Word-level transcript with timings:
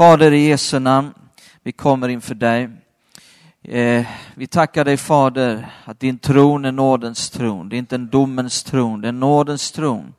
Fader 0.00 0.32
i 0.32 0.48
Jesu 0.48 0.78
namn, 0.78 1.14
vi 1.62 1.72
kommer 1.72 2.08
inför 2.08 2.34
dig. 2.34 2.70
Eh, 3.62 4.06
vi 4.34 4.46
tackar 4.46 4.84
dig 4.84 4.96
Fader 4.96 5.74
att 5.84 6.00
din 6.00 6.18
tron 6.18 6.64
är 6.64 6.72
nådens 6.72 7.30
tron. 7.30 7.68
Det 7.68 7.76
är 7.76 7.78
inte 7.78 7.94
en 7.94 8.08
domens 8.08 8.62
tron, 8.62 9.00
det 9.00 9.08
är 9.08 9.12
nådens 9.12 9.72
tron. 9.72 10.14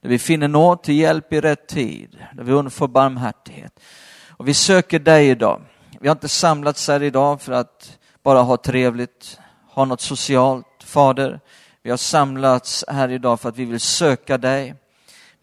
Där 0.00 0.08
vi 0.08 0.18
finner 0.18 0.48
nåd 0.48 0.82
till 0.82 0.94
hjälp 0.94 1.32
i 1.32 1.40
rätt 1.40 1.68
tid, 1.68 2.18
där 2.32 2.44
vi 2.44 2.52
undfår 2.52 2.88
barmhärtighet. 2.88 3.80
Och 4.28 4.48
vi 4.48 4.54
söker 4.54 4.98
dig 4.98 5.28
idag. 5.28 5.62
Vi 6.00 6.08
har 6.08 6.14
inte 6.14 6.28
samlats 6.28 6.88
här 6.88 7.02
idag 7.02 7.40
för 7.40 7.52
att 7.52 7.98
bara 8.22 8.40
ha 8.40 8.56
trevligt, 8.56 9.38
ha 9.68 9.84
något 9.84 10.00
socialt. 10.00 10.66
Fader, 10.84 11.40
vi 11.82 11.90
har 11.90 11.96
samlats 11.96 12.84
här 12.88 13.08
idag 13.08 13.40
för 13.40 13.48
att 13.48 13.58
vi 13.58 13.64
vill 13.64 13.80
söka 13.80 14.38
dig. 14.38 14.74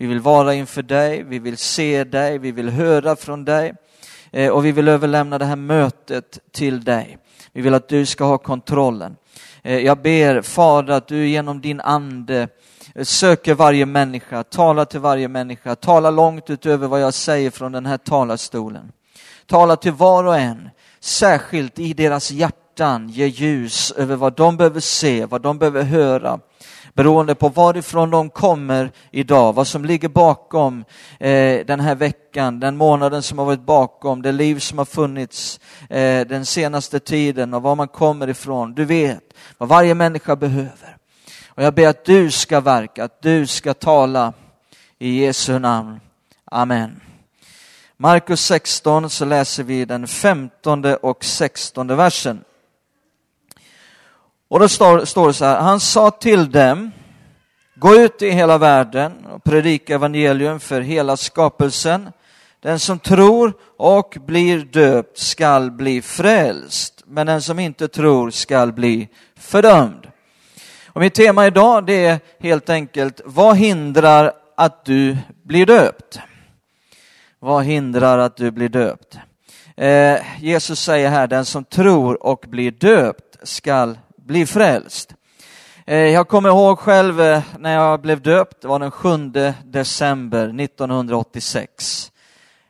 Vi 0.04 0.08
vill 0.08 0.20
vara 0.20 0.54
inför 0.54 0.82
dig, 0.82 1.24
vi 1.24 1.40
vill 1.40 1.58
se 1.58 2.04
dig, 2.04 2.38
vi 2.38 2.52
vill 2.52 2.70
höra 2.70 3.16
från 3.16 3.46
dig 3.46 3.74
eh, 4.32 4.50
och 4.50 4.66
vi 4.66 4.72
vill 4.72 4.88
överlämna 4.88 5.38
det 5.38 5.46
här 5.46 5.56
mötet 5.56 6.40
till 6.52 6.84
dig. 6.84 7.18
Vi 7.54 7.62
vill 7.62 7.74
att 7.74 7.90
du 7.90 8.06
ska 8.06 8.24
ha 8.24 8.38
kontrollen. 8.38 9.16
Eh, 9.62 9.78
jag 9.78 10.02
ber 10.02 10.42
Fader 10.42 10.94
att 10.94 11.08
du 11.08 11.28
genom 11.28 11.62
din 11.62 11.82
ande 11.82 12.48
eh, 12.96 13.04
söker 13.04 13.54
varje 13.54 13.86
människa, 13.86 14.44
talar 14.44 14.86
till 14.86 15.00
varje 15.00 15.28
människa, 15.28 15.76
talar 15.76 16.12
långt 16.12 16.50
utöver 16.50 16.88
vad 16.88 17.02
jag 17.02 17.14
säger 17.14 17.52
från 17.52 17.72
den 17.72 17.86
här 17.86 17.98
talarstolen. 17.98 18.92
Tala 19.46 19.76
till 19.76 19.92
var 19.94 20.24
och 20.24 20.38
en, 20.38 20.70
särskilt 21.00 21.80
i 21.80 21.94
deras 21.94 22.32
hjärtan, 22.32 23.10
ge 23.10 23.28
ljus 23.28 23.92
över 23.92 24.16
vad 24.16 24.36
de 24.36 24.58
behöver 24.58 24.80
se, 24.80 25.26
vad 25.26 25.42
de 25.42 25.58
behöver 25.58 25.84
höra 25.84 26.40
beroende 26.94 27.36
på 27.36 27.50
varifrån 27.50 28.10
de 28.10 28.30
kommer 28.30 28.92
idag, 29.12 29.54
vad 29.54 29.68
som 29.68 29.86
ligger 29.86 30.10
bakom 30.10 30.86
eh, 31.20 31.66
den 31.66 31.80
här 31.80 31.96
veckan, 31.96 32.60
den 32.60 32.78
månaden 32.78 33.24
som 33.24 33.38
har 33.38 33.46
varit 33.46 33.66
bakom, 33.66 34.22
det 34.22 34.32
liv 34.32 34.60
som 34.60 34.78
har 34.78 34.86
funnits 34.86 35.60
eh, 35.90 36.28
den 36.28 36.46
senaste 36.46 37.00
tiden 37.00 37.54
och 37.54 37.62
var 37.62 37.76
man 37.76 37.88
kommer 37.88 38.30
ifrån. 38.30 38.74
Du 38.74 38.86
vet 38.86 39.34
vad 39.58 39.70
varje 39.70 39.94
människa 39.94 40.36
behöver. 40.36 40.98
Och 41.48 41.64
jag 41.64 41.74
ber 41.74 41.88
att 41.88 42.06
du 42.06 42.32
ska 42.32 42.60
verka, 42.60 43.04
att 43.04 43.22
du 43.22 43.48
ska 43.48 43.74
tala 43.74 44.34
i 45.00 45.26
Jesu 45.26 45.60
namn. 45.60 46.00
Amen. 46.46 47.00
Markus 47.98 48.46
16 48.46 49.10
så 49.10 49.26
läser 49.26 49.64
vi 49.64 49.86
den 49.86 50.08
15 50.08 50.86
och 50.86 51.26
16 51.26 51.88
versen. 51.88 52.44
Och 54.50 54.60
då 54.60 54.68
står, 54.68 55.06
står 55.06 55.28
det 55.28 55.34
så 55.34 55.46
här, 55.46 55.62
han 55.62 55.80
sa 55.80 56.12
till 56.12 56.52
dem, 56.52 56.92
gå 57.76 57.96
ut 57.96 58.22
i 58.22 58.30
hela 58.30 58.58
världen 58.58 59.26
och 59.26 59.44
predika 59.44 59.96
evangelium 59.96 60.60
för 60.60 60.82
hela 60.82 61.18
skapelsen. 61.18 62.10
Den 62.60 62.80
som 62.80 63.00
tror 63.00 63.54
och 63.78 64.18
blir 64.26 64.60
döpt 64.60 65.18
skall 65.18 65.72
bli 65.72 66.02
frälst, 66.02 67.04
men 67.06 67.28
den 67.28 67.42
som 67.42 67.60
inte 67.60 67.88
tror 67.88 68.30
skall 68.30 68.74
bli 68.74 69.10
fördömd. 69.36 70.08
Och 70.88 71.02
mitt 71.02 71.14
tema 71.14 71.48
idag 71.48 71.86
det 71.86 72.06
är 72.06 72.20
helt 72.40 72.70
enkelt, 72.70 73.22
vad 73.26 73.58
hindrar 73.58 74.34
att 74.58 74.86
du 74.86 75.18
blir 75.44 75.66
döpt? 75.66 76.20
Vad 77.40 77.64
hindrar 77.64 78.18
att 78.18 78.38
du 78.38 78.52
blir 78.52 78.70
döpt? 78.70 79.18
Eh, 79.78 80.18
Jesus 80.40 80.80
säger 80.80 81.10
här, 81.10 81.28
den 81.28 81.46
som 81.46 81.64
tror 81.64 82.24
och 82.24 82.46
blir 82.48 82.72
döpt 82.72 83.38
skall 83.44 83.98
bli 84.26 84.46
frälst. 84.46 85.14
Eh, 85.86 85.98
jag 85.98 86.28
kommer 86.28 86.50
ihåg 86.50 86.80
själv 86.80 87.22
eh, 87.22 87.42
när 87.60 87.74
jag 87.74 88.02
blev 88.02 88.22
döpt, 88.22 88.62
det 88.62 88.68
var 88.68 88.80
den 88.80 88.92
7 88.92 89.10
december 89.66 90.62
1986. 90.62 92.12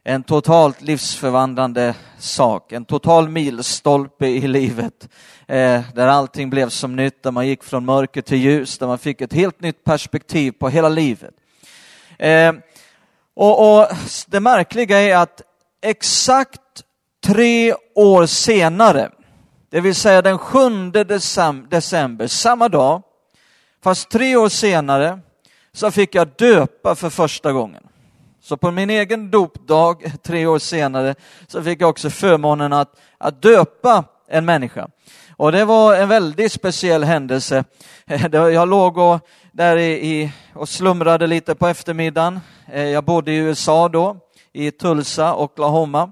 En 0.04 0.24
totalt 0.24 0.82
livsförvandlande 0.82 1.96
sak, 2.20 2.72
en 2.72 2.86
total 2.86 3.30
milstolpe 3.30 4.28
i 4.28 4.48
livet. 4.48 5.10
Eh, 5.48 5.82
där 5.96 6.08
allting 6.08 6.50
blev 6.50 6.70
som 6.70 6.96
nytt, 6.96 7.24
där 7.24 7.32
man 7.32 7.48
gick 7.48 7.64
från 7.64 7.86
mörker 7.86 8.22
till 8.22 8.38
ljus, 8.38 8.78
där 8.78 8.88
man 8.88 8.98
fick 8.98 9.22
ett 9.22 9.34
helt 9.34 9.62
nytt 9.62 9.84
perspektiv 9.84 10.52
på 10.52 10.70
hela 10.70 10.90
livet. 10.90 11.34
Och, 13.36 13.80
och 13.80 13.88
det 14.28 14.40
märkliga 14.40 15.00
är 15.00 15.18
att 15.18 15.42
exakt 15.82 16.62
tre 17.26 17.74
år 17.96 18.26
senare, 18.26 19.10
det 19.74 19.82
vill 19.82 19.96
säga 19.96 20.22
den 20.22 20.38
7 20.38 20.92
december, 21.70 22.28
samma 22.28 22.70
dag, 22.70 23.02
fast 23.84 24.10
tre 24.10 24.36
år 24.36 24.50
senare, 24.50 25.20
så 25.72 25.92
fick 25.92 26.16
jag 26.16 26.28
döpa 26.38 26.96
för 26.96 27.10
första 27.10 27.52
gången. 27.52 27.84
Så 28.42 28.58
på 28.58 28.72
min 28.72 28.90
egen 28.90 29.32
dopdag, 29.32 30.14
tre 30.24 30.46
år 30.46 30.60
senare, 30.60 31.16
så 31.48 31.64
fick 31.64 31.82
jag 31.82 31.90
också 31.90 32.10
förmånen 32.10 32.74
att, 32.74 33.00
att 33.18 33.42
döpa 33.42 34.04
en 34.28 34.46
människa. 34.46 34.88
Och 35.38 35.52
det 35.52 35.66
var 35.66 35.96
en 35.96 36.10
väldigt 36.10 36.52
speciell 36.52 37.04
händelse. 37.04 37.64
Jag 38.32 38.70
låg 38.70 38.98
och, 38.98 39.28
där 39.52 39.78
i, 39.78 40.32
och 40.54 40.70
slumrade 40.70 41.28
lite 41.28 41.56
på 41.56 41.68
eftermiddagen. 41.68 42.40
Eh, 42.72 42.84
jag 42.84 43.04
bodde 43.04 43.32
i 43.32 43.36
USA 43.36 43.90
då, 43.90 44.18
i 44.52 44.72
Tulsa, 44.72 45.36
Oklahoma. 45.36 46.12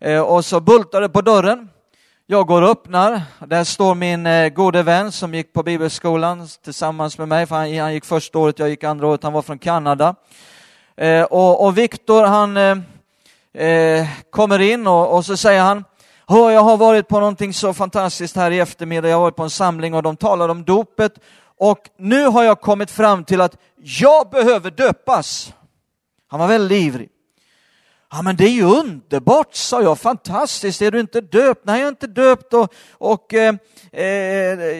Eh, 0.00 0.20
och 0.20 0.44
så 0.44 0.60
bultade 0.60 1.06
det 1.06 1.12
på 1.12 1.20
dörren 1.20 1.68
jag 2.30 2.46
går 2.46 2.62
och 2.62 2.68
öppnar. 2.68 3.22
Där 3.46 3.64
står 3.64 3.94
min 3.94 4.26
eh, 4.26 4.48
gode 4.48 4.82
vän 4.82 5.12
som 5.12 5.34
gick 5.34 5.52
på 5.52 5.62
bibelskolan 5.62 6.48
tillsammans 6.64 7.18
med 7.18 7.28
mig. 7.28 7.46
För 7.46 7.56
han, 7.56 7.78
han 7.78 7.94
gick 7.94 8.04
första 8.04 8.38
året, 8.38 8.58
jag 8.58 8.68
gick 8.68 8.84
andra 8.84 9.06
året. 9.06 9.22
Han 9.22 9.32
var 9.32 9.42
från 9.42 9.58
Kanada. 9.58 10.14
Eh, 10.96 11.22
och, 11.22 11.64
och 11.64 11.78
Viktor 11.78 12.24
han 12.24 12.56
eh, 12.56 12.78
eh 13.64 14.06
kommer 14.30 14.58
in 14.58 14.86
och, 14.86 15.16
och, 15.16 15.24
så 15.24 15.36
säger 15.36 15.60
han 15.62 15.84
Hör, 16.26 16.50
jag 16.50 16.60
har 16.60 16.76
varit 16.76 17.08
på 17.08 17.20
någonting 17.20 17.54
så 17.54 17.74
fantastiskt 17.74 18.36
här 18.36 18.50
i 18.50 18.60
eftermiddag. 18.60 19.08
Jag 19.08 19.16
har 19.16 19.22
varit 19.22 19.36
på 19.36 19.42
en 19.42 19.50
samling 19.50 19.94
och 19.94 20.02
de 20.02 20.16
talade 20.16 20.52
om 20.52 20.64
dopet. 20.64 21.12
Och 21.58 21.80
nu 21.98 22.24
har 22.24 22.42
jag 22.42 22.60
kommit 22.60 22.90
fram 22.90 23.24
till 23.24 23.40
att 23.40 23.56
jag 23.74 24.30
behöver 24.30 24.70
döpas. 24.70 25.54
Han 26.28 26.40
var 26.40 26.46
väldigt 26.46 26.82
ivrig. 26.82 27.08
Ja, 28.12 28.22
men 28.22 28.36
det 28.36 28.44
är 28.44 28.50
ju 28.50 28.64
underbart, 28.64 29.54
sa 29.54 29.82
jag. 29.82 29.98
Fantastiskt, 29.98 30.82
är 30.82 30.90
du 30.90 31.00
inte 31.00 31.20
döpt? 31.20 31.60
Nej, 31.64 31.80
jag 31.80 31.86
är 31.86 31.88
inte 31.88 32.06
döpt. 32.06 32.54
Och, 32.54 32.74
och 32.90 33.34
eh, 33.34 33.54
eh, 33.92 34.04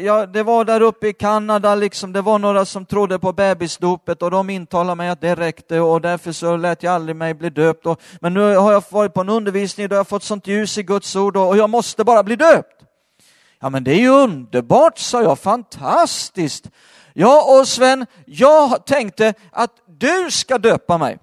ja, 0.05 0.27
det 0.27 0.43
var 0.43 0.65
där 0.65 0.81
uppe 0.81 1.09
i 1.09 1.13
Kanada, 1.13 1.75
liksom, 1.75 2.13
det 2.13 2.21
var 2.21 2.39
några 2.39 2.65
som 2.65 2.87
trodde 2.87 3.19
på 3.19 3.33
bebisdopet 3.33 4.23
och 4.23 4.31
de 4.31 4.51
intalade 4.51 4.95
mig 4.95 5.09
att 5.09 5.21
det 5.21 5.35
räckte 5.35 5.81
och 5.81 6.01
därför 6.01 6.33
så 6.33 6.57
lät 6.57 6.83
jag 6.83 6.95
aldrig 6.95 7.17
mig 7.17 7.35
bli 7.35 7.51
döpt. 7.51 7.87
Och, 7.87 8.01
men 8.21 8.35
nu 8.35 8.57
har 8.57 8.73
jag 8.73 8.85
varit 8.91 9.15
på 9.15 9.21
en 9.21 9.29
undervisning 9.29 9.89
där 9.89 9.97
jag 9.97 10.09
fått 10.09 10.23
sånt 10.23 10.47
ljus 10.47 10.79
i 10.79 10.83
Guds 10.83 11.17
ord 11.17 11.37
och, 11.37 11.49
och 11.49 11.57
jag 11.57 11.71
måste 11.71 12.05
bara 12.05 12.23
bli 12.23 12.37
döpt. 12.37 12.83
Ja, 13.61 13.71
men 13.71 13.85
det 13.85 13.93
är 13.93 14.01
ju 14.01 14.09
underbart, 14.09 14.99
sa 14.99 15.23
jag. 15.23 15.39
Fantastiskt. 15.39 16.71
Ja, 17.12 17.59
och 17.59 17.69
Sven, 17.69 18.07
jag 18.27 18.87
tänkte 18.87 19.35
att 19.53 19.73
du 19.87 20.31
ska 20.31 20.59
döpa 20.59 20.99
mig. 20.99 21.19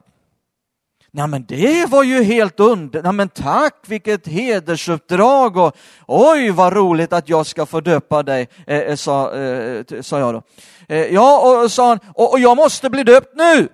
Nej 1.17 1.27
men 1.27 1.45
det 1.45 1.85
var 1.89 2.03
ju 2.03 2.23
helt 2.23 2.59
under, 2.59 3.03
nej 3.03 3.13
men 3.13 3.29
tack 3.29 3.75
vilket 3.87 4.27
hedersuppdrag 4.27 5.57
och 5.57 5.75
oj 6.07 6.49
vad 6.49 6.73
roligt 6.73 7.13
att 7.13 7.29
jag 7.29 7.45
ska 7.45 7.65
få 7.65 7.81
döpa 7.81 8.23
dig, 8.23 8.47
eh, 8.67 8.77
eh 8.77 8.95
sa, 8.95 9.35
eh, 9.35 9.83
sa 10.01 10.19
jag 10.19 10.33
då. 10.33 10.41
Eh, 10.87 11.05
ja, 11.05 11.61
och 11.63 11.71
sa 11.71 11.89
han, 11.89 11.99
och, 12.13 12.33
och 12.33 12.39
jag 12.39 12.57
måste 12.57 12.89
bli 12.89 13.03
döpt 13.03 13.35
nu. 13.35 13.69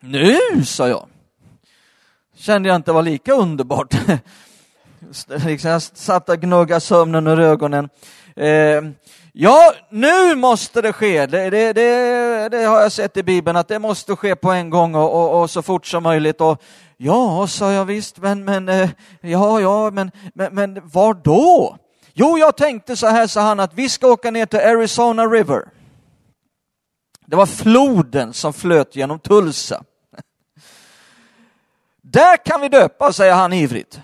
Nu, 0.00 0.64
sa 0.64 0.88
jag. 0.88 1.06
Kände 2.36 2.68
jag 2.68 2.76
inte 2.76 2.92
var 2.92 3.02
lika 3.02 3.32
underbart. 3.32 3.94
Liksom, 5.46 5.70
jag 5.70 5.82
satt 5.82 6.28
och 6.28 6.40
gnuggade 6.40 6.80
sömnen 6.80 7.26
ur 7.26 7.40
ögonen. 7.40 7.88
Eh, 8.40 8.82
Ja, 9.32 9.72
nu 9.90 10.34
måste 10.34 10.82
det 10.82 10.92
ske. 10.92 11.26
Det, 11.26 11.50
det, 11.50 11.72
det, 11.72 12.48
det, 12.48 12.64
har 12.64 12.80
jag 12.80 12.92
sett 12.92 13.16
i 13.16 13.22
Bibeln, 13.22 13.56
att 13.56 13.68
det 13.68 13.78
måste 13.78 14.16
ske 14.16 14.36
på 14.36 14.50
en 14.50 14.70
gång 14.70 14.94
och, 14.94 15.14
och, 15.14 15.40
och 15.40 15.50
så 15.50 15.62
fort 15.62 15.86
som 15.86 16.02
möjligt. 16.02 16.40
Och, 16.40 16.62
ja, 16.96 17.46
sa 17.46 17.72
jag 17.72 17.84
visst, 17.84 18.18
men, 18.18 18.44
men, 18.44 18.68
eh, 18.68 18.90
ja, 19.20 19.60
ja, 19.60 19.90
men, 19.90 20.10
men, 20.34 20.54
men 20.54 20.88
var 20.88 21.14
då? 21.14 21.76
Jo, 22.12 22.38
jag 22.38 22.56
tänkte 22.56 22.96
så 22.96 23.06
här, 23.06 23.26
sa 23.26 23.40
han, 23.40 23.60
att 23.60 23.74
vi 23.74 23.88
ska 23.88 24.06
åka 24.06 24.30
ner 24.30 24.46
till 24.46 24.58
Arizona 24.58 25.26
River. 25.26 25.68
Det 27.26 27.36
var 27.36 27.46
floden 27.46 28.32
som 28.32 28.52
flöt 28.52 28.96
genom 28.96 29.18
Tulsa. 29.18 29.84
Där 32.02 32.44
kan 32.44 32.60
vi 32.60 32.68
döpa, 32.68 33.12
säger 33.12 33.34
han 33.34 33.52
ivrigt. 33.52 34.00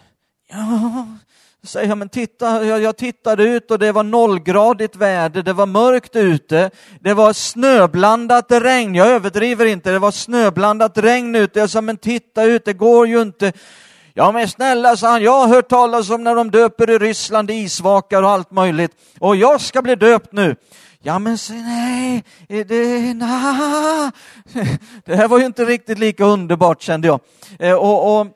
Ja, 0.48 1.06
säger 1.66 1.88
jag, 1.88 1.98
men 1.98 2.08
titta, 2.08 2.64
jag, 2.64 2.82
jag 2.82 2.96
tittade 2.96 3.44
ut 3.44 3.70
och 3.70 3.78
det 3.78 3.92
var 3.92 4.02
nollgradigt 4.02 4.96
väder, 4.96 5.42
det 5.42 5.52
var 5.52 5.66
mörkt 5.66 6.16
ute, 6.16 6.70
det 7.00 7.14
var 7.14 7.32
snöblandat 7.32 8.46
regn, 8.48 8.94
jag 8.94 9.08
överdriver 9.08 9.66
inte, 9.66 9.90
det 9.90 9.98
var 9.98 10.10
snöblandat 10.10 10.98
regn 10.98 11.34
ute. 11.34 11.58
Jag 11.58 11.70
sa, 11.70 11.80
men 11.80 11.96
titta 11.96 12.44
ut, 12.44 12.64
det 12.64 12.72
går 12.72 13.06
ju 13.06 13.22
inte. 13.22 13.52
Ja 14.14 14.32
men 14.32 14.48
snälla, 14.48 14.96
sa 14.96 15.10
han, 15.10 15.22
jag 15.22 15.40
har 15.40 15.48
hört 15.48 15.68
talas 15.68 16.10
om 16.10 16.24
när 16.24 16.34
de 16.34 16.50
döper 16.50 16.90
i 16.90 16.98
Ryssland 16.98 17.50
isvakar 17.50 18.22
och 18.22 18.30
allt 18.30 18.50
möjligt 18.50 18.92
och 19.18 19.36
jag 19.36 19.60
ska 19.60 19.82
bli 19.82 19.94
döpt 19.94 20.32
nu. 20.32 20.56
Ja 21.02 21.18
men 21.18 21.38
nej, 21.50 22.24
det, 22.48 23.14
na. 23.14 24.12
det 25.04 25.16
här 25.16 25.28
var 25.28 25.38
ju 25.38 25.46
inte 25.46 25.64
riktigt 25.64 25.98
lika 25.98 26.24
underbart 26.24 26.82
kände 26.82 27.08
jag. 27.08 27.20
Eh, 27.58 27.74
och, 27.74 28.20
och 28.20 28.26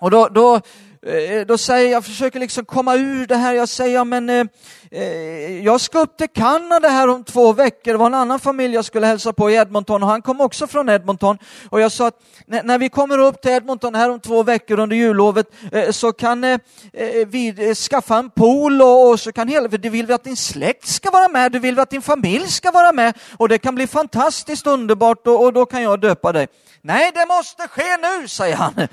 Och 0.00 0.10
då, 0.10 0.28
då, 0.28 0.60
Eh, 1.06 1.46
då 1.46 1.58
säger 1.58 1.92
jag, 1.92 2.04
försöker 2.04 2.40
liksom 2.40 2.64
komma 2.64 2.94
ur 2.96 3.26
det 3.26 3.36
här, 3.36 3.54
jag 3.54 3.68
säger, 3.68 3.94
ja, 3.94 4.04
men 4.04 4.30
eh, 4.30 4.46
eh 4.90 5.64
jag 5.64 5.80
ska 5.80 5.98
upp 5.98 6.16
till 6.16 6.28
Kanada 6.28 6.88
här 6.88 7.08
om 7.08 7.24
två 7.24 7.52
veckor, 7.52 7.92
det 7.92 7.98
var 7.98 8.06
en 8.06 8.14
annan 8.14 8.40
familj 8.40 8.74
jag 8.74 8.84
skulle 8.84 9.06
hälsa 9.06 9.32
på 9.32 9.50
i 9.50 9.54
Edmonton 9.54 10.02
och 10.02 10.08
han 10.08 10.22
kom 10.22 10.40
också 10.40 10.66
från 10.66 10.88
Edmonton. 10.88 11.38
Och 11.70 11.80
jag 11.80 11.92
sa 11.92 12.06
att 12.06 12.20
när 12.46 12.78
vi 12.78 12.88
kommer 12.88 13.18
upp 13.18 13.42
till 13.42 13.50
Edmonton 13.50 13.94
här 13.94 14.10
om 14.10 14.20
två 14.20 14.42
veckor 14.42 14.78
under 14.78 14.96
jullovet 14.96 15.46
eh, 15.72 15.90
så 15.90 16.12
kan 16.12 16.44
eh, 16.44 16.58
eh, 16.92 17.26
vi 17.26 17.68
eh, 17.68 17.74
skaffa 17.74 18.16
en 18.16 18.30
pool 18.30 18.82
och, 18.82 19.10
och 19.10 19.20
så 19.20 19.32
kan 19.32 19.48
hela, 19.48 19.70
för 19.70 19.78
du 19.78 19.88
vill 19.88 20.12
att 20.12 20.24
din 20.24 20.36
släkt 20.36 20.88
ska 20.88 21.10
vara 21.10 21.28
med, 21.28 21.52
du 21.52 21.58
vill 21.58 21.78
att 21.78 21.90
din 21.90 22.02
familj 22.02 22.48
ska 22.48 22.70
vara 22.70 22.92
med 22.92 23.18
och 23.36 23.48
det 23.48 23.58
kan 23.58 23.74
bli 23.74 23.86
fantastiskt 23.86 24.66
underbart 24.66 25.26
och, 25.26 25.44
och 25.44 25.52
då 25.52 25.66
kan 25.66 25.82
jag 25.82 26.00
döpa 26.00 26.32
dig. 26.32 26.48
Nej, 26.84 27.10
det 27.14 27.26
måste 27.26 27.68
ske 27.68 27.96
nu, 28.02 28.28
säger 28.28 28.56
han. 28.56 28.88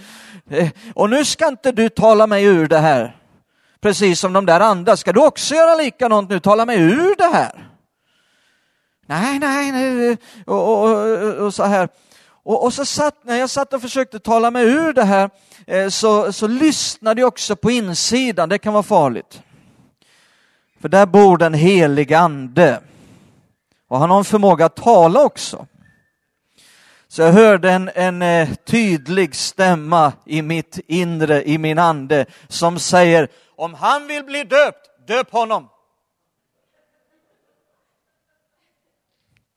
Och 0.95 1.09
nu 1.09 1.25
ska 1.25 1.47
inte 1.47 1.71
du 1.71 1.89
tala 1.89 2.27
mig 2.27 2.43
ur 2.43 2.67
det 2.67 2.79
här. 2.79 3.15
Precis 3.81 4.19
som 4.19 4.33
de 4.33 4.45
där 4.45 4.59
andra. 4.59 4.97
Ska 4.97 5.13
du 5.13 5.25
också 5.25 5.55
göra 5.55 5.75
likadant 5.75 6.29
nu? 6.29 6.39
Tala 6.39 6.65
mig 6.65 6.81
ur 6.81 7.15
det 7.17 7.37
här. 7.37 7.69
Nej, 9.05 9.39
nej, 9.39 9.71
nej. 9.71 10.17
Och, 10.45 10.83
och, 10.83 10.89
och, 10.89 11.33
och 11.33 11.53
så 11.53 11.63
här. 11.63 11.89
Och, 12.43 12.63
och, 12.63 12.73
så 12.73 12.85
satt, 12.85 13.23
när 13.23 13.35
jag 13.35 13.49
satt 13.49 13.73
och 13.73 13.81
försökte 13.81 14.19
tala 14.19 14.51
mig 14.51 14.65
ur 14.65 14.93
det 14.93 15.03
här 15.03 15.29
eh, 15.67 15.89
så, 15.89 16.33
så 16.33 16.47
lyssnade 16.47 17.21
jag 17.21 17.27
också 17.27 17.55
på 17.55 17.71
insidan. 17.71 18.49
Det 18.49 18.57
kan 18.57 18.73
vara 18.73 18.83
farligt. 18.83 19.41
För 20.81 20.89
där 20.89 21.05
bor 21.05 21.37
den 21.37 21.53
helige 21.53 22.19
ande. 22.19 22.81
Och 23.87 23.99
han 23.99 24.09
har 24.09 24.17
en 24.17 24.25
förmåga 24.25 24.65
att 24.65 24.75
tala 24.75 25.23
också. 25.23 25.67
Så 27.11 27.21
jag 27.21 27.31
hörde 27.31 27.71
en, 27.71 27.89
en 27.95 28.21
eh, 28.21 28.49
tydlig 28.53 29.35
stämma 29.35 30.13
i 30.25 30.41
mitt 30.41 30.79
inre, 30.87 31.49
i 31.49 31.57
min 31.57 31.79
ande, 31.79 32.25
som 32.47 32.79
säger 32.79 33.27
om 33.55 33.73
han 33.73 34.07
vill 34.07 34.23
bli 34.23 34.43
döpt, 34.43 35.07
döp 35.07 35.31
honom. 35.31 35.69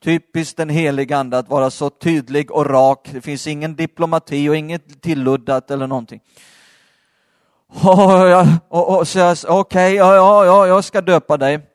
Typiskt 0.02 0.56
den 0.56 0.68
helige 0.68 1.16
ande 1.16 1.38
att 1.38 1.48
vara 1.48 1.70
så 1.70 1.90
tydlig 1.90 2.50
och 2.50 2.66
rak. 2.66 3.08
Det 3.12 3.20
finns 3.20 3.46
ingen 3.46 3.76
diplomati 3.76 4.48
och 4.48 4.56
inget 4.56 5.02
tilluddat 5.02 5.70
eller 5.70 5.86
någonting. 5.86 6.20
Oh, 7.68 8.28
jag, 8.28 8.46
oh, 8.70 8.98
oh, 8.98 9.04
så 9.04 9.18
jag, 9.18 9.36
okej, 9.48 9.58
okay, 9.58 9.94
ja, 9.94 10.14
ja, 10.14 10.44
ja, 10.44 10.66
jag 10.66 10.84
ska 10.84 11.00
döpa 11.00 11.36
dig. 11.36 11.71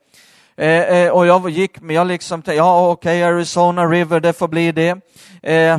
Eh, 0.58 0.68
eh, 0.68 1.10
och 1.10 1.26
jag 1.26 1.50
gick, 1.50 1.80
men 1.80 1.96
jag 1.96 2.06
liksom 2.06 2.42
tänkte, 2.42 2.54
ja 2.54 2.90
okej, 2.90 3.24
okay, 3.24 3.34
Arizona 3.34 3.86
River, 3.86 4.20
det 4.20 4.32
får 4.32 4.48
bli 4.48 4.72
det. 4.72 5.00
Eh, 5.42 5.78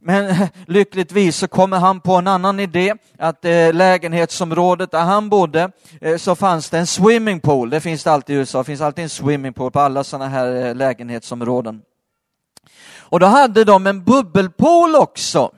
men 0.00 0.48
lyckligtvis 0.66 1.36
så 1.36 1.48
kommer 1.48 1.78
han 1.78 2.00
på 2.00 2.14
en 2.14 2.26
annan 2.26 2.60
idé, 2.60 2.94
att 3.18 3.44
eh, 3.44 3.72
lägenhetsområdet 3.72 4.90
där 4.90 5.02
han 5.02 5.28
bodde 5.28 5.70
eh, 6.00 6.16
så 6.16 6.34
fanns 6.34 6.70
det 6.70 6.78
en 6.78 6.86
swimmingpool. 6.86 7.70
Det 7.70 7.80
finns 7.80 8.04
det 8.04 8.12
alltid 8.12 8.36
i 8.36 8.38
USA, 8.38 8.58
det 8.58 8.64
finns 8.64 8.80
alltid 8.80 9.02
en 9.02 9.08
swimmingpool 9.08 9.70
på 9.70 9.80
alla 9.80 10.04
sådana 10.04 10.28
här 10.28 10.66
eh, 10.66 10.74
lägenhetsområden. 10.74 11.82
Och 12.98 13.20
då 13.20 13.26
hade 13.26 13.64
de 13.64 13.86
en 13.86 14.04
bubbelpool 14.04 14.96
också. 14.96 15.50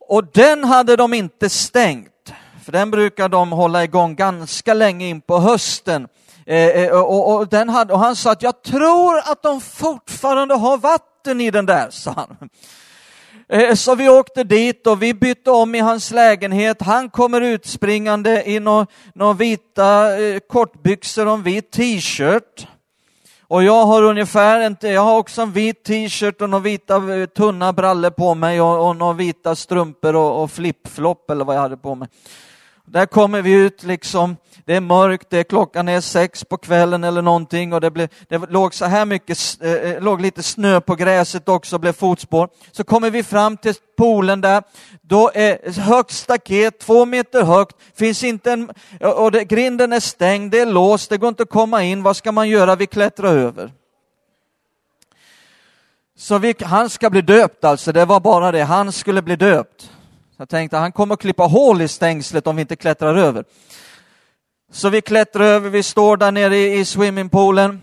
Och 0.00 0.24
den 0.24 0.64
hade 0.64 0.96
de 0.96 1.14
inte 1.14 1.48
stängt, 1.48 2.32
för 2.64 2.72
den 2.72 2.90
brukar 2.90 3.28
de 3.28 3.52
hålla 3.52 3.84
igång 3.84 4.14
ganska 4.14 4.74
länge 4.74 5.08
in 5.08 5.20
på 5.20 5.38
hösten. 5.38 6.08
Eh, 6.46 6.68
eh 6.68 6.90
och, 6.90 7.34
och, 7.34 7.48
den 7.48 7.68
hade, 7.68 7.92
och 7.92 7.98
han 7.98 8.16
sa 8.16 8.32
att 8.32 8.42
jag 8.42 8.62
tror 8.62 9.18
att 9.18 9.42
de 9.42 9.60
fortfarande 9.60 10.54
har 10.54 10.78
vatten 10.78 11.40
i 11.40 11.50
den 11.50 11.66
där, 11.66 11.90
sa 11.90 12.10
han. 12.10 12.48
Eh, 13.48 13.74
så 13.74 13.94
vi 13.94 14.08
åkte 14.08 14.44
dit 14.44 14.86
och 14.86 15.02
vi 15.02 15.14
bytte 15.14 15.50
om 15.50 15.74
i 15.74 15.78
hans 15.78 16.10
lägenhet. 16.10 16.82
Han 16.82 17.10
kommer 17.10 17.40
utspringande 17.40 18.42
i 18.50 18.60
några 18.60 18.86
nå 19.14 19.32
vita 19.32 20.18
eh, 20.22 20.38
kortbyxor 20.48 21.26
och 21.26 21.34
en 21.34 21.42
vit 21.42 21.70
t-shirt. 21.70 22.66
Och 23.48 23.64
jag 23.64 23.86
har 23.86 24.02
ungefär 24.02 24.66
inte, 24.66 24.88
jag 24.88 25.00
har 25.00 25.18
också 25.18 25.42
en 25.42 25.52
vit 25.52 25.84
t-shirt 25.84 26.40
och 26.42 26.50
några 26.50 26.62
vita 26.62 27.14
eh, 27.14 27.26
tunna 27.26 27.72
brallor 27.72 28.10
på 28.10 28.34
mig 28.34 28.60
och, 28.60 28.88
och 28.88 28.96
några 28.96 29.12
vita 29.12 29.54
strumpor 29.54 30.16
och, 30.16 30.42
och 30.42 30.50
flip-flop 30.50 31.30
eller 31.30 31.44
vad 31.44 31.56
jag 31.56 31.60
hade 31.60 31.76
på 31.76 31.94
mig. 31.94 32.08
Där 32.88 33.06
kommer 33.06 33.42
vi 33.42 33.52
ut 33.52 33.82
liksom, 33.82 34.36
det 34.64 34.74
är 34.74 34.80
mörkt, 34.80 35.30
det 35.30 35.38
är, 35.38 35.44
klockan 35.44 35.88
är 35.88 36.00
sex 36.00 36.44
på 36.44 36.56
kvällen 36.56 37.04
eller 37.04 37.22
någonting 37.22 37.72
och 37.72 37.80
det, 37.80 37.90
blev, 37.90 38.08
det 38.28 38.38
låg 38.50 38.74
så 38.74 38.84
här 38.84 39.04
mycket, 39.04 39.38
eh, 39.60 39.72
eh 39.72 40.02
låg 40.02 40.20
lite 40.20 40.42
snö 40.42 40.80
på 40.80 40.94
gräset 40.94 41.48
också, 41.48 41.78
blev 41.78 41.92
fotspår. 41.92 42.48
Så 42.72 42.84
kommer 42.84 43.10
vi 43.10 43.22
fram 43.22 43.56
till 43.56 43.74
poolen 43.98 44.40
där, 44.40 44.62
då 45.02 45.30
är 45.34 45.80
högt 45.80 46.12
staket, 46.12 46.78
två 46.78 47.04
meter 47.04 47.42
högt, 47.42 47.76
finns 47.94 48.24
inte 48.24 48.52
en, 48.52 48.70
och 49.00 49.32
det, 49.32 49.44
grinden 49.44 49.92
är 49.92 50.00
stängd, 50.00 50.50
det 50.50 50.60
är 50.60 50.66
låst, 50.66 51.10
det 51.10 51.18
går 51.18 51.28
inte 51.28 51.42
att 51.42 51.50
komma 51.50 51.82
in, 51.82 52.02
vad 52.02 52.16
ska 52.16 52.32
man 52.32 52.48
göra? 52.48 52.76
Vi 52.76 52.86
klättrar 52.86 53.36
över. 53.36 53.72
Så 56.18 56.38
vi, 56.38 56.54
han 56.60 56.90
ska 56.90 57.10
bli 57.10 57.22
döpt 57.22 57.64
alltså, 57.64 57.92
det 57.92 58.04
var 58.04 58.20
bara 58.20 58.52
det, 58.52 58.62
han 58.62 58.92
skulle 58.92 59.22
bli 59.22 59.36
döpt. 59.36 59.90
Jag 60.38 60.48
tänkte 60.48 60.76
han 60.76 60.92
kommer 60.92 61.14
att 61.14 61.20
klippa 61.20 61.42
hål 61.42 61.82
i 61.82 61.88
stängslet 61.88 62.46
om 62.46 62.56
vi 62.56 62.62
inte 62.62 62.76
klättrar 62.76 63.14
över. 63.14 63.44
Så 64.72 64.88
vi 64.88 65.00
klättrar 65.00 65.44
över, 65.44 65.70
vi 65.70 65.82
står 65.82 66.16
där 66.16 66.32
nere 66.32 66.56
i, 66.56 66.84
swimmingpoolen. 66.84 67.82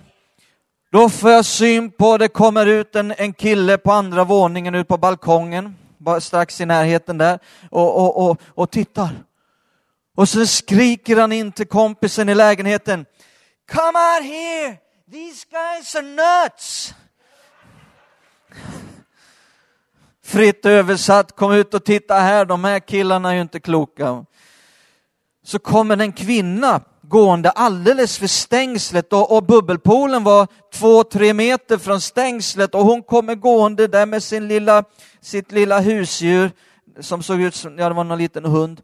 Då 0.92 1.10
får 1.10 1.32
jag 1.32 1.46
syn 1.46 1.92
på, 1.92 2.18
det 2.18 2.28
kommer 2.28 2.66
ut 2.66 2.96
en, 2.96 3.14
en 3.18 3.34
kille 3.34 3.78
på 3.78 3.92
andra 3.92 4.24
våningen 4.24 4.76
ut 4.76 4.88
på 4.88 4.98
balkongen, 4.98 5.76
bara 5.98 6.22
strax 6.22 6.62
i 6.62 6.66
närheten 6.66 7.18
där, 7.18 7.40
och, 7.72 7.98
och, 7.98 8.30
och, 8.30 8.42
och 8.48 8.72
tittar. 8.72 9.10
Och 10.16 10.30
så 10.30 10.48
skriker 10.48 11.18
han 11.18 11.32
in 11.32 11.52
till 11.52 11.68
kompisen 11.68 12.30
i 12.30 12.36
lägenheten. 12.36 13.06
Come 13.72 14.00
out 14.00 14.26
here! 14.26 14.78
These 15.12 15.46
guys 15.52 15.96
are 15.96 16.44
nuts! 16.46 16.94
Fritt 20.34 20.66
översatt, 20.66 21.36
kom 21.36 21.54
ut 21.54 21.74
och 21.74 21.84
titta 21.84 22.16
här, 22.16 22.46
de 22.46 22.64
här 22.64 22.80
killarna 22.80 23.30
är 23.32 23.36
ju 23.36 23.42
inte 23.42 23.60
kloka. 23.60 24.26
Så 25.44 25.60
kommer 25.60 25.98
en 25.98 26.14
kvinna 26.14 26.82
gående 27.02 27.50
alldeles 27.50 28.18
för 28.18 28.28
stängslet 28.28 29.14
och, 29.14 29.36
och 29.36 29.44
bubbelpoolen 29.44 30.24
var 30.24 30.48
två, 30.74 31.04
tre 31.04 31.34
meter 31.34 31.78
från 31.78 32.02
stängslet 32.02 32.76
och 32.76 32.86
hon 32.86 33.04
kommer 33.04 33.36
gående 33.36 33.88
där 33.88 34.06
med 34.06 34.24
sin 34.24 34.48
lilla, 34.48 34.84
sitt 35.22 35.52
lilla 35.52 35.80
husdjur 35.80 36.52
som 37.00 37.24
såg 37.24 37.42
ut 37.42 37.56
som, 37.56 37.78
ja 37.78 37.90
det 37.90 37.96
var 37.96 38.04
någon 38.04 38.18
liten 38.18 38.46
hund. 38.46 38.82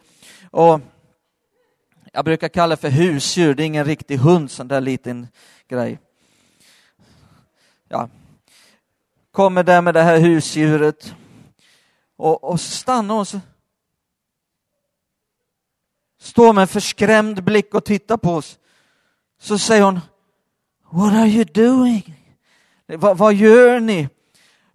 Och 0.51 0.79
jag 2.13 2.25
brukar 2.25 2.47
kalla 2.47 2.75
det 2.75 2.81
för 2.81 2.89
husdjur, 2.89 3.53
det 3.53 3.63
är 3.63 3.65
ingen 3.65 3.85
riktig 3.85 4.17
hund, 4.17 4.51
sån 4.51 4.67
där 4.67 4.81
liten 4.81 5.27
grej. 5.67 5.99
Ja. 7.87 8.09
Kommer 9.31 9.63
där 9.63 9.81
med 9.81 9.93
det 9.93 10.01
här 10.01 10.17
husdjuret 10.17 11.13
och, 12.19 12.43
och 12.43 12.59
så 12.59 12.71
stannar 12.71 13.15
hon 13.15 13.25
står 16.21 16.53
med 16.53 16.69
förskrämd 16.69 17.43
blick 17.43 17.73
och 17.73 17.85
tittar 17.85 18.17
på 18.17 18.33
oss. 18.33 18.57
Så 19.41 19.57
säger 19.57 19.83
hon, 19.83 19.99
What 20.91 21.13
are 21.13 21.27
you 21.27 21.43
doing? 21.43 22.15
Va, 22.87 23.13
vad 23.13 23.33
gör 23.33 23.79
ni? 23.79 24.09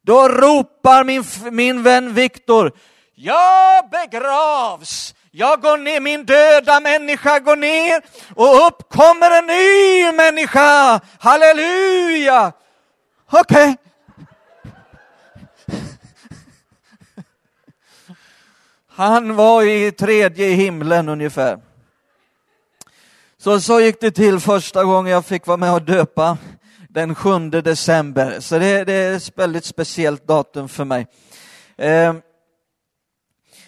Då 0.02 0.28
ropar 0.28 1.04
min, 1.04 1.24
min 1.52 1.82
vän 1.82 2.14
Viktor, 2.14 2.72
jag 3.14 3.90
begravs. 3.90 5.14
Jag 5.30 5.62
går 5.62 5.78
ner, 5.78 6.00
min 6.00 6.24
döda 6.24 6.80
människa 6.80 7.38
går 7.38 7.56
ner 7.56 8.02
och 8.34 8.66
upp 8.66 8.88
kommer 8.88 9.38
en 9.38 9.46
ny 9.46 10.12
människa. 10.12 11.00
Halleluja! 11.18 12.52
Okej, 13.30 13.40
okay. 13.40 13.76
Han 18.96 19.36
var 19.36 19.62
i 19.62 19.92
tredje 19.92 20.48
himlen 20.48 21.08
ungefär. 21.08 21.58
Så, 23.38 23.60
så 23.60 23.80
gick 23.80 24.00
det 24.00 24.10
till 24.10 24.40
första 24.40 24.84
gången 24.84 25.12
jag 25.12 25.24
fick 25.24 25.46
vara 25.46 25.56
med 25.56 25.72
och 25.72 25.82
döpa 25.82 26.38
den 26.88 27.14
7 27.14 27.50
december. 27.50 28.40
Så 28.40 28.58
det, 28.58 28.84
det 28.84 28.92
är 28.92 29.16
ett 29.16 29.38
väldigt 29.38 29.64
speciellt 29.64 30.26
datum 30.26 30.68
för 30.68 30.84
mig. 30.84 31.06
Eh, 31.76 32.14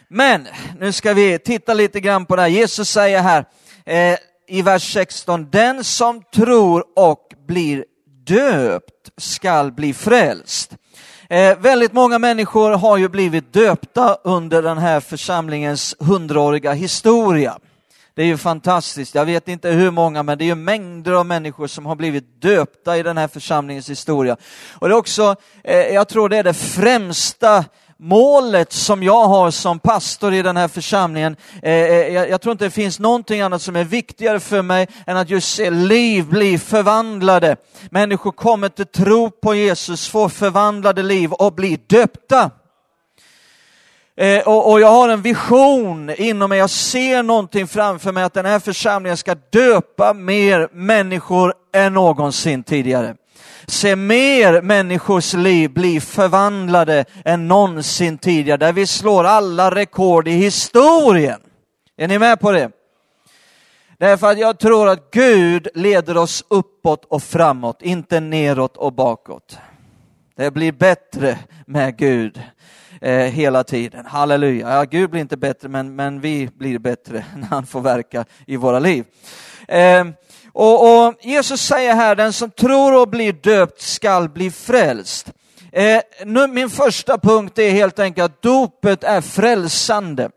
men 0.09 0.49
nu 0.79 0.93
ska 0.93 1.15
vi 1.15 1.39
titta 1.39 1.75
lite 1.75 2.01
grann 2.01 2.27
på 2.27 2.37
det 2.37 2.43
här. 2.43 2.49
Jesus 2.49 2.91
säger 2.91 3.23
här 3.23 3.45
eh, 3.85 4.19
i 4.49 4.63
vers 4.63 4.93
16, 4.93 5.51
den 5.51 5.85
som 5.85 6.23
tror 6.35 6.85
och 6.97 7.35
blir 7.47 7.85
döpt 8.27 9.11
skall 9.17 9.73
bli 9.73 9.95
frälst. 9.95 10.77
Eh, 11.29 11.59
väldigt 11.59 11.93
många 11.93 12.19
människor 12.19 12.71
har 12.71 12.97
ju 12.97 13.09
blivit 13.09 13.53
döpta 13.53 14.17
under 14.25 14.63
den 14.63 14.79
här 14.79 15.01
församlingens 15.01 15.97
hundraåriga 15.99 16.73
historia. 16.73 17.59
Det 18.15 18.23
är 18.23 18.27
ju 18.27 18.37
fantastiskt. 18.37 19.15
Jag 19.15 19.25
vet 19.25 19.49
inte 19.49 19.71
hur 19.71 19.91
många, 19.91 20.23
men 20.23 20.39
det 20.39 20.45
är 20.45 20.47
ju 20.47 20.55
mängder 20.55 21.13
av 21.13 21.27
människor 21.27 21.67
som 21.67 21.87
har 21.87 21.97
blivit 21.97 22.43
döpta 22.43 22.97
i 22.97 23.03
den 23.03 23.19
här 23.19 23.29
församlingens 23.29 23.91
historia. 23.91 24.37
Och 24.73 24.89
det 24.89 24.95
är 24.95 24.99
också, 24.99 25.37
eh, 25.65 25.77
jag 25.77 26.09
tror 26.09 26.29
det 26.29 26.37
är 26.37 26.45
det 26.45 26.55
främsta 26.55 27.65
målet 27.99 28.73
som 28.73 29.03
jag 29.03 29.27
har 29.27 29.51
som 29.51 29.79
pastor 29.79 30.35
i 30.35 30.43
den 30.43 30.57
här 30.57 30.69
församlingen. 30.69 31.37
Eh, 31.63 31.73
eh, 31.73 32.13
jag 32.13 32.41
tror 32.41 32.53
inte 32.53 32.65
det 32.65 32.71
finns 32.71 32.99
någonting 32.99 33.41
annat 33.41 33.63
som 33.63 33.77
är 33.77 33.85
viktigare 33.85 34.41
för 34.41 34.63
mig 34.63 34.89
än 35.07 35.17
att 35.17 35.31
just 35.31 35.55
se 35.55 35.71
liv 35.71 36.25
bli 36.25 36.59
förvandlade. 36.59 37.57
Människor 37.91 38.33
kommer 38.33 38.69
till 38.69 38.87
tro 38.87 39.31
på 39.31 39.55
Jesus, 39.55 40.09
får 40.09 40.29
förvandlade 40.29 41.03
liv 41.03 41.33
och 41.33 41.53
blir 41.53 41.79
döpta. 41.87 42.51
Eh, 44.17 44.49
och, 44.49 44.71
och, 44.71 44.81
jag 44.81 44.89
har 44.89 45.09
en 45.09 45.23
vision 45.23 46.11
inom 46.11 46.49
mig, 46.49 46.59
jag 46.59 46.71
ser 46.71 47.23
någonting 47.23 47.67
framför 47.67 48.13
mig 48.13 48.25
att 48.25 48.35
den 48.35 48.47
här 48.47 48.59
församlingen 48.59 49.17
ska 49.17 49.35
döpa 49.35 50.13
mer 50.15 50.69
människor 50.73 51.55
än 51.75 51.95
någonsin 51.95 52.63
tidigare. 52.63 53.17
Se 53.69 53.97
mer 53.97 54.63
människors 54.63 55.35
liv 55.35 55.71
bli 55.71 56.01
förvandlade 56.01 57.05
än 57.25 57.49
någonsin 57.49 58.19
tidigare, 58.19 58.57
där 58.57 58.73
vi 58.73 58.87
slår 58.87 59.25
alla 59.25 59.71
rekord 59.71 60.29
i 60.29 60.31
historien. 60.31 61.41
Är 61.97 62.09
ni 62.09 62.19
med 62.19 62.41
på 62.41 62.53
det? 62.53 62.71
Därför 63.99 64.31
att 64.31 64.39
jag 64.39 64.59
tror 64.59 64.89
att 64.89 65.11
Gud 65.11 65.69
leder 65.75 66.17
oss 66.17 66.45
uppåt 66.49 67.05
och 67.05 67.23
framåt, 67.23 67.83
inte 67.83 68.21
neråt 68.21 68.77
och 68.77 68.93
bakåt. 68.93 69.59
Det 70.37 70.51
blir 70.51 70.73
bättre 70.73 71.39
med 71.67 71.97
Gud 71.97 72.43
eh, 73.01 73.17
hela 73.17 73.65
tiden. 73.65 74.07
Halleluja. 74.07 74.75
Ja, 74.75 74.85
Gud 74.85 75.11
blir 75.11 75.21
inte 75.21 75.37
bättre, 75.37 75.69
men, 75.69 75.97
men 75.97 76.21
vi 76.21 76.49
blir 76.55 76.79
bättre 76.79 77.25
när 77.37 77.47
han 77.47 77.67
får 77.67 77.81
verka 77.81 78.25
i 78.47 78.57
våra 78.57 78.79
liv. 78.79 79.05
Eh, 79.69 80.05
och, 80.59 81.07
och, 81.07 81.15
Jesus 81.21 81.61
säger 81.61 81.95
här, 81.95 82.15
den 82.15 82.33
som 82.33 82.51
tror 82.51 83.01
och 83.01 83.09
blir 83.09 83.33
döpt 83.33 83.81
skall 83.81 84.29
bli 84.29 84.51
frälst. 84.51 85.33
Eh, 85.73 86.01
nu, 86.25 86.47
min 86.47 86.71
första 86.71 87.19
punkt 87.19 87.59
är 87.59 87.71
helt 87.71 87.99
enkelt 87.99 88.25
att 88.25 88.43
dopet 88.43 89.05
är 89.05 89.21
frälsande. 89.21 90.31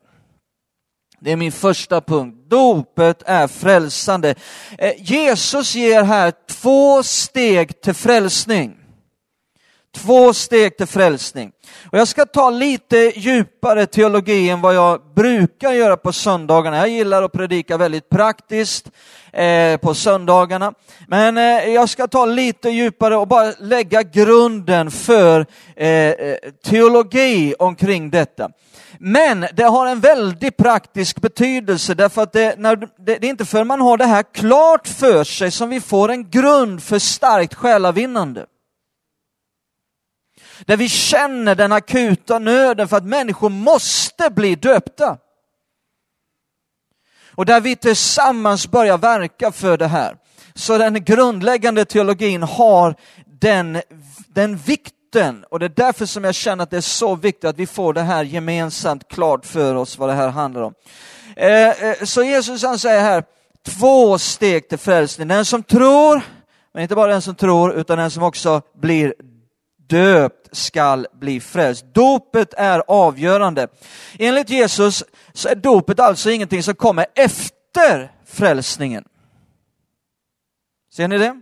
Det 1.20 1.32
är 1.32 1.36
min 1.36 1.52
första 1.52 2.02
punkt. 2.02 2.50
Dopet 2.50 3.24
är 3.26 3.48
frälsande. 3.48 4.36
Eh, 4.78 4.94
Jesus 4.98 5.76
ger 5.76 6.04
här 6.04 6.34
två 6.48 7.04
steg 7.04 7.82
till 7.82 7.94
frälsning. 7.94 8.78
Två 9.96 10.34
steg 10.34 10.77
till 10.77 10.88
frälsning. 10.88 11.51
Och 11.91 11.98
jag 11.98 12.08
ska 12.08 12.25
ta 12.25 12.50
lite 12.50 12.98
djupare 13.15 13.86
teologi 13.86 14.50
än 14.50 14.62
vad 14.62 14.75
jag 14.75 15.01
brukar 15.15 15.72
göra 15.72 15.98
på 15.98 16.13
söndagarna. 16.13 16.77
Jag 16.77 16.89
gillar 16.89 17.24
att 17.24 17.31
predika 17.31 17.77
väldigt 17.77 18.10
praktiskt 18.10 18.91
eh, 19.34 19.77
på 19.77 19.93
söndagarna. 19.93 20.74
Men 21.08 21.38
eh, 21.38 21.43
jag 21.43 21.89
ska 21.89 22.08
ta 22.08 22.25
lite 22.25 22.69
djupare 22.69 23.17
och 23.17 23.27
bara 23.27 23.53
lägga 23.60 24.03
grunden 24.03 24.91
för 24.91 25.46
eh, 25.75 25.88
eh 25.89 26.38
teologi 26.65 27.53
omkring 27.60 28.10
detta. 28.10 28.50
Men 29.00 29.46
det 29.53 29.63
har 29.63 29.88
en 29.88 30.00
väldigt 30.00 30.58
praktisk 30.58 31.22
betydelse 31.22 31.93
därför 31.93 32.22
att 32.22 32.34
det, 32.34 32.60
när, 32.60 32.75
det, 32.75 32.89
det 32.98 33.27
är 33.27 33.29
inte 33.29 33.46
förrän 33.46 33.67
man 33.67 33.81
har 33.81 33.98
det 33.98 34.05
här 34.05 34.24
klart 34.34 34.88
för 34.88 35.24
sig 35.24 35.51
som 35.51 35.69
vi 35.69 35.81
får 35.81 36.12
en 36.12 36.29
grund 36.29 36.84
för 36.84 37.00
starkt 37.00 37.53
själavinnande 37.53 38.46
där 40.66 40.78
vi 40.78 40.89
känner 40.89 41.56
den 41.56 41.72
akuta 41.72 42.39
nöden 42.39 42.88
för 42.88 42.98
att 42.98 43.06
människor 43.06 43.50
måste 43.50 44.30
bli 44.30 44.56
döpta. 44.56 45.18
Och 47.36 47.46
där 47.46 47.62
vi 47.62 47.75
tillsammans 47.75 48.68
börjar 48.68 48.98
verka 48.98 49.51
för 49.51 49.78
det 49.78 49.88
här. 49.88 50.18
Så 50.54 50.78
den 50.78 51.04
grundläggande 51.04 51.86
teologin 51.86 52.44
har 52.44 52.96
den, 53.39 53.82
den 54.28 54.58
vikten 54.58 55.46
och 55.50 55.60
det 55.60 55.66
är 55.66 55.70
därför 55.75 56.06
som 56.06 56.24
jag 56.24 56.36
känner 56.36 56.63
att 56.63 56.70
det 56.70 56.78
är 56.78 56.82
så 56.82 57.16
viktigt 57.16 57.46
att 57.46 57.58
vi 57.58 57.68
får 57.68 57.94
det 57.94 58.01
här 58.01 58.24
gemensamt 58.24 59.08
klart 59.08 59.46
för 59.46 59.75
oss 59.75 59.98
vad 59.98 60.10
det 60.10 60.13
här 60.13 60.30
handlar 60.30 60.62
om. 60.62 60.74
Eh, 61.36 61.70
eh, 61.70 62.04
så 62.04 62.24
Jesus 62.24 62.63
han 62.63 62.80
säger 62.80 63.01
här, 63.01 63.24
två 63.66 64.18
steg 64.18 64.70
till 64.70 64.78
frälsning. 64.78 65.28
Den 65.28 65.46
som 65.46 65.63
tror, 65.63 66.22
men 66.74 66.84
inte 66.84 66.96
bara 66.96 67.12
den 67.12 67.22
som 67.22 67.36
tror, 67.36 67.74
utan 67.74 67.98
den 67.98 68.12
som 68.12 68.24
också 68.24 68.62
blir 68.82 69.13
döpt 69.89 70.50
skall 70.51 71.08
bli 71.13 71.39
frälst. 71.39 71.86
Dopet 71.93 72.53
är 72.53 72.84
avgörande. 72.88 73.67
Enligt 74.19 74.50
Jesus 74.50 75.03
så 75.34 75.50
är 75.50 75.55
dopet 75.55 76.00
alltså 76.00 76.31
ingenting 76.31 76.63
som 76.63 76.75
kommer 76.75 77.05
efter 77.15 78.12
frälsningen. 78.25 79.03
Ser 80.93 81.08
ni 81.08 81.17
det? 81.17 81.41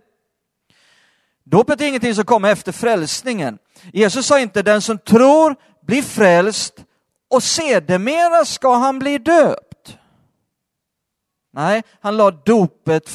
Dopet 1.44 1.82
är 1.82 1.88
ingenting 1.88 2.16
som 2.16 2.26
kommer 2.26 2.52
efter 2.52 2.72
frälsningen. 2.72 3.58
Jesus 3.94 4.26
sa 4.26 4.40
inte 4.40 4.62
den 4.62 4.82
som 4.82 4.98
tror 4.98 5.56
blir 5.82 6.02
frälst 6.02 6.74
och 7.30 7.44
sedermera 7.44 8.46
ska 8.46 8.76
han 8.76 9.00
bli 9.00 9.18
döpt. 9.18 9.98
Nej, 11.54 11.84
han 12.00 12.18
la 12.18 12.32
dopet 12.32 13.12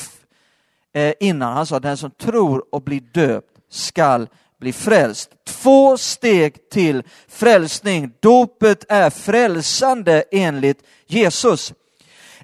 eh, 0.95 1.15
innan. 1.21 1.53
Han 1.53 1.67
sa 1.67 1.81
den 1.81 1.97
som 1.97 2.11
tror 2.11 2.75
och 2.75 2.83
blir 2.83 3.01
döpt 3.01 3.53
skall 3.69 4.29
bli 4.63 4.73
frälst. 4.73 5.31
Två 5.45 5.97
steg 5.97 6.71
till 6.71 7.03
frälsning. 7.29 8.13
Dopet 8.21 8.85
är 8.89 9.11
frälsande 9.11 10.25
enligt 10.31 10.85
Jesus. 11.07 11.73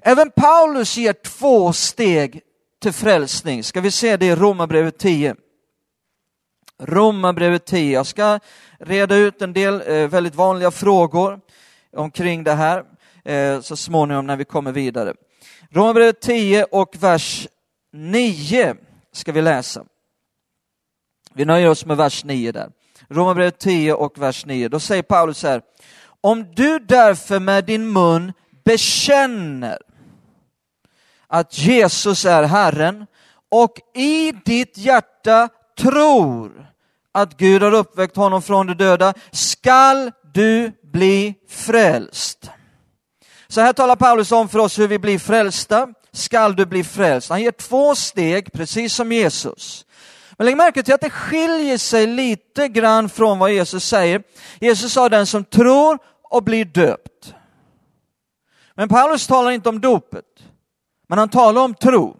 Även 0.01 0.31
Paulus 0.31 0.97
ger 0.97 1.13
två 1.13 1.73
steg 1.73 2.41
till 2.81 2.93
frälsning. 2.93 3.63
Ska 3.63 3.81
vi 3.81 3.91
se 3.91 4.17
det 4.17 4.25
i 4.25 4.35
Romarbrevet 4.35 4.97
10? 4.97 5.35
Romarbrevet 6.81 7.65
10. 7.65 7.93
Jag 7.93 8.05
ska 8.05 8.39
reda 8.79 9.15
ut 9.15 9.41
en 9.41 9.53
del 9.53 9.81
eh, 9.85 10.07
väldigt 10.07 10.35
vanliga 10.35 10.71
frågor 10.71 11.39
omkring 11.95 12.43
det 12.43 12.53
här 12.53 12.83
eh, 13.25 13.61
så 13.61 13.75
småningom 13.75 14.27
när 14.27 14.35
vi 14.35 14.45
kommer 14.45 14.71
vidare. 14.71 15.13
Romarbrevet 15.71 16.21
10 16.21 16.63
och 16.63 16.95
vers 16.99 17.47
9 17.93 18.75
ska 19.13 19.31
vi 19.31 19.41
läsa. 19.41 19.85
Vi 21.39 21.45
nöjer 21.45 21.69
oss 21.69 21.85
med 21.85 21.97
vers 21.97 22.23
9 22.23 22.51
där. 22.51 22.69
Romarbrevet 23.09 23.59
10 23.59 23.93
och 23.93 24.21
vers 24.21 24.45
9. 24.45 24.69
Då 24.69 24.79
säger 24.79 25.03
Paulus 25.03 25.43
här, 25.43 25.61
om 26.21 26.45
du 26.55 26.79
därför 26.79 27.39
med 27.39 27.65
din 27.65 27.93
mun 27.93 28.33
bekänner 28.65 29.77
att 31.27 31.57
Jesus 31.57 32.25
är 32.25 32.43
Herren 32.43 33.05
och 33.51 33.73
i 33.95 34.31
ditt 34.45 34.77
hjärta 34.77 35.49
tror 35.77 36.71
att 37.11 37.37
Gud 37.37 37.63
har 37.63 37.73
uppväckt 37.73 38.15
honom 38.15 38.41
från 38.41 38.67
de 38.67 38.73
döda, 38.73 39.13
skall 39.31 40.11
du 40.33 40.71
bli 40.83 41.35
frälst. 41.49 42.49
Så 43.47 43.61
här 43.61 43.73
talar 43.73 43.95
Paulus 43.95 44.31
om 44.31 44.49
för 44.49 44.59
oss 44.59 44.79
hur 44.79 44.87
vi 44.87 44.99
blir 44.99 45.19
frälsta. 45.19 45.87
Skall 46.11 46.55
du 46.55 46.65
bli 46.65 46.83
frälst? 46.83 47.29
Han 47.29 47.41
ger 47.41 47.51
två 47.51 47.95
steg, 47.95 48.53
precis 48.53 48.93
som 48.93 49.11
Jesus. 49.11 49.85
Men 50.39 50.45
lägg 50.45 50.57
märke 50.57 50.83
till 50.83 50.93
att 50.93 51.01
det 51.01 51.09
skiljer 51.09 51.77
sig 51.77 52.07
lite 52.07 52.67
grann 52.67 53.09
från 53.09 53.39
vad 53.39 53.51
Jesus 53.51 53.85
säger. 53.85 54.23
Jesus 54.59 54.93
sa 54.93 55.09
den 55.09 55.25
som 55.25 55.43
tror 55.43 55.99
och 56.23 56.43
blir 56.43 56.65
döpt. 56.65 57.33
Men 58.75 58.89
Paulus 58.89 59.27
talar 59.27 59.51
inte 59.51 59.69
om 59.69 59.81
dopet, 59.81 60.25
men 61.07 61.19
han 61.19 61.29
talar 61.29 61.61
om 61.61 61.73
tro. 61.73 62.17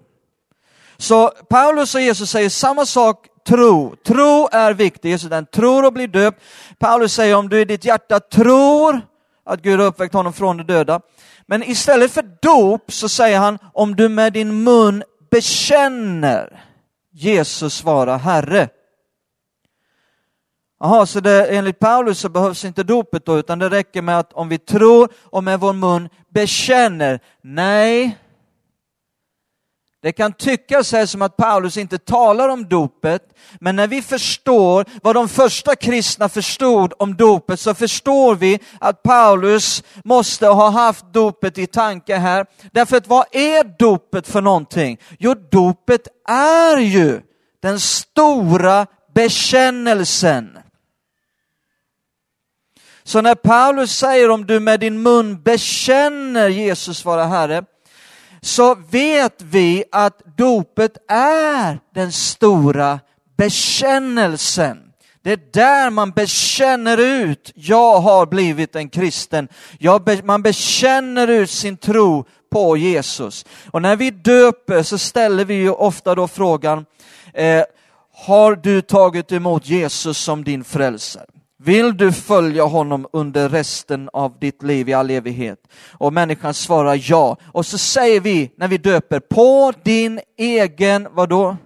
Så 0.97 1.29
Paulus 1.29 1.95
och 1.95 2.01
Jesus 2.01 2.29
säger 2.29 2.49
samma 2.49 2.85
sak, 2.85 3.27
tro. 3.47 3.95
Tro 4.05 4.47
är 4.51 4.73
viktigt. 4.73 5.05
Jesus 5.05 5.29
den 5.29 5.45
tror 5.45 5.85
och 5.85 5.93
blir 5.93 6.07
döpt. 6.07 6.43
Paulus 6.79 7.13
säger 7.13 7.35
om 7.35 7.49
du 7.49 7.61
i 7.61 7.65
ditt 7.65 7.85
hjärta 7.85 8.19
tror 8.19 9.01
att 9.45 9.61
Gud 9.61 9.79
har 9.79 9.87
uppväckt 9.87 10.13
honom 10.13 10.33
från 10.33 10.57
de 10.57 10.63
döda. 10.63 11.01
Men 11.45 11.63
istället 11.63 12.11
för 12.11 12.23
dop 12.41 12.91
så 12.91 13.09
säger 13.09 13.39
han 13.39 13.59
om 13.73 13.95
du 13.95 14.09
med 14.09 14.33
din 14.33 14.63
mun 14.63 15.03
bekänner 15.31 16.68
Jesus 17.19 17.83
vara 17.83 18.17
Herre. 18.17 18.69
Jaha, 20.79 21.05
så 21.05 21.19
det, 21.19 21.45
enligt 21.45 21.79
Paulus 21.79 22.19
så 22.19 22.29
behövs 22.29 22.65
inte 22.65 22.83
dopet 22.83 23.25
då, 23.25 23.37
utan 23.37 23.59
det 23.59 23.69
räcker 23.69 24.01
med 24.01 24.19
att 24.19 24.33
om 24.33 24.49
vi 24.49 24.57
tror 24.57 25.09
och 25.23 25.43
med 25.43 25.59
vår 25.59 25.73
mun 25.73 26.09
bekänner. 26.29 27.19
Nej, 27.41 28.17
det 30.01 30.11
kan 30.11 30.33
tyckas 30.33 30.91
här 30.91 31.05
som 31.05 31.21
att 31.21 31.37
Paulus 31.37 31.77
inte 31.77 31.97
talar 31.97 32.49
om 32.49 32.69
dopet, 32.69 33.21
men 33.59 33.75
när 33.75 33.87
vi 33.87 34.01
förstår 34.01 34.85
vad 35.03 35.15
de 35.15 35.29
första 35.29 35.75
kristna 35.75 36.29
förstod 36.29 36.93
om 36.99 37.15
dopet 37.15 37.59
så 37.59 37.73
förstår 37.73 38.35
vi 38.35 38.59
att 38.79 39.03
Paulus 39.03 39.83
måste 40.03 40.47
ha 40.47 40.69
haft 40.69 41.13
dopet 41.13 41.57
i 41.57 41.67
tanke 41.67 42.15
här. 42.15 42.45
Därför 42.71 42.97
att 42.97 43.07
vad 43.07 43.25
är 43.31 43.77
dopet 43.79 44.27
för 44.27 44.41
någonting? 44.41 44.99
Jo, 45.19 45.33
dopet 45.51 46.07
är 46.27 46.77
ju 46.77 47.21
den 47.61 47.79
stora 47.79 48.87
bekännelsen. 49.13 50.57
Så 53.03 53.21
när 53.21 53.35
Paulus 53.35 53.97
säger 53.97 54.29
om 54.29 54.45
du 54.45 54.59
med 54.59 54.79
din 54.79 55.03
mun 55.03 55.41
bekänner 55.41 56.49
Jesus 56.49 57.05
vara 57.05 57.25
Herre, 57.25 57.63
så 58.41 58.75
vet 58.75 59.41
vi 59.41 59.83
att 59.91 60.21
dopet 60.37 60.97
är 61.11 61.79
den 61.93 62.11
stora 62.11 62.99
bekännelsen. 63.37 64.77
Det 65.21 65.31
är 65.31 65.39
där 65.53 65.89
man 65.89 66.11
bekänner 66.11 66.97
ut, 66.97 67.51
jag 67.55 67.99
har 67.99 68.25
blivit 68.25 68.75
en 68.75 68.89
kristen. 68.89 69.47
Jag, 69.79 70.25
man 70.25 70.41
bekänner 70.41 71.27
ut 71.27 71.49
sin 71.49 71.77
tro 71.77 72.25
på 72.51 72.77
Jesus. 72.77 73.45
Och 73.71 73.81
när 73.81 73.95
vi 73.95 74.11
döper 74.11 74.83
så 74.83 74.97
ställer 74.97 75.45
vi 75.45 75.53
ju 75.53 75.69
ofta 75.69 76.15
då 76.15 76.27
frågan, 76.27 76.85
eh, 77.33 77.63
har 78.13 78.55
du 78.55 78.81
tagit 78.81 79.31
emot 79.31 79.65
Jesus 79.65 80.17
som 80.17 80.43
din 80.43 80.63
frälsare? 80.63 81.38
Vill 81.63 81.97
du 81.97 82.11
följa 82.11 82.63
honom 82.63 83.07
under 83.13 83.49
resten 83.49 84.09
av 84.13 84.39
ditt 84.39 84.63
liv 84.63 84.89
i 84.89 84.93
all 84.93 85.09
evighet? 85.09 85.59
Och 85.91 86.13
människan 86.13 86.53
svarar 86.53 86.99
ja. 87.01 87.37
Och 87.51 87.65
så 87.65 87.77
säger 87.77 88.21
vi 88.21 88.51
när 88.57 88.67
vi 88.67 88.77
döper, 88.77 89.19
på 89.19 89.73
din 89.83 90.19
egen, 90.37 91.07
vadå? 91.11 91.57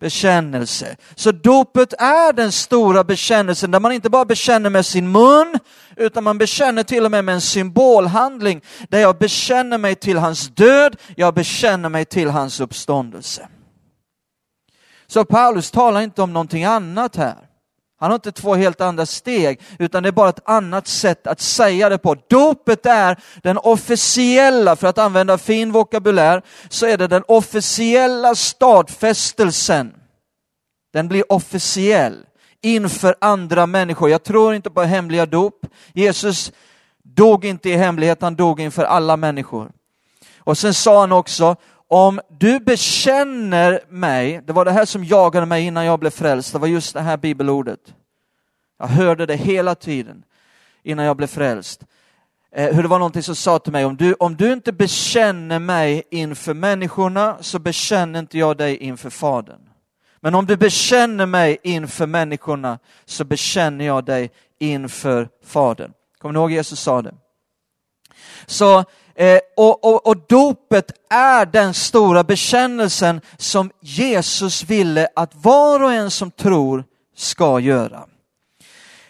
bekännelse. 0.00 0.96
Så 1.14 1.32
dopet 1.32 1.92
är 1.92 2.32
den 2.32 2.52
stora 2.52 3.04
bekännelsen 3.04 3.70
där 3.70 3.80
man 3.80 3.92
inte 3.92 4.10
bara 4.10 4.24
bekänner 4.24 4.70
med 4.70 4.86
sin 4.86 5.12
mun, 5.12 5.58
utan 5.96 6.24
man 6.24 6.38
bekänner 6.38 6.82
till 6.82 7.04
och 7.04 7.10
med 7.10 7.24
med 7.24 7.34
en 7.34 7.40
symbolhandling 7.40 8.60
där 8.88 9.00
jag 9.00 9.18
bekänner 9.18 9.78
mig 9.78 9.94
till 9.94 10.18
hans 10.18 10.48
död, 10.48 10.96
jag 11.16 11.34
bekänner 11.34 11.88
mig 11.88 12.04
till 12.04 12.30
hans 12.30 12.60
uppståndelse. 12.60 13.48
Så 15.06 15.24
Paulus 15.24 15.70
talar 15.70 16.00
inte 16.00 16.22
om 16.22 16.32
någonting 16.32 16.64
annat 16.64 17.16
här. 17.16 17.53
Han 17.96 18.10
har 18.10 18.14
inte 18.14 18.32
två 18.32 18.54
helt 18.54 18.80
andra 18.80 19.06
steg, 19.06 19.60
utan 19.78 20.02
det 20.02 20.08
är 20.08 20.12
bara 20.12 20.28
ett 20.28 20.48
annat 20.48 20.86
sätt 20.86 21.26
att 21.26 21.40
säga 21.40 21.88
det 21.88 21.98
på. 21.98 22.16
Dopet 22.28 22.86
är 22.86 23.18
den 23.42 23.58
officiella, 23.58 24.76
för 24.76 24.86
att 24.86 24.98
använda 24.98 25.38
fin 25.38 25.72
vokabulär, 25.72 26.42
så 26.68 26.86
är 26.86 26.98
det 26.98 27.06
den 27.06 27.24
officiella 27.28 28.34
stadfästelsen. 28.34 29.94
Den 30.92 31.08
blir 31.08 31.32
officiell 31.32 32.26
inför 32.62 33.16
andra 33.20 33.66
människor. 33.66 34.10
Jag 34.10 34.22
tror 34.22 34.54
inte 34.54 34.70
på 34.70 34.82
hemliga 34.82 35.26
dop. 35.26 35.66
Jesus 35.92 36.52
dog 37.02 37.44
inte 37.44 37.70
i 37.70 37.76
hemlighet, 37.76 38.22
han 38.22 38.36
dog 38.36 38.60
inför 38.60 38.84
alla 38.84 39.16
människor. 39.16 39.70
Och 40.38 40.58
sen 40.58 40.74
sa 40.74 41.00
han 41.00 41.12
också, 41.12 41.56
om 41.94 42.20
du 42.28 42.60
bekänner 42.60 43.80
mig, 43.88 44.40
det 44.46 44.52
var 44.52 44.64
det 44.64 44.70
här 44.70 44.84
som 44.84 45.04
jagade 45.04 45.46
mig 45.46 45.66
innan 45.66 45.84
jag 45.84 46.00
blev 46.00 46.10
frälst, 46.10 46.52
det 46.52 46.58
var 46.58 46.68
just 46.68 46.94
det 46.94 47.00
här 47.00 47.16
bibelordet. 47.16 47.94
Jag 48.78 48.86
hörde 48.86 49.26
det 49.26 49.36
hela 49.36 49.74
tiden 49.74 50.24
innan 50.82 51.04
jag 51.04 51.16
blev 51.16 51.26
frälst. 51.26 51.84
Eh, 52.52 52.74
hur 52.74 52.82
det 52.82 52.88
var 52.88 52.98
någonting 52.98 53.22
som 53.22 53.36
sa 53.36 53.58
till 53.58 53.72
mig, 53.72 53.84
om 53.84 53.96
du, 53.96 54.14
om 54.14 54.36
du 54.36 54.52
inte 54.52 54.72
bekänner 54.72 55.58
mig 55.58 56.02
inför 56.10 56.54
människorna 56.54 57.36
så 57.40 57.58
bekänner 57.58 58.18
inte 58.18 58.38
jag 58.38 58.56
dig 58.56 58.76
inför 58.76 59.10
Fadern. 59.10 59.68
Men 60.20 60.34
om 60.34 60.46
du 60.46 60.56
bekänner 60.56 61.26
mig 61.26 61.58
inför 61.62 62.06
människorna 62.06 62.78
så 63.04 63.24
bekänner 63.24 63.84
jag 63.84 64.04
dig 64.04 64.30
inför 64.58 65.28
Fadern. 65.44 65.92
Kommer 66.18 66.32
ni 66.32 66.38
ihåg 66.38 66.50
Jesus 66.50 66.80
sa 66.80 67.02
det? 67.02 67.14
Så 68.46 68.84
Eh, 69.14 69.38
och, 69.56 69.84
och, 69.84 70.06
och 70.06 70.16
dopet 70.28 70.92
är 71.10 71.46
den 71.46 71.74
stora 71.74 72.24
bekännelsen 72.24 73.20
som 73.36 73.70
Jesus 73.80 74.62
ville 74.62 75.08
att 75.16 75.34
var 75.34 75.82
och 75.82 75.92
en 75.92 76.10
som 76.10 76.30
tror 76.30 76.84
ska 77.16 77.60
göra. 77.60 78.06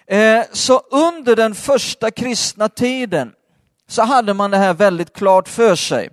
Eh, 0.07 0.43
så 0.53 0.79
under 0.79 1.37
den 1.37 1.55
första 1.55 2.11
kristna 2.11 2.69
tiden 2.69 3.33
så 3.89 4.03
hade 4.03 4.35
man 4.35 4.51
det 4.51 4.57
här 4.57 4.75
väldigt 4.75 5.13
klart 5.13 5.49
för 5.49 5.75
sig. 5.75 6.11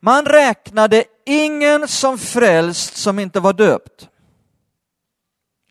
Man 0.00 0.24
räknade 0.24 1.04
ingen 1.26 1.88
som 1.88 2.18
frälst 2.18 2.96
som 2.96 3.18
inte 3.18 3.40
var 3.40 3.52
döpt. 3.52 4.08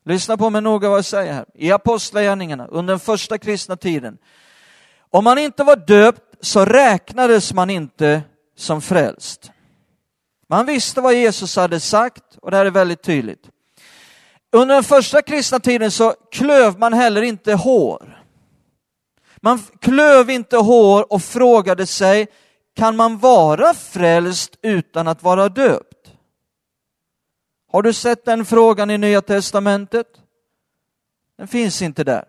Lyssna 0.05 0.37
på 0.37 0.49
mig 0.49 0.61
noga 0.61 0.89
vad 0.89 0.97
jag 0.97 1.05
säger 1.05 1.33
här. 1.33 1.45
I 1.53 1.71
Apostlagärningarna 1.71 2.67
under 2.67 2.91
den 2.93 2.99
första 2.99 3.37
kristna 3.37 3.75
tiden. 3.75 4.17
Om 5.09 5.23
man 5.23 5.37
inte 5.37 5.63
var 5.63 5.75
döpt 5.75 6.26
så 6.41 6.65
räknades 6.65 7.53
man 7.53 7.69
inte 7.69 8.21
som 8.55 8.81
frälst. 8.81 9.51
Man 10.49 10.65
visste 10.65 11.01
vad 11.01 11.13
Jesus 11.13 11.55
hade 11.55 11.79
sagt 11.79 12.23
och 12.41 12.51
det 12.51 12.57
här 12.57 12.65
är 12.65 12.71
väldigt 12.71 13.01
tydligt. 13.01 13.49
Under 14.51 14.75
den 14.75 14.83
första 14.83 15.21
kristna 15.21 15.59
tiden 15.59 15.91
så 15.91 16.13
klöv 16.31 16.79
man 16.79 16.93
heller 16.93 17.21
inte 17.21 17.53
hår. 17.53 18.23
Man 19.41 19.59
klöv 19.79 20.29
inte 20.29 20.57
hår 20.57 21.13
och 21.13 21.21
frågade 21.21 21.85
sig, 21.85 22.27
kan 22.75 22.95
man 22.95 23.17
vara 23.17 23.73
frälst 23.73 24.57
utan 24.61 25.07
att 25.07 25.23
vara 25.23 25.49
döpt? 25.49 26.11
Har 27.71 27.81
du 27.81 27.93
sett 27.93 28.25
den 28.25 28.45
frågan 28.45 28.91
i 28.91 28.97
Nya 28.97 29.21
Testamentet? 29.21 30.07
Den 31.37 31.47
finns 31.47 31.81
inte 31.81 32.03
där. 32.03 32.25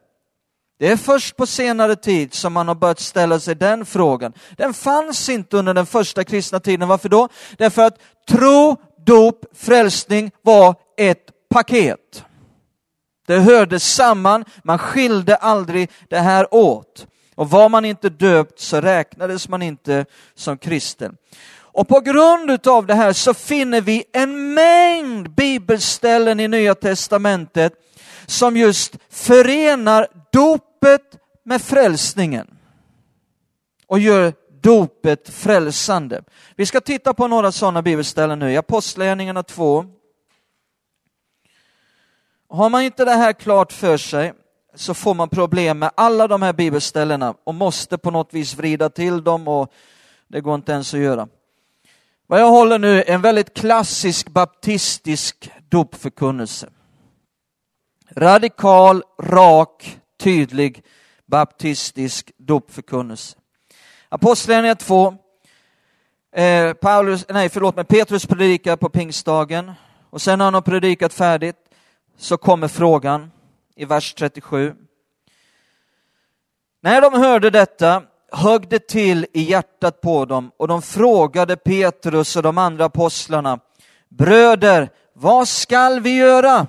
Det 0.78 0.88
är 0.88 0.96
först 0.96 1.36
på 1.36 1.46
senare 1.46 1.96
tid 1.96 2.34
som 2.34 2.52
man 2.52 2.68
har 2.68 2.74
börjat 2.74 3.00
ställa 3.00 3.40
sig 3.40 3.54
den 3.54 3.86
frågan. 3.86 4.32
Den 4.56 4.74
fanns 4.74 5.28
inte 5.28 5.56
under 5.56 5.74
den 5.74 5.86
första 5.86 6.24
kristna 6.24 6.60
tiden. 6.60 6.88
Varför 6.88 7.08
då? 7.08 7.28
Därför 7.56 7.82
att 7.82 7.98
tro, 8.28 8.76
dop, 9.06 9.44
frälsning 9.54 10.30
var 10.42 10.74
ett 10.96 11.26
paket. 11.50 12.24
Det 13.26 13.38
hörde 13.38 13.80
samman, 13.80 14.44
man 14.64 14.78
skilde 14.78 15.36
aldrig 15.36 15.90
det 16.08 16.18
här 16.18 16.54
åt. 16.54 17.06
Och 17.34 17.50
var 17.50 17.68
man 17.68 17.84
inte 17.84 18.08
döpt 18.08 18.60
så 18.60 18.80
räknades 18.80 19.48
man 19.48 19.62
inte 19.62 20.04
som 20.34 20.58
kristen. 20.58 21.16
Och 21.78 21.88
på 21.88 22.00
grund 22.00 22.68
av 22.68 22.86
det 22.86 22.94
här 22.94 23.12
så 23.12 23.34
finner 23.34 23.80
vi 23.80 24.04
en 24.12 24.54
mängd 24.54 25.30
bibelställen 25.30 26.40
i 26.40 26.48
Nya 26.48 26.74
Testamentet 26.74 27.72
som 28.26 28.56
just 28.56 28.96
förenar 29.10 30.06
dop 30.32 30.67
dopet 30.80 31.18
med 31.44 31.62
frälsningen 31.62 32.58
och 33.86 33.98
gör 33.98 34.32
dopet 34.60 35.28
frälsande. 35.28 36.22
Vi 36.56 36.66
ska 36.66 36.80
titta 36.80 37.14
på 37.14 37.28
några 37.28 37.52
sådana 37.52 37.82
bibelställen 37.82 38.38
nu 38.38 38.52
i 38.52 38.56
Apostlagärningarna 38.56 39.42
2. 39.42 39.86
Har 42.48 42.70
man 42.70 42.82
inte 42.82 43.04
det 43.04 43.14
här 43.14 43.32
klart 43.32 43.72
för 43.72 43.96
sig 43.96 44.32
så 44.74 44.94
får 44.94 45.14
man 45.14 45.28
problem 45.28 45.78
med 45.78 45.90
alla 45.94 46.28
de 46.28 46.42
här 46.42 46.52
bibelställena 46.52 47.34
och 47.44 47.54
måste 47.54 47.98
på 47.98 48.10
något 48.10 48.34
vis 48.34 48.54
vrida 48.54 48.90
till 48.90 49.24
dem 49.24 49.48
och 49.48 49.72
det 50.28 50.40
går 50.40 50.54
inte 50.54 50.72
ens 50.72 50.94
att 50.94 51.00
göra. 51.00 51.28
Vad 52.26 52.40
jag 52.40 52.50
håller 52.50 52.78
nu 52.78 53.02
är 53.02 53.10
en 53.10 53.22
väldigt 53.22 53.54
klassisk 53.54 54.28
baptistisk 54.28 55.50
dopförkunnelse. 55.68 56.68
Radikal, 58.16 59.02
rak, 59.22 59.98
tydlig 60.18 60.83
baptistisk 61.26 62.33
dopförkunnelse. 62.38 63.37
Apostlagärningarna 64.09 64.74
2. 64.74 65.14
Eh, 66.33 66.72
Paulus, 66.72 67.26
nej 67.28 67.48
förlåt 67.48 67.76
mig, 67.76 67.85
Petrus 67.85 68.26
predikar 68.26 68.76
på 68.76 68.88
pingstdagen 68.88 69.72
och 70.11 70.22
sen 70.22 70.38
när 70.38 70.44
han 70.44 70.54
har 70.54 70.61
predikat 70.61 71.12
färdigt 71.12 71.57
så 72.16 72.37
kommer 72.37 72.68
frågan 72.68 73.31
i 73.76 73.85
vers 73.85 74.14
37. 74.14 74.74
När 76.83 77.00
de 77.00 77.14
hörde 77.14 77.50
detta 77.50 78.02
högg 78.33 78.68
det 78.68 78.88
till 78.88 79.26
i 79.33 79.42
hjärtat 79.42 80.00
på 80.00 80.24
dem 80.24 80.50
och 80.57 80.68
de 80.68 80.83
frågade 80.83 81.57
Petrus 81.57 82.37
och 82.37 82.42
de 82.42 82.59
andra 82.59 82.85
apostlarna, 82.85 83.59
bröder, 84.09 84.90
vad 85.12 85.48
skall 85.48 86.00
vi 86.00 86.16
göra? 86.16 86.66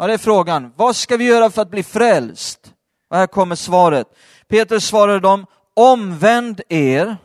Ja, 0.00 0.06
det 0.06 0.12
är 0.12 0.18
frågan. 0.18 0.72
Vad 0.76 0.96
ska 0.96 1.16
vi 1.16 1.24
göra 1.24 1.50
för 1.50 1.62
att 1.62 1.70
bli 1.70 1.82
frälst? 1.82 2.72
Och 3.10 3.16
här 3.16 3.26
kommer 3.26 3.54
svaret. 3.54 4.06
Petrus 4.48 4.86
svarade 4.86 5.20
dem, 5.20 5.46
omvänd 5.74 6.60
er, 6.68 7.16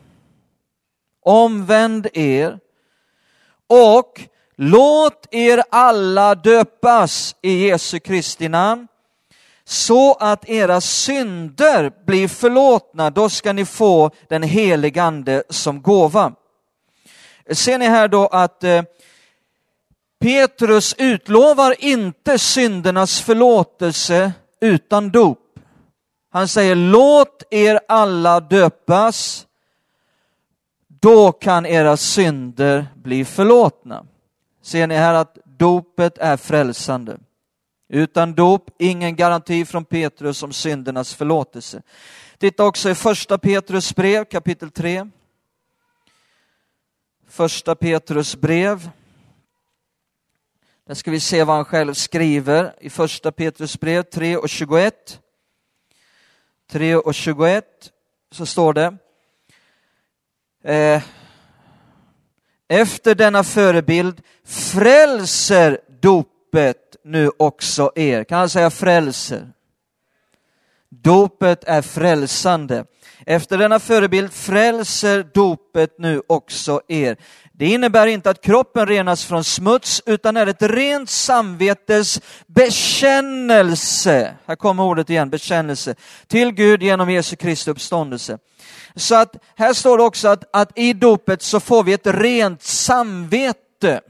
omvänd 1.24 2.06
er 2.12 2.58
och 3.66 4.20
låt 4.56 5.26
er 5.30 5.62
alla 5.70 6.34
döpas 6.34 7.36
i 7.42 7.68
Jesu 7.68 7.98
Kristi 7.98 8.48
namn 8.48 8.88
så 9.64 10.14
att 10.14 10.48
era 10.48 10.80
synder 10.80 11.92
blir 12.06 12.28
förlåtna. 12.28 13.10
Då 13.10 13.28
ska 13.28 13.52
ni 13.52 13.64
få 13.64 14.10
den 14.28 14.42
heligande 14.42 15.42
som 15.50 15.82
gåva. 15.82 16.32
Ser 17.50 17.78
ni 17.78 17.86
här 17.86 18.08
då 18.08 18.26
att 18.26 18.64
eh, 18.64 18.82
Petrus 20.18 20.94
utlovar 20.98 21.74
inte 21.78 22.38
syndernas 22.38 23.20
förlåtelse 23.20 24.32
utan 24.60 25.10
dop. 25.10 25.38
Han 26.30 26.48
säger 26.48 26.74
låt 26.74 27.42
er 27.50 27.80
alla 27.88 28.40
döpas, 28.40 29.46
då 30.88 31.32
kan 31.32 31.66
era 31.66 31.96
synder 31.96 32.86
bli 32.94 33.24
förlåtna. 33.24 34.06
Ser 34.62 34.86
ni 34.86 34.94
här 34.94 35.14
att 35.14 35.38
dopet 35.44 36.18
är 36.18 36.36
frälsande. 36.36 37.18
Utan 37.88 38.34
dop, 38.34 38.70
ingen 38.78 39.16
garanti 39.16 39.64
från 39.64 39.84
Petrus 39.84 40.42
om 40.42 40.52
syndernas 40.52 41.14
förlåtelse. 41.14 41.82
Titta 42.38 42.64
också 42.64 42.90
i 42.90 42.94
första 42.94 43.38
Petrus 43.38 43.94
brev 43.94 44.24
kapitel 44.24 44.70
3. 44.70 45.08
Första 47.28 47.74
Petrus 47.74 48.36
brev 48.36 48.90
där 50.86 50.94
ska 50.94 51.10
vi 51.10 51.20
se 51.20 51.44
vad 51.44 51.56
han 51.56 51.64
själv 51.64 51.94
skriver 51.94 52.74
i 52.80 52.90
första 52.90 53.32
Petrus 53.32 53.80
brev 53.80 54.02
3 54.02 54.36
och 54.36 54.48
21. 54.48 55.20
3 56.70 56.96
och 56.96 57.14
21 57.14 57.64
så 58.32 58.46
står 58.46 58.72
det. 58.72 58.96
Eh, 60.64 61.02
efter 62.68 63.14
denna 63.14 63.44
förebild 63.44 64.22
frälser 64.44 65.80
dopet 66.00 66.96
nu 67.04 67.30
också 67.36 67.92
er. 67.94 68.24
Kan 68.24 68.38
han 68.38 68.48
säga 68.48 68.70
frälser? 68.70 69.52
Dopet 70.88 71.64
är 71.64 71.82
frälsande. 71.82 72.84
Efter 73.26 73.58
denna 73.58 73.78
förebild 73.78 74.32
frälser 74.32 75.30
dopet 75.34 75.98
nu 75.98 76.22
också 76.26 76.80
er. 76.88 77.16
Det 77.58 77.66
innebär 77.66 78.06
inte 78.06 78.30
att 78.30 78.40
kroppen 78.40 78.86
renas 78.86 79.24
från 79.24 79.44
smuts 79.44 80.02
utan 80.06 80.36
är 80.36 80.46
ett 80.46 80.62
rent 80.62 81.10
samvetes 81.10 82.20
bekännelse. 82.46 84.34
Här 84.46 84.56
kommer 84.56 84.82
ordet 84.82 85.10
igen, 85.10 85.30
bekännelse. 85.30 85.94
Till 86.26 86.50
Gud 86.50 86.82
genom 86.82 87.10
Jesu 87.10 87.36
Kristi 87.36 87.70
uppståndelse. 87.70 88.38
Så 88.96 89.14
att 89.14 89.36
här 89.54 89.72
står 89.72 89.98
det 89.98 90.04
också 90.04 90.28
att, 90.28 90.44
att 90.52 90.78
i 90.78 90.92
dopet 90.92 91.42
så 91.42 91.60
får 91.60 91.82
vi 91.82 91.92
ett 91.92 92.06
rent 92.06 92.62
samvete. 92.62 94.00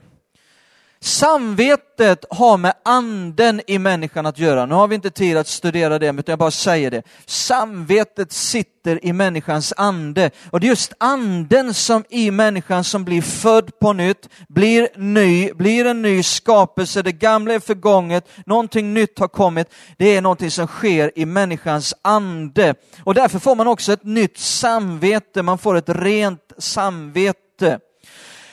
Samvetet 1.07 2.25
har 2.31 2.57
med 2.57 2.73
anden 2.85 3.61
i 3.67 3.79
människan 3.79 4.27
att 4.27 4.39
göra. 4.39 4.67
Nu 4.67 4.75
har 4.75 4.89
vi 4.89 4.95
inte 4.95 5.11
tid 5.11 5.37
att 5.37 5.47
studera 5.47 5.99
det, 5.99 6.07
utan 6.07 6.25
jag 6.27 6.39
bara 6.39 6.51
säger 6.51 6.91
det. 6.91 7.03
Samvetet 7.27 8.33
sitter 8.33 9.05
i 9.05 9.13
människans 9.13 9.73
ande 9.77 10.31
och 10.51 10.61
det 10.61 10.67
är 10.67 10.69
just 10.69 10.93
anden 10.99 11.75
som 11.75 12.05
i 12.11 12.31
människan 12.31 12.85
som 12.85 13.05
blir 13.05 13.23
född 13.23 13.79
på 13.79 13.93
nytt, 13.93 14.29
blir 14.49 14.89
ny, 14.97 15.53
blir 15.53 15.85
en 15.85 16.03
ny 16.03 16.23
skapelse. 16.23 17.03
Det 17.03 17.13
gamla 17.13 17.55
är 17.55 17.61
förgånget, 17.61 18.29
någonting 18.47 18.95
nytt 18.95 19.19
har 19.19 19.29
kommit. 19.29 19.69
Det 19.99 20.17
är 20.17 20.21
någonting 20.21 20.51
som 20.51 20.67
sker 20.67 21.19
i 21.19 21.27
människans 21.27 21.95
ande 22.03 22.75
och 23.05 23.15
därför 23.15 23.39
får 23.39 23.55
man 23.55 23.67
också 23.67 23.93
ett 23.93 24.05
nytt 24.05 24.39
samvete. 24.39 25.43
Man 25.43 25.59
får 25.59 25.77
ett 25.77 25.89
rent 25.89 26.53
samvete. 26.59 27.79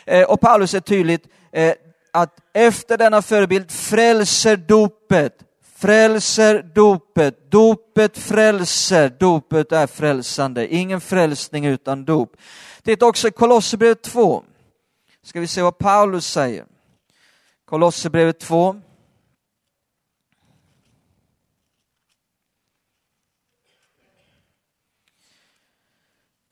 Eh, 0.06 0.24
och 0.24 0.42
Paulus 0.42 0.74
är 0.74 0.80
tydligt, 0.80 1.24
eh, 1.52 1.74
att 2.14 2.40
efter 2.54 2.98
denna 2.98 3.22
förebild 3.22 3.72
frälser 3.72 4.58
dopet, 4.58 5.34
frälser 5.76 6.72
dopet, 6.76 7.52
dopet 7.52 8.18
frälser, 8.18 9.16
dopet 9.20 9.72
är 9.72 9.88
frälsande, 9.88 10.76
ingen 10.76 11.02
frälsning 11.02 11.66
utan 11.66 12.06
dop. 12.06 12.36
Titta 12.84 13.06
också 13.06 13.28
i 13.28 13.32
Kolosserbrevet 13.32 14.02
2, 14.02 14.44
ska 15.24 15.40
vi 15.40 15.48
se 15.48 15.62
vad 15.62 15.78
Paulus 15.78 16.28
säger. 16.28 16.66
Kolosserbrevet 17.66 18.40
2. 18.40 18.82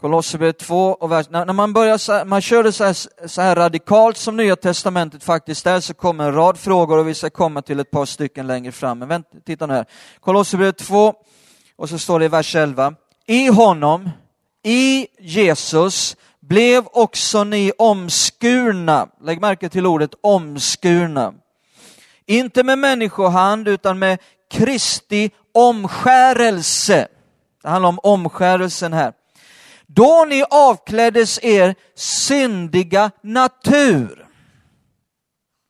Kolosserbrevet 0.02 0.58
2 0.58 0.92
och 0.92 1.12
vers, 1.12 1.30
när, 1.30 1.46
när, 1.46 1.54
man 1.54 1.74
börjar 1.74 1.98
så, 1.98 2.24
man 2.26 2.42
kör 2.42 2.64
det 2.64 2.72
så 2.72 2.84
här, 2.84 3.28
så 3.28 3.42
här, 3.42 3.56
radikalt 3.56 4.18
som 4.18 4.38
Nya 4.38 4.56
Testamentet 4.56 5.24
faktiskt 5.24 5.68
är 5.68 5.80
så 5.80 5.94
kommer 5.94 6.24
en 6.24 6.34
rad 6.34 6.58
frågor 6.58 6.98
och 6.98 7.08
vi 7.08 7.14
ska 7.14 7.30
komma 7.30 7.62
till 7.62 7.80
ett 7.80 7.92
par 7.92 8.06
stycken 8.06 8.48
längre 8.48 8.72
fram. 8.72 9.00
Men 9.00 9.08
vänt, 9.08 9.28
titta 9.46 9.68
nu 9.68 9.74
här. 9.74 9.86
Kolosserbrevet 10.20 10.78
2 10.78 11.14
och 11.76 11.90
så 11.90 12.00
står 12.00 12.20
det 12.20 12.26
i 12.26 12.28
vers 12.28 12.56
11. 12.56 12.94
I 13.28 13.48
honom, 13.48 14.10
i 14.64 15.08
Jesus, 15.20 16.18
blev 16.40 16.84
också 16.94 17.44
ni 17.44 17.72
omskurna. 17.78 19.08
Lägg 19.22 19.42
märke 19.42 19.70
till 19.70 19.86
ordet 19.86 20.12
omskurna. 20.22 21.34
Inte 22.26 22.64
med 22.64 22.80
människohand 22.80 23.68
utan 23.68 24.00
med 24.00 24.20
Kristi 24.52 25.32
omskärelse. 25.54 27.08
Det 27.64 27.70
handlar 27.70 27.90
om 27.90 28.00
omskärelsen 28.04 28.94
här 28.94 29.14
då 29.96 30.26
ni 30.28 30.44
avkläddes 30.50 31.40
er 31.44 31.76
syndiga 31.96 33.12
natur. 33.24 34.28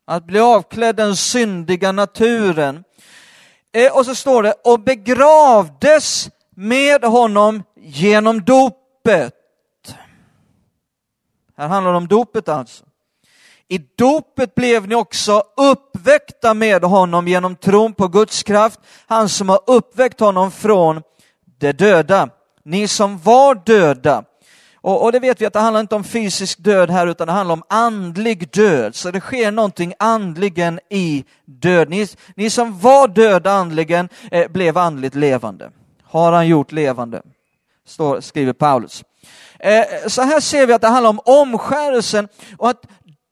Att 0.08 0.26
bli 0.26 0.40
avklädd 0.40 0.96
den 0.96 1.16
syndiga 1.16 1.92
naturen. 1.92 2.84
Eh, 3.74 3.98
och 3.98 4.06
så 4.06 4.16
står 4.16 4.44
det, 4.44 4.54
och 4.64 4.80
begravdes 4.80 6.30
med 6.56 7.04
honom 7.04 7.64
genom 7.76 8.44
dopet. 8.44 9.34
Här 11.58 11.68
handlar 11.68 11.92
det 11.92 11.98
om 11.98 12.08
dopet 12.08 12.50
alltså. 12.50 12.86
I 13.68 13.78
dopet 13.78 14.56
blev 14.56 14.88
ni 14.88 14.96
också 14.96 15.44
uppväckta 15.58 16.54
med 16.54 16.84
honom 16.84 17.28
genom 17.28 17.56
tron 17.56 17.94
på 17.94 18.08
Guds 18.08 18.44
kraft, 18.44 18.80
han 19.08 19.30
som 19.30 19.50
har 19.50 19.60
uppväckt 19.68 20.20
honom 20.20 20.52
från 20.52 21.02
de 21.60 21.72
döda 21.72 22.30
ni 22.64 22.88
som 22.88 23.18
var 23.18 23.56
döda. 23.56 24.24
Och, 24.84 25.04
och, 25.04 25.12
det 25.12 25.20
vet 25.20 25.42
vi 25.42 25.46
att 25.46 25.54
det 25.54 25.60
handlar 25.60 25.82
inte 25.82 25.96
om 25.96 26.04
fysisk 26.04 26.64
död 26.64 26.90
här 26.90 27.08
utan 27.08 27.28
det 27.28 27.34
handlar 27.34 27.54
om 27.54 27.64
andlig 27.70 28.50
död. 28.52 28.96
Så 28.96 29.12
det 29.12 29.20
sker 29.20 29.52
någonting 29.52 29.94
andligen 30.00 30.80
i 30.90 31.26
död. 31.46 31.90
Ni, 31.90 32.08
ni 32.36 32.50
som 32.50 32.80
var 32.80 33.08
döda 33.08 33.52
andligen 33.52 34.10
eh, 34.32 34.52
blev 34.52 34.78
andligt 34.78 35.16
levande. 35.16 35.72
Har 36.04 36.32
han 36.32 36.48
gjort 36.48 36.72
levande, 36.72 37.22
står, 37.86 38.22
skriver 38.22 38.54
Paulus. 38.54 39.04
Eh, 39.60 39.84
så 40.08 40.22
här 40.22 40.40
ser 40.40 40.66
vi 40.66 40.74
att 40.74 40.82
det 40.82 40.88
handlar 40.88 41.10
om 41.10 41.20
omskärelsen 41.26 42.28
och 42.58 42.70
att 42.70 42.86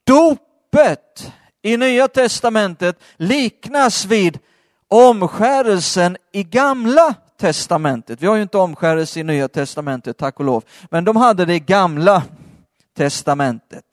dopet 0.03 1.31
i 1.61 1.77
Nya 1.77 2.07
Testamentet 2.07 2.99
liknas 3.17 4.05
vid 4.05 4.39
omskärelsen 4.87 6.17
i 6.31 6.43
Gamla 6.43 7.15
testamentet. 7.39 8.21
Vi 8.21 8.27
har 8.27 8.35
ju 8.35 8.41
inte 8.41 8.57
omskärelse 8.57 9.19
i 9.19 9.23
nya 9.23 9.47
testamentet, 9.47 10.17
tack 10.17 10.39
och 10.39 10.45
lov, 10.45 10.63
men 10.91 11.05
de 11.05 11.15
hade 11.15 11.45
det 11.45 11.53
i 11.53 11.59
gamla 11.59 12.23
testamentet. 12.97 13.85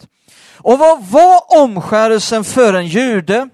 Och 0.56 0.78
vad 0.78 1.04
var 1.04 1.62
omskärelsen 1.62 2.44
för 2.44 2.74
en 2.74 2.86
jude? 2.86 3.48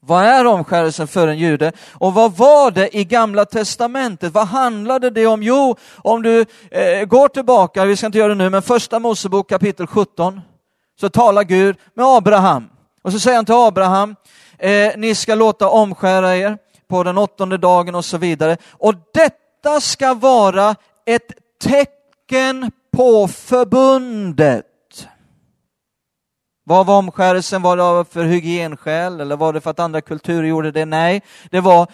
Vad 0.00 0.24
är 0.24 0.46
omskärelsen 0.46 1.08
för 1.08 1.28
en 1.28 1.38
jude? 1.38 1.72
Och 1.92 2.14
vad 2.14 2.36
var 2.36 2.70
det 2.70 2.96
i 2.96 3.04
gamla 3.04 3.44
testamentet? 3.44 4.32
Vad 4.32 4.46
handlade 4.46 5.10
det 5.10 5.26
om? 5.26 5.42
Jo, 5.42 5.76
om 5.96 6.22
du 6.22 6.44
eh, 6.70 7.04
går 7.04 7.28
tillbaka, 7.28 7.84
vi 7.84 7.96
ska 7.96 8.06
inte 8.06 8.18
göra 8.18 8.28
det 8.28 8.34
nu, 8.34 8.50
men 8.50 8.62
första 8.62 8.98
Mosebok 8.98 9.48
kapitel 9.48 9.86
17, 9.86 10.40
så 11.00 11.08
talar 11.08 11.42
Gud 11.42 11.76
med 11.94 12.06
Abraham. 12.06 12.68
Och 13.02 13.12
så 13.12 13.20
säger 13.20 13.36
han 13.36 13.44
till 13.44 13.54
Abraham, 13.54 14.16
eh, 14.58 14.92
ni 14.96 15.14
ska 15.14 15.34
låta 15.34 15.68
omskära 15.68 16.36
er 16.36 16.58
på 16.88 17.02
den 17.02 17.18
åttonde 17.18 17.56
dagen 17.56 17.94
och 17.94 18.04
så 18.04 18.18
vidare. 18.18 18.56
Och 18.70 18.94
detta 19.14 19.80
ska 19.80 20.14
vara 20.14 20.76
ett 21.06 21.32
tecken 21.62 22.70
på 22.96 23.28
förbundet. 23.28 24.66
Vad 26.66 26.86
var 26.86 26.98
omskärelsen? 26.98 27.62
Var 27.62 27.76
det 27.98 28.04
för 28.04 28.24
hygienskäl 28.24 29.20
eller 29.20 29.36
var 29.36 29.52
det 29.52 29.60
för 29.60 29.70
att 29.70 29.80
andra 29.80 30.00
kulturer 30.00 30.48
gjorde 30.48 30.70
det? 30.70 30.84
Nej, 30.84 31.22
det 31.50 31.60
var 31.60 31.86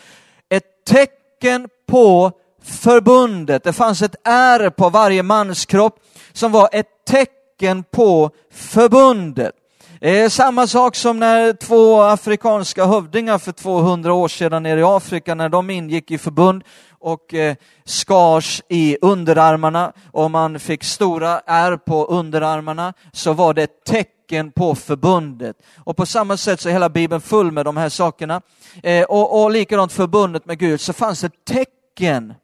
ett 0.48 0.84
tecken 0.86 1.68
på 1.88 2.32
förbundet. 2.62 3.64
Det 3.64 3.72
fanns 3.72 4.02
ett 4.02 4.16
ärr 4.24 4.70
på 4.70 4.88
varje 4.88 5.22
manskropp 5.22 6.00
som 6.32 6.52
var 6.52 6.68
ett 6.72 7.04
tecken 7.06 7.84
på 7.90 8.30
förbundet. 8.52 9.54
Eh, 10.02 10.28
samma 10.28 10.66
sak 10.66 10.96
som 10.96 11.18
när 11.18 11.52
två 11.52 12.02
afrikanska 12.02 12.84
hövdingar 12.84 13.38
för 13.38 13.52
200 13.52 14.12
år 14.12 14.28
sedan 14.28 14.62
nere 14.62 14.80
i 14.80 14.82
Afrika, 14.82 15.34
när 15.34 15.48
de 15.48 15.70
ingick 15.70 16.10
i 16.10 16.18
förbund 16.18 16.64
och 16.98 17.34
eh, 17.34 17.56
skars 17.84 18.62
i 18.68 18.96
underarmarna 19.00 19.92
och 20.12 20.30
man 20.30 20.60
fick 20.60 20.84
stora 20.84 21.40
ärr 21.46 21.76
på 21.76 22.04
underarmarna, 22.06 22.94
så 23.12 23.32
var 23.32 23.54
det 23.54 23.62
ett 23.62 23.84
tecken 23.84 24.52
på 24.52 24.74
förbundet. 24.74 25.56
Och 25.76 25.96
på 25.96 26.06
samma 26.06 26.36
sätt 26.36 26.60
så 26.60 26.68
är 26.68 26.72
hela 26.72 26.88
Bibeln 26.88 27.20
full 27.20 27.52
med 27.52 27.64
de 27.64 27.76
här 27.76 27.88
sakerna. 27.88 28.42
Eh, 28.82 29.04
och, 29.04 29.42
och 29.42 29.50
likadant 29.50 29.92
förbundet 29.92 30.46
med 30.46 30.58
Gud, 30.58 30.80
så 30.80 30.92
fanns 30.92 31.20
det 31.20 31.44
tecken 31.44 32.34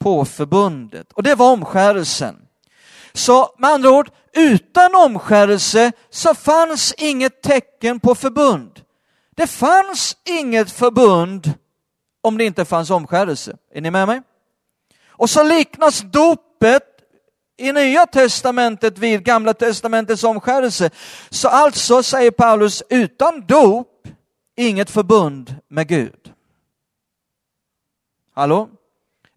på 0.00 0.24
förbundet. 0.24 1.12
Och 1.12 1.22
det 1.22 1.34
var 1.34 1.52
omskärelsen. 1.52 2.36
Så 3.12 3.54
med 3.58 3.70
andra 3.70 3.90
ord, 3.90 4.10
utan 4.36 4.94
omskärelse 4.94 5.92
så 6.10 6.34
fanns 6.34 6.94
inget 6.98 7.42
tecken 7.42 8.00
på 8.00 8.14
förbund. 8.14 8.80
Det 9.36 9.46
fanns 9.46 10.16
inget 10.24 10.70
förbund 10.70 11.52
om 12.22 12.38
det 12.38 12.44
inte 12.44 12.64
fanns 12.64 12.90
omskärelse. 12.90 13.56
Är 13.72 13.80
ni 13.80 13.90
med 13.90 14.06
mig? 14.06 14.22
Och 15.08 15.30
så 15.30 15.42
liknas 15.42 16.00
dopet 16.00 16.82
i 17.56 17.72
Nya 17.72 18.06
Testamentet 18.06 18.98
vid 18.98 19.24
Gamla 19.24 19.54
Testamentets 19.54 20.24
omskärelse. 20.24 20.90
Så 21.30 21.48
alltså, 21.48 22.02
säger 22.02 22.30
Paulus, 22.30 22.82
utan 22.90 23.46
dop, 23.46 24.08
inget 24.56 24.90
förbund 24.90 25.54
med 25.68 25.88
Gud. 25.88 26.32
Hallå? 28.34 28.68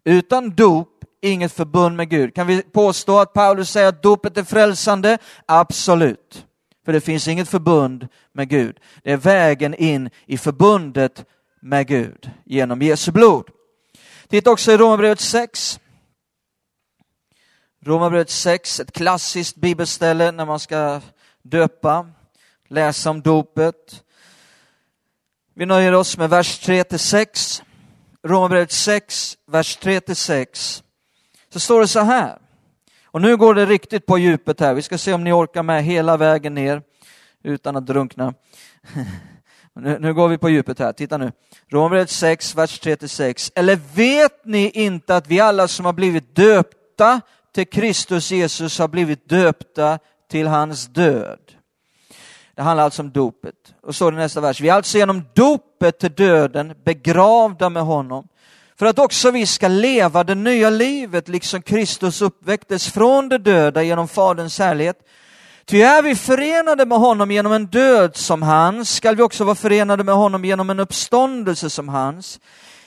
Utan 0.04 0.50
dop, 0.50 0.89
inget 1.20 1.52
förbund 1.52 1.96
med 1.96 2.08
Gud. 2.08 2.34
Kan 2.34 2.46
vi 2.46 2.62
påstå 2.62 3.18
att 3.18 3.32
Paulus 3.32 3.70
säger 3.70 3.88
att 3.88 4.02
dopet 4.02 4.36
är 4.36 4.44
frälsande? 4.44 5.18
Absolut. 5.46 6.46
För 6.84 6.92
det 6.92 7.00
finns 7.00 7.28
inget 7.28 7.48
förbund 7.48 8.08
med 8.32 8.48
Gud. 8.48 8.78
Det 9.02 9.12
är 9.12 9.16
vägen 9.16 9.74
in 9.74 10.10
i 10.26 10.38
förbundet 10.38 11.24
med 11.60 11.86
Gud 11.86 12.30
genom 12.44 12.82
Jesu 12.82 13.12
blod. 13.12 13.50
Titta 14.28 14.50
också 14.50 14.72
i 14.72 14.76
Romarbrevet 14.76 15.20
6. 15.20 15.80
Romarbrevet 17.84 18.30
6, 18.30 18.80
ett 18.80 18.92
klassiskt 18.92 19.56
bibelställe 19.56 20.32
när 20.32 20.46
man 20.46 20.60
ska 20.60 21.00
döpa, 21.42 22.06
läsa 22.68 23.10
om 23.10 23.22
dopet. 23.22 24.04
Vi 25.54 25.66
nöjer 25.66 25.92
oss 25.92 26.18
med 26.18 26.30
vers 26.30 26.58
3 26.58 26.84
6. 26.98 27.62
Romarbrevet 28.22 28.72
6, 28.72 29.36
vers 29.46 29.76
3 29.76 30.00
6. 30.14 30.82
Så 31.52 31.60
står 31.60 31.80
det 31.80 31.88
så 31.88 32.00
här. 32.00 32.38
Och 33.04 33.20
nu 33.20 33.36
går 33.36 33.54
det 33.54 33.66
riktigt 33.66 34.06
på 34.06 34.18
djupet 34.18 34.60
här. 34.60 34.74
Vi 34.74 34.82
ska 34.82 34.98
se 34.98 35.12
om 35.12 35.24
ni 35.24 35.32
orkar 35.32 35.62
med 35.62 35.84
hela 35.84 36.16
vägen 36.16 36.54
ner 36.54 36.82
utan 37.42 37.76
att 37.76 37.86
drunkna. 37.86 38.34
Nu, 39.74 39.98
nu, 39.98 40.14
går 40.14 40.28
vi 40.28 40.38
på 40.38 40.48
djupet 40.48 40.78
här, 40.78 40.92
titta 40.92 41.18
nu. 41.18 41.32
Romarbrevet 41.68 42.10
6, 42.10 42.54
vers 42.54 42.80
3-6. 42.80 43.52
Eller 43.54 43.78
vet 43.94 44.44
ni 44.44 44.70
inte 44.70 45.16
att 45.16 45.26
vi 45.26 45.40
alla 45.40 45.68
som 45.68 45.86
har 45.86 45.92
blivit 45.92 46.36
döpta 46.36 47.20
till 47.54 47.66
Kristus 47.66 48.30
Jesus 48.30 48.78
har 48.78 48.88
blivit 48.88 49.28
döpta 49.28 49.98
till 50.30 50.46
hans 50.46 50.86
död? 50.86 51.38
Det 52.54 52.62
handlar 52.62 52.84
alltså 52.84 53.02
om 53.02 53.10
dopet. 53.10 53.74
Och 53.82 53.94
så 53.94 54.06
är 54.06 54.12
det 54.12 54.18
nästa 54.18 54.40
vers. 54.40 54.60
Vi 54.60 54.68
är 54.68 54.74
alltså 54.74 54.98
genom 54.98 55.24
dopet 55.34 55.98
till 55.98 56.12
döden 56.12 56.74
begravda 56.84 57.68
med 57.68 57.82
honom 57.82 58.28
för 58.80 58.86
att 58.86 58.98
också 58.98 59.30
vi 59.30 59.46
ska 59.46 59.68
leva 59.68 60.24
det 60.24 60.34
nya 60.34 60.70
livet 60.70 61.28
liksom 61.28 61.62
Kristus 61.62 62.22
uppväcktes 62.22 62.92
från 62.92 63.28
de 63.28 63.38
döda 63.38 63.82
genom 63.82 64.08
Faderns 64.08 64.58
härlighet. 64.58 64.96
Ty 65.64 65.82
är 65.82 66.02
vi 66.02 66.14
förenade 66.14 66.86
med 66.86 66.98
honom 66.98 67.30
genom 67.30 67.52
en 67.52 67.66
död 67.66 68.16
som 68.16 68.42
hans, 68.42 68.94
skall 68.94 69.16
vi 69.16 69.22
också 69.22 69.44
vara 69.44 69.54
förenade 69.54 70.04
med 70.04 70.14
honom 70.14 70.44
genom 70.44 70.70
en 70.70 70.80
uppståndelse 70.80 71.70
som 71.70 71.88
hans. 71.88 72.40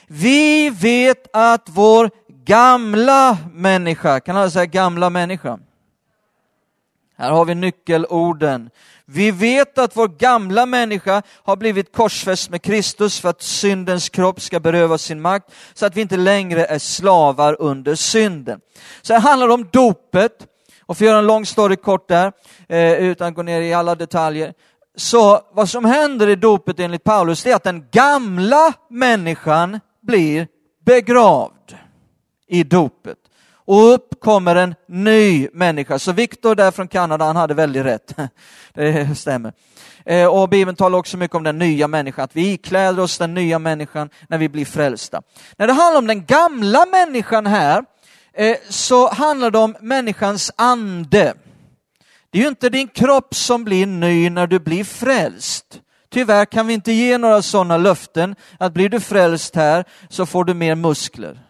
Vi 0.06 0.70
vet 0.70 1.36
att 1.36 1.68
vår 1.68 2.10
gamla 2.44 3.38
människa, 3.52 4.20
kan 4.20 4.36
alla 4.36 4.50
säga 4.50 4.66
gamla 4.66 5.10
människa? 5.10 5.58
Här 7.16 7.30
har 7.30 7.44
vi 7.44 7.54
nyckelorden. 7.54 8.70
Vi 9.06 9.30
vet 9.30 9.78
att 9.78 9.96
vår 9.96 10.08
gamla 10.08 10.66
människa 10.66 11.22
har 11.42 11.56
blivit 11.56 11.92
korsfäst 11.92 12.50
med 12.50 12.62
Kristus 12.62 13.20
för 13.20 13.28
att 13.28 13.42
syndens 13.42 14.08
kropp 14.08 14.40
ska 14.40 14.60
berövas 14.60 15.02
sin 15.02 15.20
makt, 15.20 15.54
så 15.74 15.86
att 15.86 15.96
vi 15.96 16.00
inte 16.00 16.16
längre 16.16 16.64
är 16.64 16.78
slavar 16.78 17.56
under 17.60 17.94
synden. 17.94 18.60
Så 19.02 19.12
det 19.12 19.18
handlar 19.18 19.48
om 19.48 19.68
dopet, 19.72 20.46
och 20.86 20.96
för 20.96 21.04
att 21.04 21.08
göra 21.08 21.18
en 21.18 21.26
lång 21.26 21.46
story 21.46 21.76
kort 21.76 22.08
där, 22.08 22.32
eh, 22.68 22.92
utan 22.92 23.28
att 23.28 23.34
gå 23.34 23.42
ner 23.42 23.60
i 23.60 23.74
alla 23.74 23.94
detaljer, 23.94 24.54
så 24.96 25.40
vad 25.52 25.68
som 25.68 25.84
händer 25.84 26.28
i 26.28 26.36
dopet 26.36 26.80
enligt 26.80 27.04
Paulus, 27.04 27.42
det 27.42 27.50
är 27.50 27.56
att 27.56 27.64
den 27.64 27.88
gamla 27.92 28.72
människan 28.90 29.80
blir 30.02 30.48
begravd 30.86 31.76
i 32.48 32.64
dopet 32.64 33.18
och 33.66 33.94
upp 33.94 34.20
kommer 34.20 34.56
en 34.56 34.74
ny 34.88 35.48
människa. 35.52 35.98
Så 35.98 36.12
Viktor 36.12 36.54
där 36.54 36.70
från 36.70 36.88
Kanada, 36.88 37.24
han 37.24 37.36
hade 37.36 37.54
väldigt 37.54 37.84
rätt. 37.84 38.14
Det 38.74 39.18
stämmer. 39.18 39.52
Eh, 40.06 40.26
och 40.26 40.48
Bibeln 40.48 40.76
talar 40.76 40.98
också 40.98 41.16
mycket 41.16 41.34
om 41.34 41.42
den 41.42 41.58
nya 41.58 41.88
människan, 41.88 42.24
att 42.24 42.36
vi 42.36 42.52
ikläder 42.52 43.02
oss 43.02 43.18
den 43.18 43.34
nya 43.34 43.58
människan 43.58 44.10
när 44.28 44.38
vi 44.38 44.48
blir 44.48 44.64
frälsta. 44.64 45.22
När 45.56 45.66
det 45.66 45.72
handlar 45.72 45.98
om 45.98 46.06
den 46.06 46.24
gamla 46.24 46.86
människan 46.86 47.46
här, 47.46 47.84
eh, 48.32 48.56
så 48.68 49.08
handlar 49.08 49.50
det 49.50 49.58
om 49.58 49.76
människans 49.80 50.52
ande. 50.56 51.34
Det 52.30 52.38
är 52.38 52.42
ju 52.42 52.48
inte 52.48 52.68
din 52.68 52.88
kropp 52.88 53.34
som 53.34 53.64
blir 53.64 53.86
ny 53.86 54.30
när 54.30 54.46
du 54.46 54.58
blir 54.58 54.84
frälst. 54.84 55.80
Tyvärr 56.10 56.44
kan 56.44 56.66
vi 56.66 56.74
inte 56.74 56.92
ge 56.92 57.18
några 57.18 57.42
sådana 57.42 57.76
löften, 57.76 58.36
att 58.58 58.72
blir 58.72 58.88
du 58.88 59.00
frälst 59.00 59.56
här 59.56 59.84
så 60.08 60.26
får 60.26 60.44
du 60.44 60.54
mer 60.54 60.74
muskler. 60.74 61.40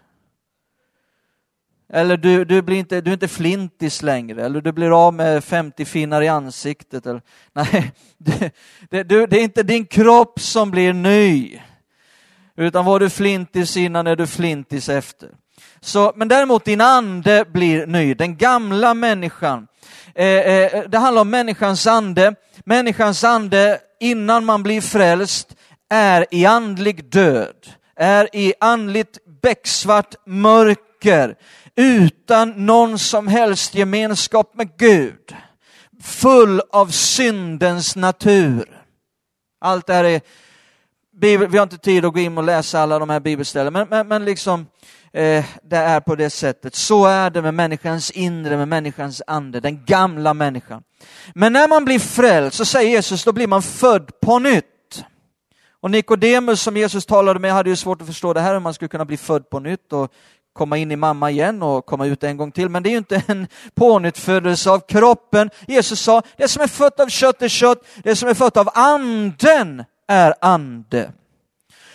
Eller 1.92 2.16
du, 2.16 2.44
du, 2.44 2.62
blir 2.62 2.76
inte, 2.76 3.00
du 3.00 3.10
är 3.10 3.14
inte 3.14 3.28
flintis 3.28 4.02
längre, 4.02 4.44
eller 4.44 4.60
du 4.60 4.72
blir 4.72 5.06
av 5.06 5.14
med 5.14 5.44
50 5.44 5.84
finnar 5.84 6.22
i 6.22 6.28
ansiktet. 6.28 7.06
Eller, 7.06 7.22
nej, 7.52 7.92
det, 8.90 9.02
det, 9.02 9.26
det 9.26 9.40
är 9.40 9.44
inte 9.44 9.62
din 9.62 9.86
kropp 9.86 10.40
som 10.40 10.70
blir 10.70 10.92
ny. 10.92 11.60
Utan 12.56 12.84
var 12.84 13.00
du 13.00 13.10
flintis 13.10 13.76
innan 13.76 14.06
är 14.06 14.16
du 14.16 14.26
flintis 14.26 14.88
efter. 14.88 15.28
Så, 15.80 16.12
men 16.16 16.28
däremot 16.28 16.64
din 16.64 16.80
ande 16.80 17.44
blir 17.52 17.86
ny, 17.86 18.14
den 18.14 18.36
gamla 18.36 18.94
människan. 18.94 19.66
Eh, 20.14 20.26
eh, 20.26 20.82
det 20.88 20.98
handlar 20.98 21.22
om 21.22 21.30
människans 21.30 21.86
ande. 21.86 22.34
Människans 22.64 23.24
ande 23.24 23.78
innan 24.00 24.44
man 24.44 24.62
blir 24.62 24.80
frälst 24.80 25.56
är 25.90 26.26
i 26.30 26.46
andlig 26.46 27.04
död, 27.04 27.66
är 27.96 28.36
i 28.36 28.54
andligt 28.60 29.18
becksvart 29.42 30.14
mörker 30.26 30.93
utan 31.76 32.66
någon 32.66 32.98
som 32.98 33.28
helst 33.28 33.74
gemenskap 33.74 34.54
med 34.54 34.76
Gud, 34.78 35.36
full 36.02 36.60
av 36.72 36.86
syndens 36.86 37.96
natur. 37.96 38.80
Allt 39.60 39.86
det 39.86 39.94
här 39.94 40.04
är, 40.04 40.20
vi 41.20 41.58
har 41.58 41.62
inte 41.62 41.78
tid 41.78 42.04
att 42.04 42.12
gå 42.12 42.20
in 42.20 42.38
och 42.38 42.44
läsa 42.44 42.80
alla 42.80 42.98
de 42.98 43.10
här 43.10 43.20
bibelställen, 43.20 43.72
men, 43.72 43.88
men, 43.88 44.08
men 44.08 44.24
liksom, 44.24 44.66
eh, 45.12 45.44
det 45.62 45.76
är 45.76 46.00
på 46.00 46.14
det 46.14 46.30
sättet. 46.30 46.74
Så 46.74 47.06
är 47.06 47.30
det 47.30 47.42
med 47.42 47.54
människans 47.54 48.10
inre, 48.10 48.56
med 48.56 48.68
människans 48.68 49.22
ande, 49.26 49.60
den 49.60 49.84
gamla 49.84 50.34
människan. 50.34 50.82
Men 51.34 51.52
när 51.52 51.68
man 51.68 51.84
blir 51.84 51.98
frälst, 51.98 52.56
så 52.56 52.64
säger 52.64 52.90
Jesus, 52.90 53.24
då 53.24 53.32
blir 53.32 53.46
man 53.46 53.62
född 53.62 54.20
på 54.20 54.38
nytt. 54.38 54.64
Och 55.80 55.90
Nikodemus 55.90 56.62
som 56.62 56.76
Jesus 56.76 57.06
talade 57.06 57.40
med 57.40 57.52
hade 57.52 57.70
ju 57.70 57.76
svårt 57.76 58.00
att 58.00 58.06
förstå 58.06 58.32
det 58.32 58.40
här, 58.40 58.52
hur 58.52 58.60
man 58.60 58.74
skulle 58.74 58.88
kunna 58.88 59.04
bli 59.04 59.16
född 59.16 59.50
på 59.50 59.60
nytt. 59.60 59.92
Och 59.92 60.12
komma 60.54 60.76
in 60.76 60.92
i 60.92 60.96
mamma 60.96 61.30
igen 61.30 61.62
och 61.62 61.86
komma 61.86 62.06
ut 62.06 62.24
en 62.24 62.36
gång 62.36 62.52
till. 62.52 62.68
Men 62.68 62.82
det 62.82 62.88
är 62.88 62.90
ju 62.90 62.98
inte 62.98 63.22
en 63.26 63.46
pånyttfödelse 63.74 64.70
av 64.70 64.78
kroppen. 64.78 65.50
Jesus 65.66 66.00
sa, 66.00 66.22
det 66.36 66.48
som 66.48 66.62
är 66.62 66.66
fött 66.66 67.00
av 67.00 67.08
kött 67.08 67.42
är 67.42 67.48
kött, 67.48 67.78
det 68.02 68.16
som 68.16 68.28
är 68.28 68.34
fött 68.34 68.56
av 68.56 68.68
anden 68.74 69.84
är 70.08 70.34
ande. 70.40 71.12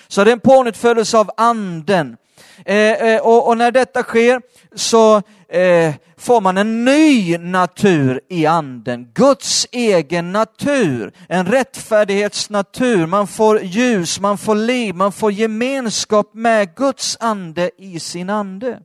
Så 0.07 0.23
det 0.23 0.31
är 0.31 0.33
en 0.33 0.39
pånyttfödelse 0.39 1.17
av 1.17 1.31
anden. 1.37 2.17
Eh, 2.65 2.75
eh, 2.75 3.21
och, 3.21 3.47
och, 3.47 3.57
när 3.57 3.71
detta 3.71 4.03
sker 4.03 4.41
så 4.75 5.21
eh, 5.49 5.93
får 6.17 6.41
man 6.41 6.57
en 6.57 6.85
ny 6.85 7.37
natur 7.37 8.21
i 8.29 8.45
anden, 8.45 9.11
Guds 9.13 9.67
egen 9.71 10.31
natur, 10.31 11.11
en 11.29 11.45
rättfärdighetsnatur. 11.45 13.05
Man 13.05 13.27
får 13.27 13.61
ljus, 13.61 14.19
man 14.19 14.37
får 14.37 14.55
liv, 14.55 14.95
man 14.95 15.11
får 15.11 15.31
gemenskap 15.31 16.33
med 16.33 16.75
Guds 16.75 17.17
ande 17.19 17.71
i 17.77 17.99
sin 17.99 18.29
ande. 18.29 18.79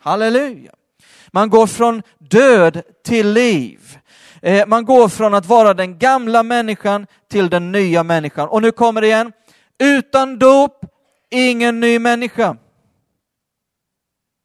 Halleluja! 0.00 0.72
Man 1.32 1.50
går 1.50 1.66
från 1.66 2.02
död 2.18 2.82
till 3.04 3.32
liv. 3.32 3.98
Eh, 4.42 4.66
man 4.66 4.84
går 4.84 5.08
från 5.08 5.34
att 5.34 5.46
vara 5.46 5.74
den 5.74 5.98
gamla 5.98 6.42
människan 6.42 7.06
till 7.30 7.50
den 7.50 7.72
nya 7.72 8.02
människan. 8.02 8.48
Och 8.48 8.62
nu 8.62 8.70
kommer 8.70 9.00
det 9.00 9.06
igen. 9.06 9.32
Utan 9.78 10.38
dop, 10.38 10.84
ingen 11.30 11.80
ny 11.80 11.98
människa. 11.98 12.56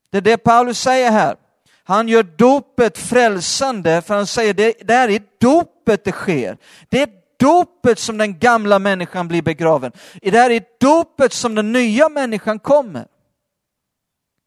Det 0.10 0.18
är 0.18 0.22
det 0.22 0.38
Paulus 0.38 0.80
säger 0.80 1.12
här. 1.12 1.36
Han 1.84 2.08
gör 2.08 2.24
dopet 2.24 2.98
frälsande, 2.98 4.02
för 4.02 4.16
han 4.16 4.28
säger 4.28 4.54
det, 4.54 4.74
det 4.82 4.94
är 4.94 5.10
i 5.10 5.22
dopet 5.40 6.04
det 6.04 6.12
sker. 6.12 6.58
Det 6.90 7.02
är 7.02 7.10
dopet 7.40 8.00
som 8.00 8.18
den 8.18 8.40
gamla 8.40 8.80
människan 8.80 9.28
blir 9.28 9.42
begraven. 9.42 9.92
Det 10.22 10.38
är 10.38 10.50
i 10.50 10.62
dopet 10.80 11.34
som 11.34 11.56
den 11.56 11.72
nya 11.72 12.10
människan 12.10 12.60
kommer. 12.60 13.08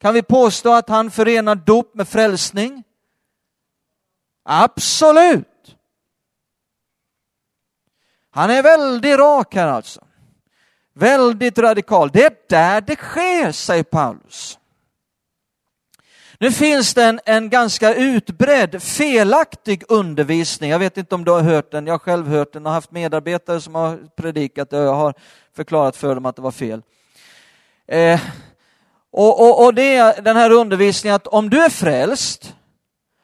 Kan 0.00 0.14
vi 0.14 0.22
påstå 0.22 0.72
att 0.72 0.88
han 0.88 1.10
förenar 1.10 1.54
dop 1.54 1.94
med 1.94 2.08
frälsning? 2.08 2.82
Absolut! 4.44 5.76
Han 8.30 8.50
är 8.50 8.62
väldigt 8.62 9.18
rak 9.18 9.54
här 9.54 9.68
alltså. 9.68 10.04
Väldigt 10.94 11.58
radikal. 11.58 12.10
Det 12.12 12.24
är 12.24 12.36
där 12.48 12.80
det 12.80 12.96
sker, 12.96 13.52
säger 13.52 13.82
Paulus. 13.82 14.58
Nu 16.42 16.52
finns 16.52 16.94
det 16.94 17.04
en, 17.04 17.20
en 17.24 17.50
ganska 17.50 17.94
utbredd 17.94 18.82
felaktig 18.82 19.84
undervisning. 19.88 20.70
Jag 20.70 20.78
vet 20.78 20.96
inte 20.96 21.14
om 21.14 21.24
du 21.24 21.30
har 21.30 21.40
hört 21.40 21.70
den, 21.70 21.86
jag 21.86 21.94
har 21.94 21.98
själv 21.98 22.28
hört 22.28 22.52
den 22.52 22.66
och 22.66 22.72
haft 22.72 22.90
medarbetare 22.90 23.60
som 23.60 23.74
har 23.74 23.98
predikat 24.16 24.70
det 24.70 24.78
och 24.78 24.84
jag 24.84 24.94
har 24.94 25.14
förklarat 25.56 25.96
för 25.96 26.14
dem 26.14 26.26
att 26.26 26.36
det 26.36 26.42
var 26.42 26.50
fel. 26.50 26.82
Eh, 27.86 28.20
och, 29.10 29.40
och, 29.40 29.64
och 29.64 29.74
det 29.74 29.96
är 29.96 30.22
den 30.22 30.36
här 30.36 30.50
undervisningen 30.50 31.16
att 31.16 31.26
om 31.26 31.50
du 31.50 31.64
är 31.64 31.68
frälst, 31.68 32.56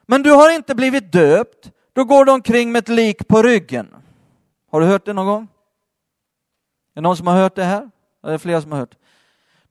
men 0.05 0.23
du 0.23 0.31
har 0.31 0.49
inte 0.49 0.75
blivit 0.75 1.11
döpt, 1.11 1.71
då 1.93 2.03
går 2.03 2.25
du 2.25 2.31
omkring 2.31 2.71
med 2.71 2.79
ett 2.79 2.89
lik 2.89 3.27
på 3.27 3.41
ryggen. 3.41 3.87
Har 4.71 4.81
du 4.81 4.87
hört 4.87 5.05
det 5.05 5.13
någon 5.13 5.25
gång? 5.25 5.47
Är 6.93 6.95
det 6.95 7.01
någon 7.01 7.17
som 7.17 7.27
har 7.27 7.35
hört 7.35 7.55
det 7.55 7.63
här? 7.63 7.89
Är 8.23 8.31
det 8.31 8.39
flera 8.39 8.61
som 8.61 8.71
har 8.71 8.79
hört? 8.79 8.95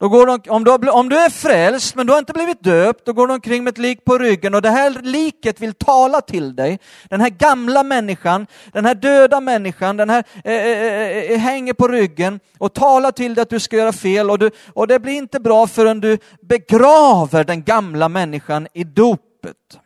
Då 0.00 0.08
går 0.08 0.26
de, 0.26 0.50
om, 0.50 0.64
du, 0.64 0.90
om 0.90 1.08
du 1.08 1.18
är 1.18 1.30
frälst 1.30 1.94
men 1.94 2.06
du 2.06 2.12
har 2.12 2.18
inte 2.18 2.32
blivit 2.32 2.62
döpt, 2.62 3.04
då 3.04 3.12
går 3.12 3.26
du 3.26 3.34
omkring 3.34 3.64
med 3.64 3.70
ett 3.70 3.78
lik 3.78 4.04
på 4.04 4.18
ryggen 4.18 4.54
och 4.54 4.62
det 4.62 4.70
här 4.70 5.02
liket 5.02 5.60
vill 5.60 5.74
tala 5.74 6.20
till 6.20 6.56
dig. 6.56 6.78
Den 7.10 7.20
här 7.20 7.28
gamla 7.30 7.82
människan, 7.82 8.46
den 8.72 8.84
här 8.84 8.94
döda 8.94 9.40
människan, 9.40 9.96
den 9.96 10.10
här 10.10 10.24
eh 10.44 10.52
eh, 10.52 10.66
eh, 10.66 10.82
eh, 10.82 11.32
eh 11.32 11.38
hänger 11.38 11.72
på 11.72 11.88
ryggen 11.88 12.40
och 12.58 12.74
talar 12.74 13.12
till 13.12 13.34
dig 13.34 13.42
att 13.42 13.50
du 13.50 13.60
ska 13.60 13.76
göra 13.76 13.92
fel 13.92 14.30
och, 14.30 14.38
du, 14.38 14.50
och 14.74 14.86
det 14.86 15.00
blir 15.00 15.14
inte 15.14 15.40
bra 15.40 15.66
förrän 15.66 16.00
du 16.00 16.18
begraver 16.42 17.44
den 17.44 17.62
gamla 17.62 18.08
människan 18.08 18.68
i 18.72 18.84
dopet. 18.84 19.80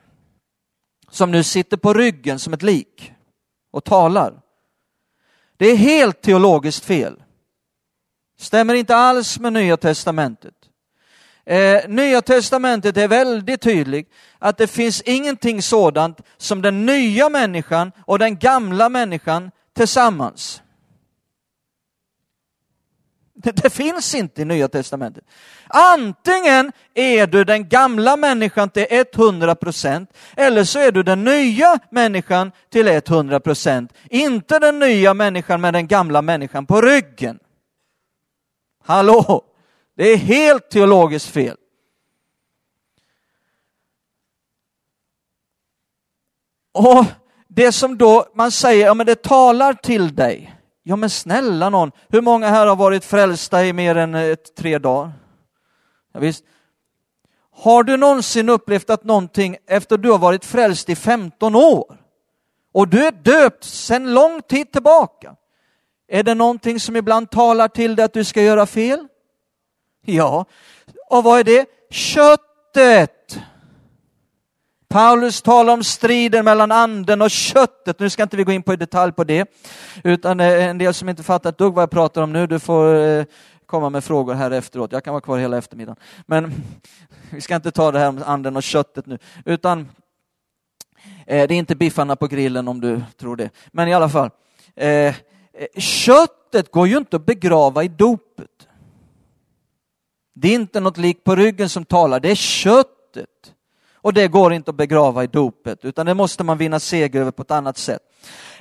Som 1.10 1.30
nu 1.30 1.42
sitter 1.42 1.76
på 1.76 1.94
ryggen 1.94 2.38
som 2.38 2.52
ett 2.52 2.62
lik 2.62 3.12
och 3.72 3.84
talar. 3.84 4.34
Det 5.56 5.66
är 5.66 5.76
helt 5.76 6.22
teologiskt 6.22 6.84
fel. 6.84 7.21
Stämmer 8.42 8.74
inte 8.74 8.96
alls 8.96 9.38
med 9.38 9.52
Nya 9.52 9.76
Testamentet. 9.76 10.54
Eh, 11.46 11.88
Nya 11.88 12.22
Testamentet 12.22 12.96
är 12.96 13.08
väldigt 13.08 13.60
tydligt 13.60 14.12
att 14.38 14.58
det 14.58 14.66
finns 14.66 15.00
ingenting 15.00 15.62
sådant 15.62 16.20
som 16.36 16.62
den 16.62 16.86
nya 16.86 17.28
människan 17.28 17.92
och 18.06 18.18
den 18.18 18.38
gamla 18.38 18.88
människan 18.88 19.50
tillsammans. 19.76 20.62
Det, 23.34 23.50
det 23.50 23.70
finns 23.70 24.14
inte 24.14 24.42
i 24.42 24.44
Nya 24.44 24.68
Testamentet. 24.68 25.24
Antingen 25.68 26.72
är 26.94 27.26
du 27.26 27.44
den 27.44 27.68
gamla 27.68 28.16
människan 28.16 28.70
till 28.70 28.86
100 28.90 29.54
procent 29.54 30.10
eller 30.36 30.64
så 30.64 30.78
är 30.78 30.92
du 30.92 31.02
den 31.02 31.24
nya 31.24 31.78
människan 31.90 32.52
till 32.70 32.88
100 32.88 33.40
procent. 33.40 33.92
Inte 34.10 34.58
den 34.58 34.78
nya 34.78 35.14
människan 35.14 35.60
med 35.60 35.74
den 35.74 35.86
gamla 35.86 36.22
människan 36.22 36.66
på 36.66 36.80
ryggen. 36.80 37.38
Hallå! 38.84 39.44
Det 39.96 40.04
är 40.04 40.16
helt 40.16 40.70
teologiskt 40.70 41.28
fel. 41.28 41.56
Och 46.72 47.04
det 47.48 47.72
som 47.72 47.98
då 47.98 48.26
man 48.34 48.50
säger, 48.50 48.86
ja 48.86 48.94
men 48.94 49.06
det 49.06 49.22
talar 49.22 49.72
till 49.72 50.14
dig. 50.14 50.54
Ja 50.82 50.96
men 50.96 51.10
snälla 51.10 51.70
någon, 51.70 51.92
hur 52.08 52.20
många 52.20 52.48
här 52.48 52.66
har 52.66 52.76
varit 52.76 53.04
frälsta 53.04 53.64
i 53.64 53.72
mer 53.72 53.96
än 53.96 54.14
eh, 54.14 54.22
ett, 54.22 54.56
tre 54.56 54.78
dagar? 54.78 55.12
Ja, 56.12 56.20
visst. 56.20 56.44
Har 57.54 57.82
du 57.82 57.96
någonsin 57.96 58.48
upplevt 58.48 58.90
att 58.90 59.04
någonting 59.04 59.56
efter 59.66 59.98
du 59.98 60.10
har 60.10 60.18
varit 60.18 60.44
frälst 60.44 60.88
i 60.88 60.96
15 60.96 61.54
år 61.54 61.96
och 62.72 62.88
du 62.88 63.06
är 63.06 63.12
döpt 63.12 63.64
sedan 63.64 64.14
lång 64.14 64.42
tid 64.42 64.72
tillbaka, 64.72 65.36
är 66.12 66.22
det 66.22 66.34
någonting 66.34 66.80
som 66.80 66.96
ibland 66.96 67.30
talar 67.30 67.68
till 67.68 67.96
dig 67.96 68.04
att 68.04 68.12
du 68.12 68.24
ska 68.24 68.42
göra 68.42 68.66
fel? 68.66 69.08
Ja. 70.04 70.44
Och 71.10 71.24
vad 71.24 71.40
är 71.40 71.44
det? 71.44 71.66
Köttet. 71.90 73.38
Paulus 74.88 75.42
talar 75.42 75.72
om 75.72 75.84
striden 75.84 76.44
mellan 76.44 76.72
anden 76.72 77.22
och 77.22 77.30
köttet. 77.30 77.98
Nu 77.98 78.10
ska 78.10 78.22
inte 78.22 78.36
vi 78.36 78.44
gå 78.44 78.52
in 78.52 78.62
på 78.62 78.72
i 78.72 78.76
detalj 78.76 79.12
på 79.12 79.24
det, 79.24 79.50
utan 80.04 80.40
eh, 80.40 80.68
en 80.68 80.78
del 80.78 80.94
som 80.94 81.08
inte 81.08 81.22
fattar 81.22 81.50
ett 81.50 81.58
dugg 81.58 81.74
vad 81.74 81.82
jag 81.82 81.90
pratar 81.90 82.22
om 82.22 82.32
nu, 82.32 82.46
du 82.46 82.58
får 82.58 82.94
eh, 82.94 83.24
komma 83.66 83.90
med 83.90 84.04
frågor 84.04 84.34
här 84.34 84.50
efteråt. 84.50 84.92
Jag 84.92 85.04
kan 85.04 85.12
vara 85.12 85.20
kvar 85.20 85.38
hela 85.38 85.58
eftermiddagen. 85.58 86.00
Men 86.26 86.52
vi 87.30 87.40
ska 87.40 87.54
inte 87.54 87.70
ta 87.70 87.92
det 87.92 87.98
här 87.98 88.08
om 88.08 88.22
anden 88.26 88.56
och 88.56 88.62
köttet 88.62 89.06
nu, 89.06 89.18
utan 89.44 89.80
eh, 91.26 91.48
det 91.48 91.54
är 91.54 91.58
inte 91.58 91.76
biffarna 91.76 92.16
på 92.16 92.26
grillen 92.26 92.68
om 92.68 92.80
du 92.80 93.02
tror 93.18 93.36
det. 93.36 93.50
Men 93.70 93.88
i 93.88 93.94
alla 93.94 94.08
fall, 94.08 94.30
Eh, 94.74 95.14
Eh, 95.54 95.80
köttet 95.80 96.70
går 96.70 96.88
ju 96.88 96.96
inte 96.96 97.16
att 97.16 97.26
begrava 97.26 97.84
i 97.84 97.88
dopet. 97.88 98.68
Det 100.34 100.48
är 100.48 100.54
inte 100.54 100.80
något 100.80 100.96
lik 100.96 101.24
på 101.24 101.36
ryggen 101.36 101.68
som 101.68 101.84
talar, 101.84 102.20
det 102.20 102.30
är 102.30 102.34
köttet. 102.34 103.28
Och 103.94 104.14
det 104.14 104.28
går 104.28 104.52
inte 104.52 104.70
att 104.70 104.76
begrava 104.76 105.24
i 105.24 105.26
dopet, 105.26 105.84
utan 105.84 106.06
det 106.06 106.14
måste 106.14 106.44
man 106.44 106.58
vinna 106.58 106.80
seger 106.80 107.20
över 107.20 107.30
på 107.30 107.42
ett 107.42 107.50
annat 107.50 107.78
sätt. 107.78 108.02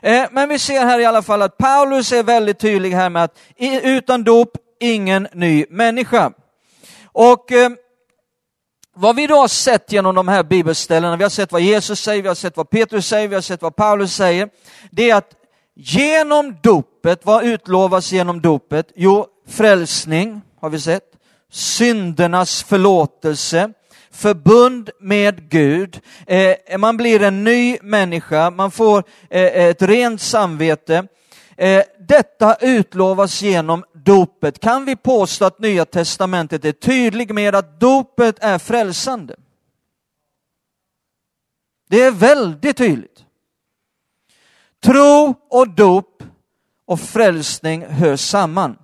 Eh, 0.01 0.25
men 0.31 0.49
vi 0.49 0.59
ser 0.59 0.85
här 0.85 0.99
i 0.99 1.05
alla 1.05 1.21
fall 1.21 1.41
att 1.41 1.57
Paulus 1.57 2.11
är 2.11 2.23
väldigt 2.23 2.59
tydlig 2.59 2.91
här 2.91 3.09
med 3.09 3.23
att 3.23 3.39
utan 3.83 4.23
dop, 4.23 4.57
ingen 4.79 5.27
ny 5.33 5.65
människa. 5.69 6.31
Och 7.03 7.51
eh, 7.51 7.71
vad 8.93 9.15
vi 9.15 9.27
då 9.27 9.35
har 9.35 9.47
sett 9.47 9.91
genom 9.91 10.15
de 10.15 10.27
här 10.27 10.43
bibelställena, 10.43 11.15
vi 11.15 11.23
har 11.23 11.29
sett 11.29 11.51
vad 11.51 11.61
Jesus 11.61 11.99
säger, 11.99 12.21
vi 12.21 12.27
har 12.27 12.35
sett 12.35 12.57
vad 12.57 12.69
Petrus 12.69 13.07
säger, 13.07 13.27
vi 13.27 13.35
har 13.35 13.41
sett 13.41 13.61
vad 13.61 13.75
Paulus 13.75 14.15
säger, 14.15 14.49
det 14.91 15.09
är 15.09 15.15
att 15.15 15.33
Genom 15.83 16.55
dopet, 16.63 17.25
vad 17.25 17.45
utlovas 17.45 18.11
genom 18.11 18.41
dopet? 18.41 18.91
Jo, 18.95 19.27
frälsning 19.47 20.41
har 20.59 20.69
vi 20.69 20.79
sett, 20.79 21.03
syndernas 21.51 22.63
förlåtelse, 22.63 23.73
förbund 24.11 24.89
med 24.99 25.49
Gud, 25.49 26.01
eh, 26.27 26.77
man 26.77 26.97
blir 26.97 27.23
en 27.23 27.43
ny 27.43 27.77
människa, 27.81 28.49
man 28.49 28.71
får 28.71 29.03
eh, 29.29 29.65
ett 29.65 29.81
rent 29.81 30.21
samvete. 30.21 31.07
Eh, 31.57 31.83
detta 31.99 32.55
utlovas 32.55 33.41
genom 33.41 33.83
dopet. 33.93 34.59
Kan 34.59 34.85
vi 34.85 34.95
påstå 34.95 35.45
att 35.45 35.59
Nya 35.59 35.85
Testamentet 35.85 36.65
är 36.65 36.71
tydlig 36.71 37.33
med 37.33 37.55
att 37.55 37.79
dopet 37.79 38.35
är 38.39 38.57
frälsande? 38.57 39.35
Det 41.89 42.01
är 42.01 42.11
väldigt 42.11 42.77
tydligt. 42.77 43.25
Tro 44.83 45.35
och 45.49 45.69
dop 45.69 46.23
och 46.85 46.99
frälsning 46.99 47.85
hör 47.85 48.15
samman. 48.15 48.75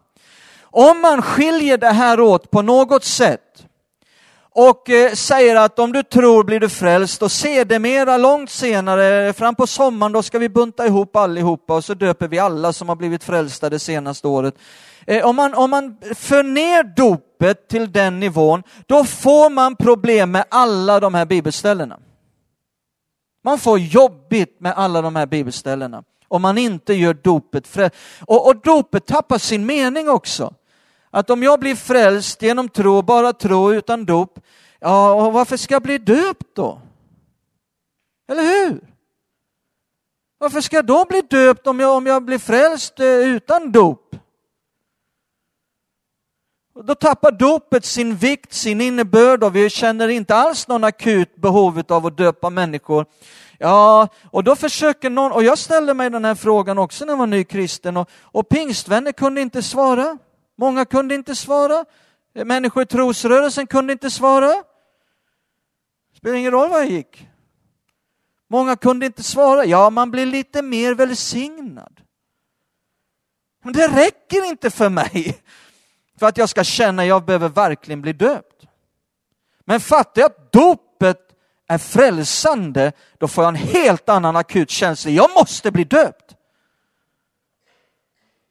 Om 0.61 1.01
man 1.01 1.21
skiljer 1.21 1.77
det 1.77 1.91
här 1.91 2.19
åt 2.19 2.51
på 2.51 2.61
något 2.61 3.03
sätt 3.03 3.65
och 4.59 4.89
eh, 4.89 5.11
säger 5.13 5.55
att 5.55 5.79
om 5.79 5.91
du 5.91 6.03
tror 6.03 6.43
blir 6.43 6.59
du 6.59 6.69
frälst 6.69 7.21
och 7.21 7.31
sedermera 7.31 8.17
långt 8.17 8.49
senare, 8.49 9.27
eh, 9.27 9.33
fram 9.33 9.55
på 9.55 9.67
sommaren, 9.67 10.11
då 10.11 10.23
ska 10.23 10.39
vi 10.39 10.49
bunta 10.49 10.85
ihop 10.85 11.15
allihopa 11.15 11.75
och 11.75 11.83
så 11.83 11.93
döper 11.93 12.27
vi 12.27 12.39
alla 12.39 12.73
som 12.73 12.89
har 12.89 12.95
blivit 12.95 13.23
frälsta 13.23 13.69
det 13.69 13.79
senaste 13.79 14.27
året. 14.27 14.55
Eh, 15.07 15.25
om 15.25 15.35
man, 15.35 15.53
om 15.53 15.69
man 15.69 15.97
för 16.15 16.43
ner 16.43 16.83
dopet 16.83 17.67
till 17.67 17.91
den 17.91 18.19
nivån, 18.19 18.63
då 18.85 19.03
får 19.03 19.49
man 19.49 19.75
problem 19.75 20.31
med 20.31 20.45
alla 20.49 20.99
de 20.99 21.13
här 21.13 21.25
bibelställena. 21.25 21.99
Man 23.47 23.59
får 23.59 23.79
jobbigt 23.79 24.59
med 24.59 24.73
alla 24.73 25.01
de 25.01 25.15
här 25.15 25.25
bibelställena 25.25 26.03
om 26.27 26.41
man 26.41 26.57
inte 26.57 26.93
gör 26.93 27.13
dopet 27.13 27.67
frälst. 27.67 27.95
Och, 28.25 28.47
och 28.47 28.61
dopet 28.61 29.05
tappar 29.05 29.37
sin 29.37 29.65
mening 29.65 30.09
också. 30.09 30.53
Att 31.11 31.29
om 31.29 31.43
jag 31.43 31.59
blir 31.59 31.75
frälst 31.75 32.41
genom 32.41 32.69
tro, 32.69 33.01
bara 33.01 33.33
tro 33.33 33.73
utan 33.73 34.05
dop, 34.05 34.39
ja, 34.79 35.13
och 35.13 35.33
varför 35.33 35.57
ska 35.57 35.75
jag 35.75 35.81
bli 35.81 35.97
döpt 35.97 36.55
då? 36.55 36.81
Eller 38.31 38.43
hur? 38.43 38.81
Varför 40.37 40.61
ska 40.61 40.75
jag 40.75 40.85
då 40.85 41.05
bli 41.05 41.21
döpt 41.21 41.67
om 41.67 41.79
jag, 41.79 41.97
om 41.97 42.05
jag 42.05 42.23
blir 42.23 42.39
frälst 42.39 42.99
eh, 42.99 43.07
utan 43.07 43.71
dop? 43.71 44.15
Då 46.83 46.95
tappar 46.95 47.31
dopet 47.31 47.85
sin 47.85 48.15
vikt, 48.15 48.53
sin 48.53 48.81
innebörd 48.81 49.43
och 49.43 49.55
vi 49.55 49.69
känner 49.69 50.07
inte 50.07 50.35
alls 50.35 50.67
någon 50.67 50.83
akut 50.83 51.35
behov 51.35 51.83
av 51.87 52.05
att 52.05 52.17
döpa 52.17 52.49
människor. 52.49 53.05
Ja, 53.59 54.07
och 54.31 54.43
då 54.43 54.55
försöker 54.55 55.09
någon, 55.09 55.31
och 55.31 55.43
jag 55.43 55.57
ställde 55.57 55.93
mig 55.93 56.09
den 56.09 56.25
här 56.25 56.35
frågan 56.35 56.77
också 56.77 57.05
när 57.05 57.13
jag 57.13 57.17
var 57.17 57.27
ny 57.27 57.43
kristen 57.43 57.97
och, 57.97 58.09
och 58.21 58.49
pingstvänner 58.49 59.11
kunde 59.11 59.41
inte 59.41 59.61
svara. 59.63 60.17
Många 60.57 60.85
kunde 60.85 61.15
inte 61.15 61.35
svara. 61.35 61.85
Människor 62.33 62.83
i 62.83 62.85
trosrörelsen 62.85 63.67
kunde 63.67 63.93
inte 63.93 64.09
svara. 64.09 64.47
Det 66.11 66.17
spelar 66.17 66.35
ingen 66.35 66.51
roll 66.51 66.69
var 66.69 66.77
jag 66.77 66.89
gick. 66.89 67.27
Många 68.49 68.75
kunde 68.75 69.05
inte 69.05 69.23
svara. 69.23 69.65
Ja, 69.65 69.89
man 69.89 70.11
blir 70.11 70.25
lite 70.25 70.61
mer 70.61 70.93
välsignad. 70.93 72.01
Men 73.63 73.73
det 73.73 73.87
räcker 73.87 74.45
inte 74.45 74.69
för 74.69 74.89
mig 74.89 75.41
för 76.19 76.25
att 76.25 76.37
jag 76.37 76.49
ska 76.49 76.63
känna 76.63 77.01
att 77.01 77.07
jag 77.07 77.25
behöver 77.25 77.49
verkligen 77.49 78.01
bli 78.01 78.13
döpt. 78.13 78.67
Men 79.65 79.79
fattar 79.79 80.21
jag 80.21 80.31
att 80.31 80.51
dopet 80.51 81.19
är 81.67 81.77
frälsande, 81.77 82.91
då 83.17 83.27
får 83.27 83.43
jag 83.43 83.49
en 83.49 83.55
helt 83.55 84.09
annan 84.09 84.35
akut 84.35 84.69
känsla. 84.69 85.11
Jag 85.11 85.29
måste 85.35 85.71
bli 85.71 85.83
döpt. 85.83 86.35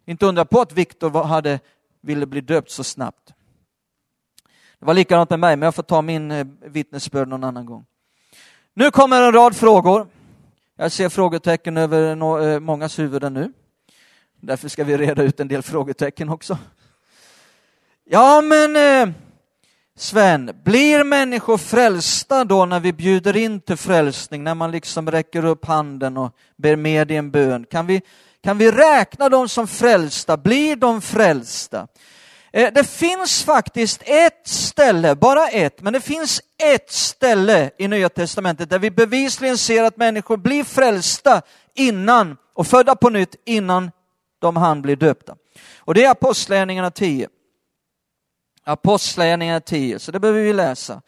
Inte 0.05 0.27
undra 0.27 0.45
på 0.45 0.61
att 0.61 0.73
Viktor 0.73 1.25
hade, 1.25 1.61
ville 2.01 2.27
bli 2.27 2.41
döpt 2.41 2.71
så 2.71 2.85
snabbt. 2.85 3.33
Det 4.79 4.87
var 4.87 4.95
likadant 4.95 5.31
med 5.31 5.39
mig, 5.39 5.57
men 5.57 5.67
jag 5.67 5.75
får 5.75 5.83
ta 5.83 6.03
min 6.03 6.31
eh, 6.31 6.47
vittnesbörd 6.61 7.29
någon 7.29 7.45
annan 7.45 7.67
gång. 7.67 7.87
Nu 8.75 8.91
kommer 8.91 9.23
en 9.23 9.33
rad 9.33 9.57
frågor. 9.57 10.09
Jag 10.77 10.93
ser 10.93 11.09
frågetecken 11.09 11.77
över 11.77 12.11
eh, 12.53 12.61
mångas 12.61 12.99
huvuden 12.99 13.35
nu. 13.35 13.53
Därför 14.41 14.69
ska 14.69 14.85
vi 14.85 14.97
reda 14.97 15.23
ut 15.23 15.41
en 15.41 15.49
del 15.49 15.63
frågetecken 15.63 16.29
också. 16.29 16.59
Ja, 18.09 18.41
men 18.41 18.77
eh, 18.77 19.15
Sven, 19.97 20.51
blir 20.65 21.05
människor 21.05 21.59
frälsta 21.59 22.45
då 22.45 22.67
när 22.67 22.81
vi 22.81 22.93
bjuder 22.93 23.37
in 23.37 23.61
till 23.61 23.77
frälsning, 23.77 24.45
när 24.45 24.55
man 24.55 24.71
liksom 24.71 25.11
räcker 25.11 25.45
upp 25.45 25.65
handen 25.65 26.17
och 26.17 26.33
ber 26.57 26.77
med 26.77 27.11
i 27.11 27.17
en 27.17 27.31
bön? 27.31 27.65
Kan 27.71 27.87
vi, 27.87 28.03
kan 28.43 28.59
vi 28.59 28.71
räkna 28.71 29.29
dem 29.29 29.49
som 29.49 29.69
frälsta? 29.69 30.37
Blir 30.37 30.77
de 30.77 31.03
frälsta? 31.03 31.87
Eh, 32.53 32.73
det 32.73 32.85
finns 32.85 33.45
faktiskt 33.45 34.03
ett 34.05 34.49
ställe, 34.49 35.15
bara 35.15 35.49
ett, 35.49 35.81
men 35.81 35.93
det 35.93 36.01
finns 36.01 36.41
ett 36.63 36.93
ställe 36.93 37.71
i 37.79 37.89
Nya 37.89 38.09
Testamentet 38.09 38.71
där 38.71 38.79
vi 38.79 38.91
bevisligen 38.91 39.59
ser 39.59 39.85
att 39.85 39.97
människor 39.97 40.37
blir 40.37 40.65
frälsta 40.65 41.43
innan 41.75 42.37
och 42.55 42.67
födda 42.67 42.97
på 42.97 43.11
nytt 43.11 43.37
innan 43.47 43.91
de 44.39 44.57
hann 44.57 44.83
bli 44.83 44.95
döpta. 44.95 45.35
Och 45.79 45.95
det 45.95 46.05
är 46.05 46.11
Apostlagärningarna 46.11 46.91
10. 46.91 47.29
Apostlagärningarna 48.69 49.61
10, 49.61 49.99
så 49.99 50.13
det 50.13 50.21
behöver 50.21 50.43
vi 50.43 50.53
läsa. 50.53 51.03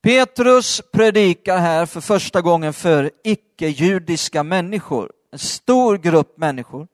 Petrus 0.00 0.82
predikar 0.92 1.58
här 1.58 1.86
för 1.86 2.00
första 2.00 2.40
gången 2.40 2.72
för 2.72 3.10
icke-judiska 3.24 4.42
människor, 4.42 5.12
en 5.32 5.38
stor 5.38 5.98
grupp 5.98 6.38
människor. 6.38 6.88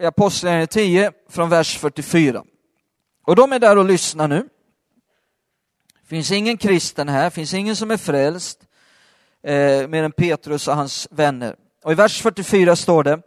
I 0.00 0.04
Apostlagärningarna 0.04 0.66
10 0.66 1.12
från 1.28 1.48
vers 1.48 1.78
44. 1.78 2.44
Och 3.24 3.36
de 3.36 3.52
är 3.52 3.58
där 3.58 3.78
och 3.78 3.84
lyssnar 3.84 4.28
nu. 4.28 4.48
Det 6.00 6.08
finns 6.08 6.30
ingen 6.30 6.56
kristen 6.56 7.08
här, 7.08 7.30
finns 7.30 7.54
ingen 7.54 7.76
som 7.76 7.90
är 7.90 7.96
frälst, 7.96 8.58
eh, 9.42 9.88
mer 9.88 10.02
än 10.02 10.12
Petrus 10.12 10.68
och 10.68 10.76
hans 10.76 11.08
vänner. 11.10 11.56
Och 11.84 11.92
i 11.92 11.94
vers 11.94 12.22
44 12.22 12.76
står 12.76 13.04
det, 13.04 13.22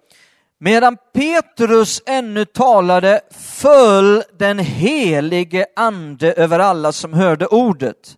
Medan 0.61 0.97
Petrus 1.13 2.01
ännu 2.05 2.45
talade 2.45 3.21
föll 3.31 4.23
den 4.39 4.59
helige 4.59 5.65
ande 5.75 6.33
över 6.33 6.59
alla 6.59 6.91
som 6.91 7.13
hörde 7.13 7.47
ordet. 7.47 8.17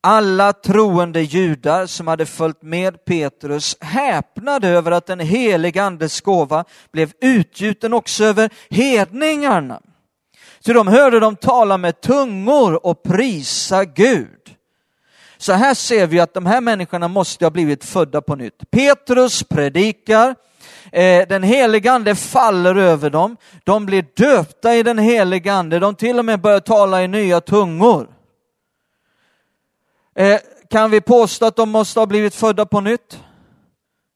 Alla 0.00 0.52
troende 0.52 1.20
judar 1.20 1.86
som 1.86 2.08
hade 2.08 2.26
följt 2.26 2.62
med 2.62 3.04
Petrus 3.04 3.76
häpnade 3.80 4.68
över 4.68 4.90
att 4.90 5.06
den 5.06 5.20
helige 5.20 5.82
andes 5.82 6.20
gåva 6.20 6.64
blev 6.92 7.12
utgjuten 7.20 7.92
också 7.92 8.24
över 8.24 8.50
hedningarna. 8.70 9.80
Så 10.60 10.72
de 10.72 10.88
hörde 10.88 11.20
dem 11.20 11.36
tala 11.36 11.78
med 11.78 12.00
tungor 12.00 12.86
och 12.86 13.02
prisa 13.02 13.84
Gud. 13.84 14.54
Så 15.38 15.52
här 15.52 15.74
ser 15.74 16.06
vi 16.06 16.20
att 16.20 16.34
de 16.34 16.46
här 16.46 16.60
människorna 16.60 17.08
måste 17.08 17.44
ha 17.44 17.50
blivit 17.50 17.84
födda 17.84 18.20
på 18.20 18.36
nytt. 18.36 18.70
Petrus 18.70 19.42
predikar, 19.42 20.34
Eh, 20.92 21.28
den 21.28 21.42
helige 21.42 21.92
ande 21.92 22.14
faller 22.14 22.74
över 22.74 23.10
dem. 23.10 23.36
De 23.64 23.86
blir 23.86 24.04
döpta 24.16 24.74
i 24.74 24.82
den 24.82 24.98
helige 24.98 25.52
ande. 25.52 25.78
De 25.78 25.94
till 25.94 26.18
och 26.18 26.24
med 26.24 26.40
börjar 26.40 26.60
tala 26.60 27.02
i 27.02 27.08
nya 27.08 27.40
tungor. 27.40 28.08
Eh, 30.14 30.40
kan 30.70 30.90
vi 30.90 31.00
påstå 31.00 31.46
att 31.46 31.56
de 31.56 31.70
måste 31.70 32.00
ha 32.00 32.06
blivit 32.06 32.34
födda 32.34 32.66
på 32.66 32.80
nytt? 32.80 33.20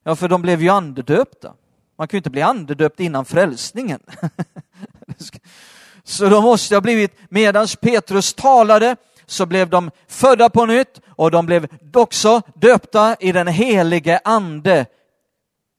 Ja, 0.03 0.15
för 0.15 0.27
de 0.27 0.41
blev 0.41 0.61
ju 0.61 0.69
andedöpta. 0.69 1.53
Man 1.97 2.07
kan 2.07 2.17
ju 2.17 2.19
inte 2.19 2.29
bli 2.29 2.41
andedöpt 2.41 2.99
innan 2.99 3.25
frälsningen. 3.25 3.99
Så 6.03 6.25
de 6.25 6.43
måste 6.43 6.75
ha 6.75 6.81
blivit, 6.81 7.17
medans 7.29 7.75
Petrus 7.75 8.33
talade, 8.33 8.95
så 9.25 9.45
blev 9.45 9.69
de 9.69 9.91
födda 10.07 10.49
på 10.49 10.65
nytt 10.65 11.01
och 11.07 11.31
de 11.31 11.45
blev 11.45 11.67
också 11.93 12.41
döpta 12.53 13.15
i 13.19 13.31
den 13.31 13.47
helige 13.47 14.19
ande 14.23 14.85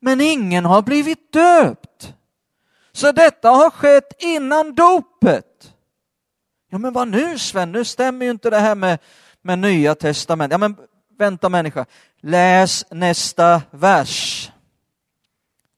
men 0.05 0.21
ingen 0.21 0.65
har 0.65 0.83
blivit 0.83 1.33
döpt. 1.33 2.15
Så 2.93 3.13
detta 3.13 3.51
har 3.51 3.71
skett 3.71 4.23
innan 4.23 4.75
dopet. 4.75 5.73
Ja, 6.71 6.79
men 6.79 6.93
vad 6.93 7.09
nu 7.09 7.39
Sven, 7.39 7.73
nu 7.73 7.85
stämmer 7.85 8.25
ju 8.25 8.31
inte 8.31 8.51
det 8.51 8.59
här 8.59 8.75
med, 8.75 8.99
med 9.43 9.59
nya 9.59 9.95
testament. 9.95 10.53
Ja, 10.53 10.59
men 10.59 10.77
vänta 11.19 11.49
människa, 11.49 11.87
läs 12.21 12.85
nästa 12.91 13.63
vers. 13.71 14.51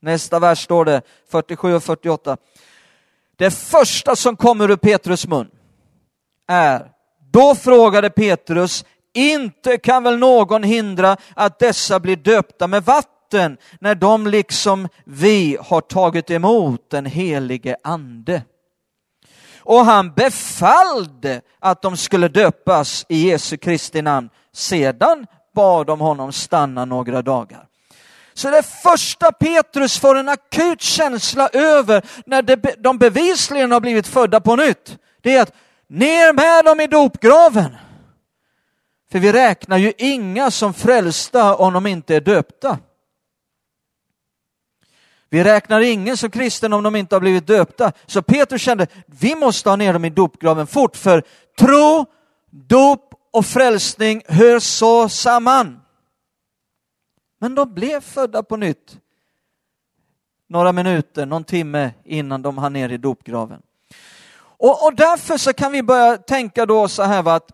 Nästa 0.02 0.38
vers 0.38 0.64
står 0.64 0.84
det, 0.84 1.02
47 1.30 1.74
och 1.74 1.82
48. 1.82 2.36
Det 3.36 3.50
första 3.50 4.16
som 4.16 4.36
kommer 4.36 4.70
ur 4.70 4.76
Petrus 4.76 5.26
mun 5.26 5.50
är, 6.48 6.90
då 7.32 7.54
frågade 7.54 8.10
Petrus, 8.10 8.84
inte 9.14 9.78
kan 9.78 10.02
väl 10.02 10.18
någon 10.18 10.62
hindra 10.62 11.16
att 11.34 11.58
dessa 11.58 12.00
blir 12.00 12.16
döpta 12.16 12.66
med 12.66 12.84
vatten? 12.84 13.15
Vatten 13.26 13.56
när 13.80 13.94
de 13.94 14.26
liksom 14.26 14.88
vi 15.04 15.58
har 15.60 15.80
tagit 15.80 16.30
emot 16.30 16.90
den 16.90 17.06
helige 17.06 17.76
ande. 17.84 18.42
Och 19.58 19.84
han 19.84 20.12
befallde 20.12 21.40
att 21.60 21.82
de 21.82 21.96
skulle 21.96 22.28
döpas 22.28 23.06
i 23.08 23.28
Jesu 23.28 23.56
Kristi 23.56 24.02
namn. 24.02 24.30
Sedan 24.52 25.26
bad 25.54 25.86
de 25.86 26.00
honom 26.00 26.32
stanna 26.32 26.84
några 26.84 27.22
dagar. 27.22 27.66
Så 28.34 28.50
det 28.50 28.62
första 28.62 29.32
Petrus 29.32 29.98
får 29.98 30.18
en 30.18 30.28
akut 30.28 30.80
känsla 30.80 31.48
över 31.52 32.02
när 32.26 32.42
de 32.82 32.98
bevisligen 32.98 33.72
har 33.72 33.80
blivit 33.80 34.06
födda 34.06 34.40
på 34.40 34.56
nytt, 34.56 34.98
det 35.22 35.36
är 35.36 35.42
att 35.42 35.52
ner 35.88 36.32
med 36.32 36.64
dem 36.64 36.80
i 36.80 36.86
dopgraven. 36.86 37.76
För 39.12 39.18
vi 39.18 39.32
räknar 39.32 39.78
ju 39.78 39.92
inga 39.98 40.50
som 40.50 40.74
frälsta 40.74 41.56
om 41.56 41.72
de 41.72 41.86
inte 41.86 42.16
är 42.16 42.20
döpta. 42.20 42.78
Vi 45.36 45.44
räknar 45.44 45.80
ingen 45.80 46.16
som 46.16 46.30
kristen 46.30 46.72
om 46.72 46.82
de 46.82 46.96
inte 46.96 47.14
har 47.14 47.20
blivit 47.20 47.46
döpta. 47.46 47.92
Så 48.06 48.22
Petrus 48.22 48.62
kände, 48.62 48.86
vi 49.06 49.34
måste 49.34 49.68
ha 49.68 49.76
ner 49.76 49.92
dem 49.92 50.04
i 50.04 50.10
dopgraven 50.10 50.66
fort, 50.66 50.96
för 50.96 51.22
tro, 51.58 52.06
dop 52.50 53.14
och 53.32 53.46
frälsning 53.46 54.22
hör 54.28 54.58
så 54.58 55.08
samman. 55.08 55.80
Men 57.40 57.54
de 57.54 57.74
blev 57.74 58.00
födda 58.00 58.42
på 58.42 58.56
nytt 58.56 58.98
några 60.48 60.72
minuter, 60.72 61.26
någon 61.26 61.44
timme 61.44 61.90
innan 62.04 62.42
de 62.42 62.58
hann 62.58 62.72
ner 62.72 62.88
i 62.88 62.96
dopgraven. 62.96 63.62
Och, 64.38 64.84
och 64.84 64.94
därför 64.94 65.36
så 65.36 65.52
kan 65.52 65.72
vi 65.72 65.82
börja 65.82 66.16
tänka 66.16 66.66
då 66.66 66.88
så 66.88 67.02
här, 67.02 67.22
va, 67.22 67.34
att 67.34 67.50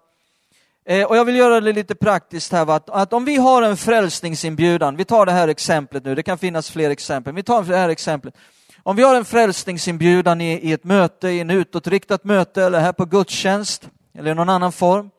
Eh, 0.84 1.04
och 1.04 1.16
jag 1.16 1.24
vill 1.24 1.36
göra 1.36 1.60
det 1.60 1.72
lite 1.72 1.94
praktiskt 1.94 2.52
här, 2.52 2.70
att, 2.70 2.90
att 2.90 3.12
om 3.12 3.24
vi 3.24 3.36
har 3.36 3.62
en 3.62 3.76
frälsningsinbjudan, 3.76 4.96
vi 4.96 5.04
tar 5.04 5.26
det 5.26 5.32
här 5.32 5.48
exemplet 5.48 6.04
nu, 6.04 6.14
det 6.14 6.22
kan 6.22 6.38
finnas 6.38 6.70
fler 6.70 6.90
exempel, 6.90 7.34
vi 7.34 7.42
tar 7.42 7.62
det 7.62 7.76
här 7.76 7.88
exemplet. 7.88 8.34
Om 8.82 8.96
vi 8.96 9.02
har 9.02 9.14
en 9.14 9.24
frälsningsinbjudan 9.24 10.40
i, 10.40 10.52
i 10.52 10.72
ett 10.72 10.84
möte, 10.84 11.28
i 11.28 11.40
en 11.40 11.50
utåtriktat 11.50 12.24
möte 12.24 12.62
eller 12.62 12.80
här 12.80 12.92
på 12.92 13.04
gudstjänst 13.04 13.88
eller 14.14 14.30
i 14.30 14.34
någon 14.34 14.48
annan 14.48 14.72
form. 14.72 15.10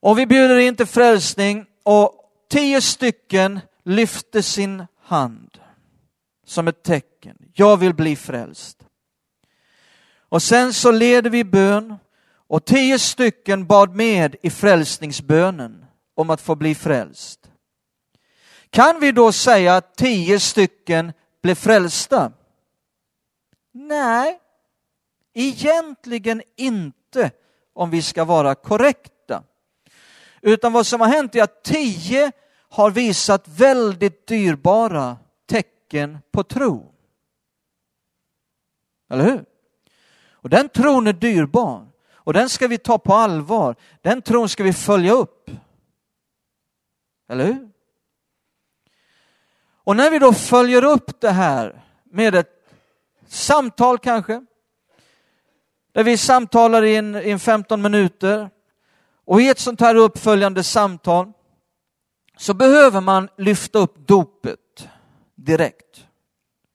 Och 0.00 0.18
vi 0.18 0.26
bjuder 0.26 0.58
in 0.58 0.76
till 0.76 0.86
frälsning 0.86 1.66
och 1.82 2.12
tio 2.50 2.80
stycken 2.80 3.60
lyfter 3.84 4.42
sin 4.42 4.86
hand 5.02 5.58
som 6.46 6.68
ett 6.68 6.82
tecken. 6.82 7.36
Jag 7.54 7.76
vill 7.76 7.94
bli 7.94 8.16
frälst. 8.16 8.78
Och 10.28 10.42
sen 10.42 10.72
så 10.72 10.90
leder 10.90 11.30
vi 11.30 11.44
bön 11.44 11.96
och 12.48 12.64
tio 12.64 12.98
stycken 12.98 13.66
bad 13.66 13.94
med 13.94 14.36
i 14.42 14.50
frälsningsbönen 14.50 15.84
om 16.14 16.30
att 16.30 16.40
få 16.40 16.54
bli 16.54 16.74
frälst. 16.74 17.50
Kan 18.70 19.00
vi 19.00 19.12
då 19.12 19.32
säga 19.32 19.76
att 19.76 19.96
tio 19.96 20.40
stycken 20.40 21.12
blev 21.42 21.54
frälsta? 21.54 22.32
Nej, 23.72 24.40
egentligen 25.34 26.42
inte 26.56 27.30
om 27.74 27.90
vi 27.90 28.02
ska 28.02 28.24
vara 28.24 28.54
korrekta. 28.54 29.42
Utan 30.42 30.72
vad 30.72 30.86
som 30.86 31.00
har 31.00 31.08
hänt 31.08 31.34
är 31.34 31.42
att 31.42 31.64
tio 31.64 32.32
har 32.68 32.90
visat 32.90 33.48
väldigt 33.48 34.26
dyrbara 34.26 35.16
tecken 35.46 36.18
på 36.32 36.42
tro. 36.42 36.94
Eller 39.10 39.24
hur? 39.24 39.44
Och 40.30 40.50
den 40.50 40.68
tron 40.68 41.06
är 41.06 41.12
dyrbar. 41.12 41.86
Och 42.26 42.32
den 42.32 42.48
ska 42.48 42.68
vi 42.68 42.78
ta 42.78 42.98
på 42.98 43.14
allvar. 43.14 43.76
Den 44.02 44.22
tron 44.22 44.48
ska 44.48 44.62
vi 44.62 44.72
följa 44.72 45.12
upp. 45.12 45.50
Eller 47.28 47.44
hur? 47.44 47.68
Och 49.84 49.96
när 49.96 50.10
vi 50.10 50.18
då 50.18 50.32
följer 50.32 50.84
upp 50.84 51.20
det 51.20 51.30
här 51.30 51.84
med 52.04 52.34
ett 52.34 52.68
samtal 53.26 53.98
kanske, 53.98 54.44
där 55.92 56.04
vi 56.04 56.16
samtalar 56.16 56.82
i 56.82 56.96
en, 56.96 57.16
i 57.16 57.30
en 57.30 57.40
15 57.40 57.82
minuter 57.82 58.50
och 59.24 59.42
i 59.42 59.48
ett 59.48 59.58
sånt 59.58 59.80
här 59.80 59.94
uppföljande 59.94 60.62
samtal 60.62 61.32
så 62.36 62.54
behöver 62.54 63.00
man 63.00 63.28
lyfta 63.36 63.78
upp 63.78 64.08
dopet 64.08 64.88
direkt. 65.34 66.06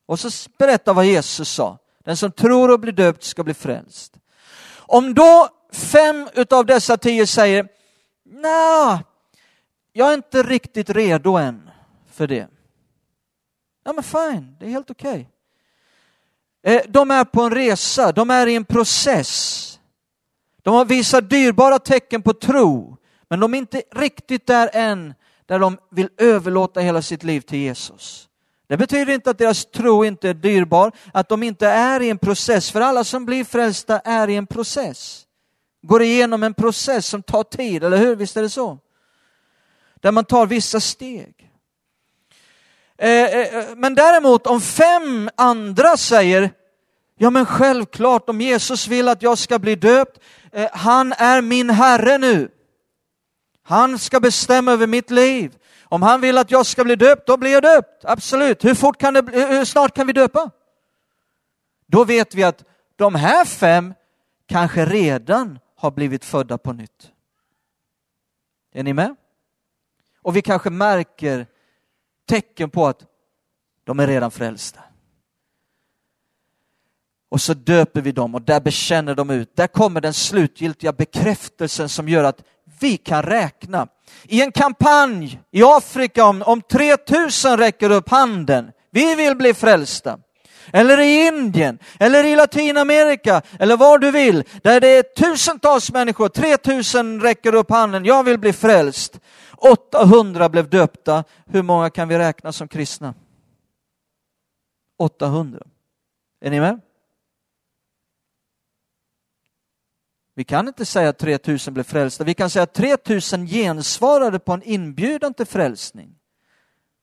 Och 0.05 0.19
så 0.19 0.49
berätta 0.57 0.93
vad 0.93 1.05
Jesus 1.05 1.49
sa. 1.49 1.77
Den 2.03 2.17
som 2.17 2.31
tror 2.31 2.71
och 2.71 2.79
blir 2.79 2.93
döpt 2.93 3.23
ska 3.23 3.43
bli 3.43 3.53
frälst. 3.53 4.20
Om 4.91 5.13
då 5.13 5.49
fem 5.71 6.27
av 6.49 6.65
dessa 6.65 6.97
tio 6.97 7.27
säger, 7.27 7.67
nej, 8.23 8.99
jag 9.93 10.09
är 10.09 10.13
inte 10.13 10.43
riktigt 10.43 10.89
redo 10.89 11.37
än 11.37 11.69
för 12.11 12.27
det. 12.27 12.47
Ja 13.83 13.93
men 13.93 14.03
fine, 14.03 14.55
det 14.59 14.65
är 14.65 14.69
helt 14.69 14.91
okej. 14.91 15.29
Okay. 16.63 16.81
De 16.87 17.11
är 17.11 17.23
på 17.23 17.41
en 17.41 17.51
resa, 17.51 18.11
de 18.11 18.29
är 18.29 18.47
i 18.47 18.55
en 18.55 18.65
process. 18.65 19.79
De 20.61 20.73
har 20.73 20.85
visat 20.85 21.29
dyrbara 21.29 21.79
tecken 21.79 22.21
på 22.21 22.33
tro, 22.33 22.97
men 23.29 23.39
de 23.39 23.53
är 23.53 23.57
inte 23.57 23.83
riktigt 23.91 24.47
där 24.47 24.69
än, 24.73 25.13
där 25.45 25.59
de 25.59 25.77
vill 25.91 26.09
överlåta 26.17 26.79
hela 26.79 27.01
sitt 27.01 27.23
liv 27.23 27.41
till 27.41 27.59
Jesus. 27.59 28.29
Det 28.71 28.77
betyder 28.77 29.13
inte 29.13 29.29
att 29.29 29.37
deras 29.37 29.65
tro 29.65 30.05
inte 30.05 30.29
är 30.29 30.33
dyrbar, 30.33 30.91
att 31.13 31.29
de 31.29 31.43
inte 31.43 31.67
är 31.67 32.01
i 32.01 32.09
en 32.09 32.17
process, 32.17 32.71
för 32.71 32.81
alla 32.81 33.03
som 33.03 33.25
blir 33.25 33.43
frälsta 33.43 33.99
är 33.99 34.27
i 34.27 34.35
en 34.35 34.47
process. 34.47 35.25
Går 35.81 36.01
igenom 36.01 36.43
en 36.43 36.53
process 36.53 37.07
som 37.07 37.23
tar 37.23 37.43
tid, 37.43 37.83
eller 37.83 37.97
hur? 37.97 38.15
Visst 38.15 38.37
är 38.37 38.41
det 38.41 38.49
så? 38.49 38.77
Där 40.01 40.11
man 40.11 40.25
tar 40.25 40.45
vissa 40.45 40.79
steg. 40.79 41.49
Eh, 42.97 43.09
eh, 43.09 43.55
eh, 43.55 43.75
men 43.75 43.95
däremot 43.95 44.47
om 44.47 44.61
fem 44.61 45.29
andra 45.35 45.97
säger, 45.97 46.51
ja 47.17 47.29
men 47.29 47.45
självklart 47.45 48.29
om 48.29 48.41
Jesus 48.41 48.87
vill 48.87 49.07
att 49.07 49.21
jag 49.21 49.37
ska 49.37 49.59
bli 49.59 49.75
döpt, 49.75 50.19
han 50.71 51.13
är 51.13 51.41
min 51.41 51.69
Herre 51.69 52.17
nu. 52.17 52.49
Han 53.63 53.99
ska 53.99 54.19
bestämma 54.19 54.71
över 54.71 54.87
mitt 54.87 55.11
liv. 55.11 55.51
Om 55.91 56.01
han 56.01 56.21
vill 56.21 56.37
att 56.37 56.51
jag 56.51 56.65
ska 56.65 56.83
bli 56.83 56.95
döpt, 56.95 57.27
då 57.27 57.37
blir 57.37 57.51
jag 57.51 57.63
döpt. 57.63 58.05
Absolut. 58.05 58.65
Hur, 58.65 58.75
fort 58.75 58.97
kan 58.97 59.13
det, 59.13 59.21
hur 59.31 59.65
snart 59.65 59.95
kan 59.95 60.07
vi 60.07 60.13
döpa? 60.13 60.51
Då 61.85 62.03
vet 62.03 62.35
vi 62.35 62.43
att 62.43 62.63
de 62.95 63.15
här 63.15 63.45
fem 63.45 63.93
kanske 64.45 64.85
redan 64.85 65.59
har 65.75 65.91
blivit 65.91 66.25
födda 66.25 66.57
på 66.57 66.73
nytt. 66.73 67.11
Är 68.73 68.83
ni 68.83 68.93
med? 68.93 69.15
Och 70.21 70.35
vi 70.35 70.41
kanske 70.41 70.69
märker 70.69 71.47
tecken 72.27 72.69
på 72.69 72.87
att 72.87 73.05
de 73.83 73.99
är 73.99 74.07
redan 74.07 74.31
frälsta. 74.31 74.79
Och 77.29 77.41
så 77.41 77.53
döper 77.53 78.01
vi 78.01 78.11
dem 78.11 78.35
och 78.35 78.41
där 78.41 78.61
bekänner 78.61 79.15
de 79.15 79.29
ut. 79.29 79.55
Där 79.55 79.67
kommer 79.67 80.01
den 80.01 80.13
slutgiltiga 80.13 80.93
bekräftelsen 80.93 81.89
som 81.89 82.09
gör 82.09 82.23
att 82.23 82.43
vi 82.81 82.97
kan 82.97 83.23
räkna. 83.23 83.87
I 84.23 84.41
en 84.41 84.51
kampanj 84.51 85.41
i 85.51 85.63
Afrika 85.63 86.25
om, 86.25 86.41
om 86.41 86.61
3000 86.61 87.57
räcker 87.57 87.89
upp 87.89 88.09
handen. 88.09 88.71
Vi 88.91 89.15
vill 89.15 89.35
bli 89.35 89.53
frälsta. 89.53 90.19
Eller 90.73 90.99
i 90.99 91.27
Indien, 91.27 91.79
eller 91.99 92.23
i 92.23 92.35
Latinamerika, 92.35 93.41
eller 93.59 93.77
var 93.77 93.97
du 93.97 94.11
vill, 94.11 94.43
där 94.63 94.79
det 94.79 94.87
är 94.87 95.03
tusentals 95.03 95.91
människor, 95.91 96.29
3000 96.29 97.21
räcker 97.21 97.55
upp 97.55 97.71
handen, 97.71 98.05
jag 98.05 98.23
vill 98.23 98.39
bli 98.39 98.53
frälst. 98.53 99.19
800 99.57 100.49
blev 100.49 100.69
döpta. 100.69 101.23
Hur 101.45 101.61
många 101.61 101.89
kan 101.89 102.07
vi 102.07 102.17
räkna 102.17 102.51
som 102.51 102.67
kristna? 102.67 103.13
800. 104.99 105.59
Är 106.41 106.49
ni 106.49 106.59
med? 106.59 106.81
Vi 110.41 110.45
kan 110.45 110.67
inte 110.67 110.85
säga 110.85 111.09
att 111.09 111.17
3000 111.17 111.73
blev 111.73 111.83
frälsta. 111.83 112.23
Vi 112.23 112.33
kan 112.33 112.49
säga 112.49 112.63
att 112.63 112.73
3000 112.73 113.47
gensvarade 113.47 114.39
på 114.39 114.53
en 114.53 114.63
inbjudan 114.63 115.33
till 115.33 115.45
frälsning. 115.45 116.09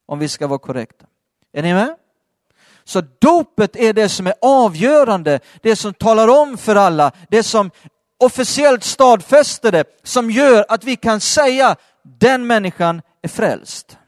Om 0.06 0.18
vi 0.18 0.28
ska 0.28 0.46
vara 0.46 0.58
korrekta. 0.58 1.06
Är 1.52 1.62
ni 1.62 1.74
med? 1.74 1.96
Så 2.84 3.02
dopet 3.18 3.76
är 3.76 3.92
det 3.92 4.08
som 4.08 4.26
är 4.26 4.34
avgörande, 4.42 5.40
det 5.62 5.76
som 5.76 5.94
talar 5.94 6.28
om 6.28 6.58
för 6.58 6.76
alla, 6.76 7.12
det 7.30 7.42
som 7.42 7.70
officiellt 8.18 8.84
stadfäster 8.84 9.72
det, 9.72 9.84
som 10.02 10.30
gör 10.30 10.64
att 10.68 10.84
vi 10.84 10.96
kan 10.96 11.20
säga 11.20 11.76
den 12.02 12.46
människan 12.46 13.02
är 13.22 13.28
frälst. 13.28 13.98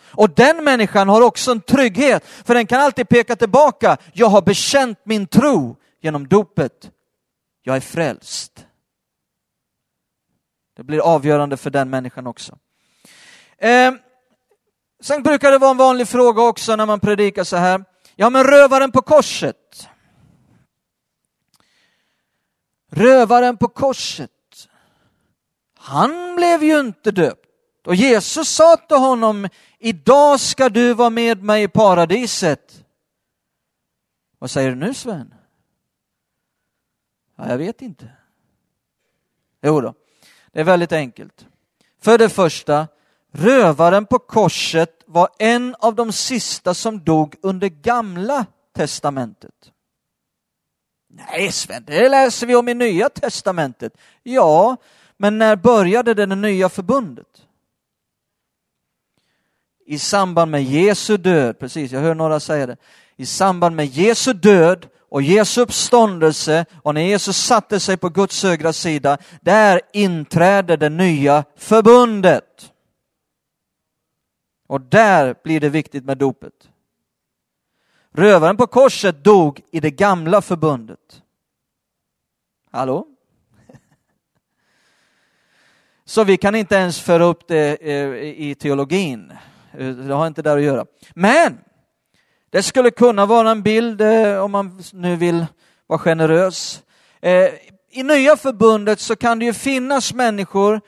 Och 0.00 0.30
den 0.30 0.64
människan 0.64 1.08
har 1.08 1.22
också 1.22 1.50
en 1.50 1.60
trygghet, 1.60 2.24
för 2.44 2.54
den 2.54 2.66
kan 2.66 2.80
alltid 2.80 3.08
peka 3.08 3.36
tillbaka. 3.36 3.96
Jag 4.12 4.26
har 4.26 4.42
bekänt 4.42 4.98
min 5.04 5.26
tro 5.26 5.76
genom 6.00 6.28
dopet. 6.28 6.90
Jag 7.68 7.76
är 7.76 7.80
frälst. 7.80 8.66
Det 10.76 10.82
blir 10.82 11.00
avgörande 11.00 11.56
för 11.56 11.70
den 11.70 11.90
människan 11.90 12.26
också. 12.26 12.58
Eh, 13.58 13.92
sen 15.02 15.22
brukar 15.22 15.50
det 15.50 15.58
vara 15.58 15.70
en 15.70 15.76
vanlig 15.76 16.08
fråga 16.08 16.42
också 16.42 16.76
när 16.76 16.86
man 16.86 17.00
predikar 17.00 17.44
så 17.44 17.56
här. 17.56 17.84
Ja, 18.16 18.30
men 18.30 18.44
rövaren 18.44 18.92
på 18.92 19.02
korset. 19.02 19.88
Rövaren 22.90 23.56
på 23.56 23.68
korset. 23.68 24.68
Han 25.78 26.36
blev 26.36 26.62
ju 26.62 26.80
inte 26.80 27.10
döpt. 27.10 27.86
Och 27.86 27.94
Jesus 27.94 28.48
sa 28.48 28.76
till 28.76 28.96
honom, 28.96 29.48
idag 29.78 30.40
ska 30.40 30.68
du 30.68 30.94
vara 30.94 31.10
med 31.10 31.42
mig 31.42 31.62
i 31.62 31.68
paradiset. 31.68 32.84
Vad 34.38 34.50
säger 34.50 34.70
du 34.70 34.76
nu 34.76 34.94
Sven? 34.94 35.34
Ja, 37.38 37.48
jag 37.48 37.58
vet 37.58 37.82
inte. 37.82 38.08
Jo 39.62 39.80
då, 39.80 39.94
det 40.52 40.60
är 40.60 40.64
väldigt 40.64 40.92
enkelt. 40.92 41.46
För 42.00 42.18
det 42.18 42.28
första, 42.28 42.88
rövaren 43.32 44.06
på 44.06 44.18
korset 44.18 45.02
var 45.06 45.28
en 45.38 45.74
av 45.78 45.94
de 45.94 46.12
sista 46.12 46.74
som 46.74 47.04
dog 47.04 47.34
under 47.42 47.68
gamla 47.68 48.46
testamentet. 48.76 49.72
Nej 51.08 51.52
Sven, 51.52 51.84
det 51.86 52.08
läser 52.08 52.46
vi 52.46 52.54
om 52.54 52.68
i 52.68 52.74
nya 52.74 53.08
testamentet. 53.08 53.92
Ja, 54.22 54.76
men 55.16 55.38
när 55.38 55.56
började 55.56 56.14
det, 56.14 56.26
det 56.26 56.34
nya 56.34 56.68
förbundet? 56.68 57.46
I 59.86 59.98
samband 59.98 60.50
med 60.50 60.64
Jesu 60.64 61.16
död, 61.16 61.58
precis, 61.58 61.92
jag 61.92 62.00
hör 62.00 62.14
några 62.14 62.40
säga 62.40 62.66
det. 62.66 62.76
I 63.16 63.26
samband 63.26 63.76
med 63.76 63.86
Jesu 63.86 64.32
död 64.32 64.86
och 65.08 65.22
Jesu 65.22 65.60
uppståndelse 65.60 66.66
och 66.82 66.94
när 66.94 67.00
Jesus 67.00 67.36
satte 67.36 67.80
sig 67.80 67.96
på 67.96 68.08
Guds 68.08 68.42
högra 68.42 68.72
sida, 68.72 69.18
där 69.40 69.80
inträder 69.92 70.76
det 70.76 70.88
nya 70.88 71.44
förbundet. 71.56 72.72
Och 74.66 74.80
där 74.80 75.34
blir 75.44 75.60
det 75.60 75.68
viktigt 75.68 76.04
med 76.04 76.18
dopet. 76.18 76.68
Rövaren 78.12 78.56
på 78.56 78.66
korset 78.66 79.24
dog 79.24 79.60
i 79.70 79.80
det 79.80 79.90
gamla 79.90 80.42
förbundet. 80.42 81.22
Hallå? 82.70 83.06
Så 86.04 86.24
vi 86.24 86.36
kan 86.36 86.54
inte 86.54 86.74
ens 86.74 87.00
föra 87.00 87.24
upp 87.24 87.48
det 87.48 87.76
eh, 87.80 88.48
i 88.48 88.54
teologin. 88.54 89.32
Eh, 89.72 89.88
det 89.88 90.14
har 90.14 90.26
inte 90.26 90.42
där 90.42 90.56
att 90.56 90.62
göra. 90.62 90.86
Men 91.14 91.58
det 92.50 92.62
skulle 92.62 92.90
kunna 92.90 93.26
vara 93.26 93.50
en 93.50 93.62
bild, 93.62 94.00
eh, 94.00 94.44
om 94.44 94.50
man 94.50 94.82
nu 94.92 95.16
vill 95.16 95.46
vara 95.86 95.98
generös. 95.98 96.82
Eh, 97.20 97.48
I 97.90 98.02
nya 98.02 98.36
förbundet 98.36 99.00
så 99.00 99.16
kan 99.16 99.38
det 99.38 99.44
ju 99.44 99.52
finnas 99.52 100.14
människor 100.14 100.80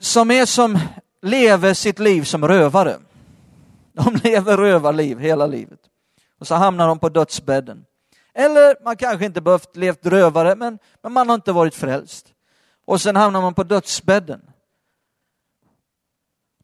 som 0.00 0.30
är 0.30 0.46
som 0.46 0.78
lever 1.22 1.74
sitt 1.74 1.98
liv 1.98 2.22
som 2.22 2.48
rövare. 2.48 2.98
De 3.92 4.16
lever 4.24 4.56
rövarliv 4.56 5.18
hela 5.18 5.46
livet. 5.46 5.80
Och 6.38 6.46
så 6.46 6.54
hamnar 6.54 6.88
de 6.88 6.98
på 6.98 7.08
dödsbädden. 7.08 7.84
Eller 8.34 8.84
man 8.84 8.96
kanske 8.96 9.24
inte 9.24 9.40
behövt 9.40 9.76
levt 9.76 10.06
rövare, 10.06 10.54
men, 10.56 10.78
men 11.02 11.12
man 11.12 11.28
har 11.28 11.34
inte 11.34 11.52
varit 11.52 11.74
frälst. 11.74 12.26
Och 12.84 13.00
sen 13.00 13.16
hamnar 13.16 13.42
man 13.42 13.54
på 13.54 13.62
dödsbädden. 13.62 14.40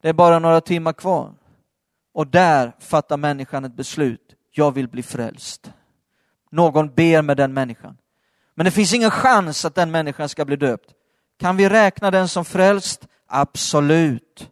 Det 0.00 0.08
är 0.08 0.12
bara 0.12 0.38
några 0.38 0.60
timmar 0.60 0.92
kvar. 0.92 1.34
Och 2.12 2.26
där 2.26 2.72
fattar 2.78 3.16
människan 3.16 3.64
ett 3.64 3.76
beslut. 3.76 4.34
Jag 4.50 4.74
vill 4.74 4.88
bli 4.88 5.02
frälst. 5.02 5.72
Någon 6.50 6.94
ber 6.94 7.22
med 7.22 7.36
den 7.36 7.54
människan. 7.54 7.96
Men 8.54 8.64
det 8.64 8.70
finns 8.70 8.92
ingen 8.92 9.10
chans 9.10 9.64
att 9.64 9.74
den 9.74 9.90
människan 9.90 10.28
ska 10.28 10.44
bli 10.44 10.56
döpt. 10.56 10.90
Kan 11.38 11.56
vi 11.56 11.68
räkna 11.68 12.10
den 12.10 12.28
som 12.28 12.44
frälst? 12.44 13.06
Absolut. 13.26 14.50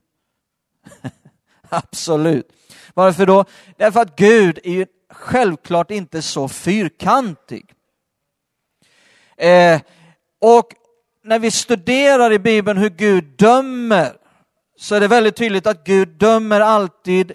Absolut. 1.68 2.52
Varför 2.94 3.26
då? 3.26 3.44
Därför 3.76 4.00
att 4.00 4.16
Gud 4.16 4.58
är 4.64 4.72
ju 4.72 4.86
självklart 5.10 5.90
inte 5.90 6.22
så 6.22 6.48
fyrkantig. 6.48 7.74
Eh, 9.36 9.80
och 10.40 10.68
när 11.24 11.38
vi 11.38 11.50
studerar 11.50 12.32
i 12.32 12.38
Bibeln 12.38 12.78
hur 12.78 12.90
Gud 12.90 13.24
dömer 13.24 14.16
så 14.78 14.94
är 14.94 15.00
det 15.00 15.08
väldigt 15.08 15.36
tydligt 15.36 15.66
att 15.66 15.84
Gud 15.84 16.08
dömer 16.08 16.60
alltid 16.60 17.32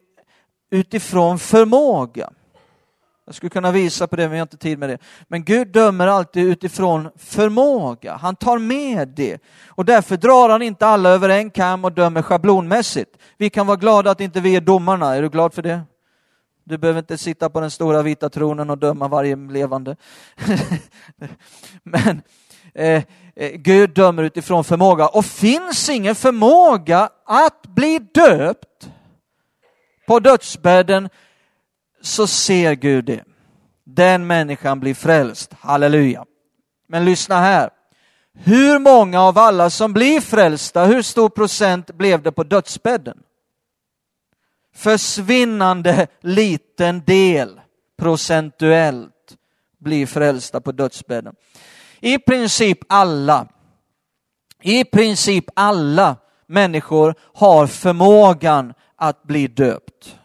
utifrån 0.71 1.39
förmåga. 1.39 2.29
Jag 3.25 3.35
skulle 3.35 3.49
kunna 3.49 3.71
visa 3.71 4.07
på 4.07 4.15
det, 4.15 4.23
men 4.23 4.31
jag 4.37 4.41
har 4.41 4.45
inte 4.45 4.57
tid 4.57 4.79
med 4.79 4.89
det. 4.89 4.97
Men 5.27 5.43
Gud 5.43 5.67
dömer 5.67 6.07
alltid 6.07 6.45
utifrån 6.45 7.09
förmåga. 7.17 8.15
Han 8.15 8.35
tar 8.35 8.57
med 8.57 9.07
det. 9.07 9.41
Och 9.67 9.85
därför 9.85 10.17
drar 10.17 10.49
han 10.49 10.61
inte 10.61 10.87
alla 10.87 11.09
över 11.09 11.29
en 11.29 11.49
kam 11.49 11.85
och 11.85 11.91
dömer 11.91 12.21
schablonmässigt. 12.21 13.17
Vi 13.37 13.49
kan 13.49 13.67
vara 13.67 13.77
glada 13.77 14.11
att 14.11 14.21
inte 14.21 14.41
vi 14.41 14.55
är 14.55 14.61
domarna. 14.61 15.15
Är 15.15 15.21
du 15.21 15.29
glad 15.29 15.53
för 15.53 15.61
det? 15.61 15.81
Du 16.63 16.77
behöver 16.77 16.99
inte 16.99 17.17
sitta 17.17 17.49
på 17.49 17.59
den 17.59 17.71
stora 17.71 18.01
vita 18.01 18.29
tronen 18.29 18.69
och 18.69 18.77
döma 18.77 19.07
varje 19.07 19.35
levande. 19.35 19.95
men 21.83 22.21
eh, 22.73 23.03
eh, 23.35 23.51
Gud 23.55 23.93
dömer 23.93 24.23
utifrån 24.23 24.63
förmåga. 24.63 25.07
Och 25.07 25.25
finns 25.25 25.89
ingen 25.89 26.15
förmåga 26.15 27.09
att 27.25 27.67
bli 27.67 27.99
döpt 27.99 28.89
på 30.11 30.19
dödsbädden 30.19 31.09
så 32.01 32.27
ser 32.27 32.73
Gud 32.73 33.05
det. 33.05 33.23
Den 33.83 34.27
människan 34.27 34.79
blir 34.79 34.93
frälst. 34.93 35.53
Halleluja. 35.59 36.25
Men 36.87 37.05
lyssna 37.05 37.39
här. 37.39 37.69
Hur 38.33 38.79
många 38.79 39.21
av 39.21 39.37
alla 39.37 39.69
som 39.69 39.93
blir 39.93 40.21
frälsta, 40.21 40.85
hur 40.85 41.01
stor 41.01 41.29
procent 41.29 41.91
blev 41.91 42.21
det 42.21 42.31
på 42.31 42.43
dödsbädden? 42.43 43.17
försvinnande 44.75 46.07
liten 46.21 47.03
del 47.05 47.61
procentuellt 47.97 49.37
blir 49.79 50.05
frälsta 50.05 50.61
på 50.61 50.71
dödsbädden. 50.71 51.35
I 51.99 52.17
princip 52.17 52.79
alla, 52.89 53.47
i 54.61 54.83
princip 54.83 55.45
alla 55.53 56.15
människor 56.47 57.15
har 57.33 57.67
förmågan 57.67 58.73
att 59.01 59.23
bli 59.23 59.47
döpt. 59.47 60.15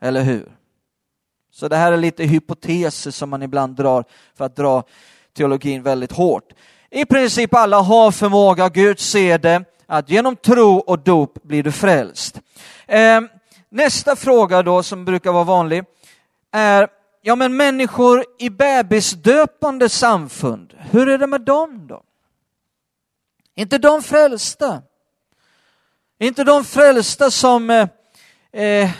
Eller 0.00 0.22
hur? 0.22 0.52
Så 1.50 1.68
det 1.68 1.76
här 1.76 1.92
är 1.92 1.96
lite 1.96 2.24
hypoteser 2.24 3.10
som 3.10 3.30
man 3.30 3.42
ibland 3.42 3.76
drar 3.76 4.04
för 4.34 4.44
att 4.44 4.56
dra 4.56 4.84
teologin 5.36 5.82
väldigt 5.82 6.12
hårt. 6.12 6.52
I 6.90 7.04
princip 7.04 7.54
alla 7.54 7.80
har 7.80 8.10
förmåga, 8.10 8.68
Gud 8.68 9.00
ser 9.00 9.38
det, 9.38 9.64
att 9.86 10.10
genom 10.10 10.36
tro 10.36 10.76
och 10.76 10.98
dop 10.98 11.42
blir 11.42 11.62
du 11.62 11.72
frälst. 11.72 12.40
Eh, 12.86 13.20
nästa 13.68 14.16
fråga 14.16 14.62
då 14.62 14.82
som 14.82 15.04
brukar 15.04 15.32
vara 15.32 15.44
vanlig 15.44 15.84
är, 16.52 16.88
ja 17.22 17.36
men 17.36 17.56
människor 17.56 18.24
i 18.38 18.50
bebisdöpande 18.50 19.88
samfund, 19.88 20.74
hur 20.78 21.08
är 21.08 21.18
det 21.18 21.26
med 21.26 21.40
dem 21.40 21.86
då? 21.86 22.02
inte 23.54 23.78
de 23.78 24.02
frälsta? 24.02 24.82
Inte 26.18 26.44
de 26.44 26.64
frälsta 26.64 27.30
som 27.30 27.70
eh, 27.70 27.88
eh, 28.62 28.90